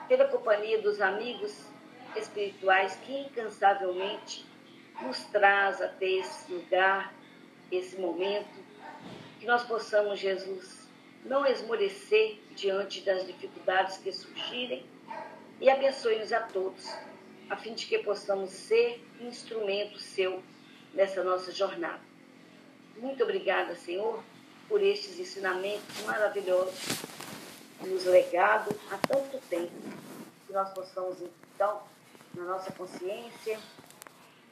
pela 0.07 0.23
companhia 0.29 0.81
dos 0.81 1.01
amigos 1.01 1.67
espirituais 2.15 2.95
que 3.03 3.11
incansavelmente 3.11 4.45
nos 5.01 5.23
traz 5.25 5.81
até 5.81 6.05
esse 6.05 6.51
lugar, 6.51 7.13
esse 7.71 7.97
momento, 7.97 8.65
que 9.39 9.45
nós 9.45 9.63
possamos, 9.63 10.19
Jesus, 10.19 10.87
não 11.25 11.45
esmorecer 11.45 12.39
diante 12.55 13.01
das 13.01 13.25
dificuldades 13.25 13.97
que 13.97 14.11
surgirem 14.11 14.85
e 15.59 15.69
abençoe-nos 15.69 16.31
a 16.31 16.41
todos, 16.41 16.87
a 17.49 17.55
fim 17.55 17.73
de 17.73 17.85
que 17.85 17.99
possamos 17.99 18.49
ser 18.51 19.03
instrumento 19.19 19.99
seu 19.99 20.41
nessa 20.93 21.23
nossa 21.23 21.51
jornada. 21.51 22.01
Muito 22.97 23.23
obrigada, 23.23 23.75
Senhor, 23.75 24.23
por 24.67 24.81
estes 24.81 25.19
ensinamentos 25.19 26.01
maravilhosos 26.05 27.07
nos 27.81 28.05
legado 28.05 28.75
há 28.91 28.97
tanto 28.97 29.39
tempo. 29.49 29.71
Que 30.45 30.53
nós 30.53 30.69
possamos, 30.71 31.17
então, 31.53 31.83
na 32.33 32.43
nossa 32.43 32.71
consciência, 32.71 33.59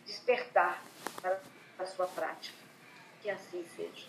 despertar 0.05 0.81
para 1.21 1.39
a 1.79 1.85
sua 1.85 2.07
prática. 2.07 2.57
Que 3.21 3.29
assim 3.29 3.65
seja. 3.75 4.07